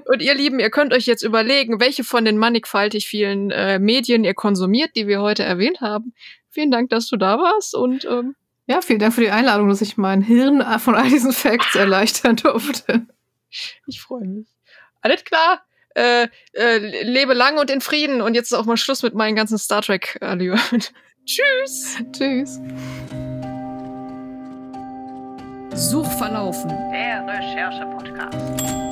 und 0.06 0.22
ihr 0.22 0.34
Lieben, 0.34 0.60
ihr 0.60 0.70
könnt 0.70 0.92
euch 0.92 1.06
jetzt 1.06 1.22
überlegen, 1.22 1.80
welche 1.80 2.04
von 2.04 2.24
den 2.24 2.38
mannigfaltig 2.38 3.06
vielen 3.06 3.50
äh, 3.50 3.78
Medien 3.78 4.24
ihr 4.24 4.34
konsumiert, 4.34 4.90
die 4.96 5.06
wir 5.06 5.20
heute 5.20 5.42
erwähnt 5.42 5.80
haben. 5.80 6.14
Vielen 6.50 6.70
Dank, 6.70 6.90
dass 6.90 7.08
du 7.08 7.16
da 7.16 7.38
warst 7.38 7.74
und 7.74 8.04
ähm, 8.04 8.34
Ja, 8.66 8.80
vielen 8.80 8.98
Dank 8.98 9.14
für 9.14 9.20
die 9.20 9.30
Einladung, 9.30 9.68
dass 9.68 9.80
ich 9.80 9.96
mein 9.96 10.22
Hirn 10.22 10.64
von 10.80 10.94
all 10.94 11.08
diesen 11.08 11.32
Facts 11.32 11.74
erleichtern 11.74 12.36
durfte. 12.36 13.06
ich 13.86 14.00
freue 14.00 14.26
mich. 14.26 14.46
Alles 15.00 15.24
klar. 15.24 15.62
Äh, 15.94 16.28
äh, 16.52 16.78
lebe 17.02 17.34
lang 17.34 17.58
und 17.58 17.70
in 17.70 17.80
Frieden. 17.80 18.20
Und 18.20 18.34
jetzt 18.34 18.52
ist 18.52 18.58
auch 18.58 18.66
mal 18.66 18.76
Schluss 18.76 19.02
mit 19.02 19.14
meinen 19.14 19.34
ganzen 19.34 19.58
Star 19.58 19.82
Trek-Allüren. 19.82 20.58
Tschüss. 21.26 21.98
Tschüss. 22.12 22.60
Suchverlaufen. 25.74 26.68
Der 26.90 27.24
Recherche-Podcast. 27.26 28.89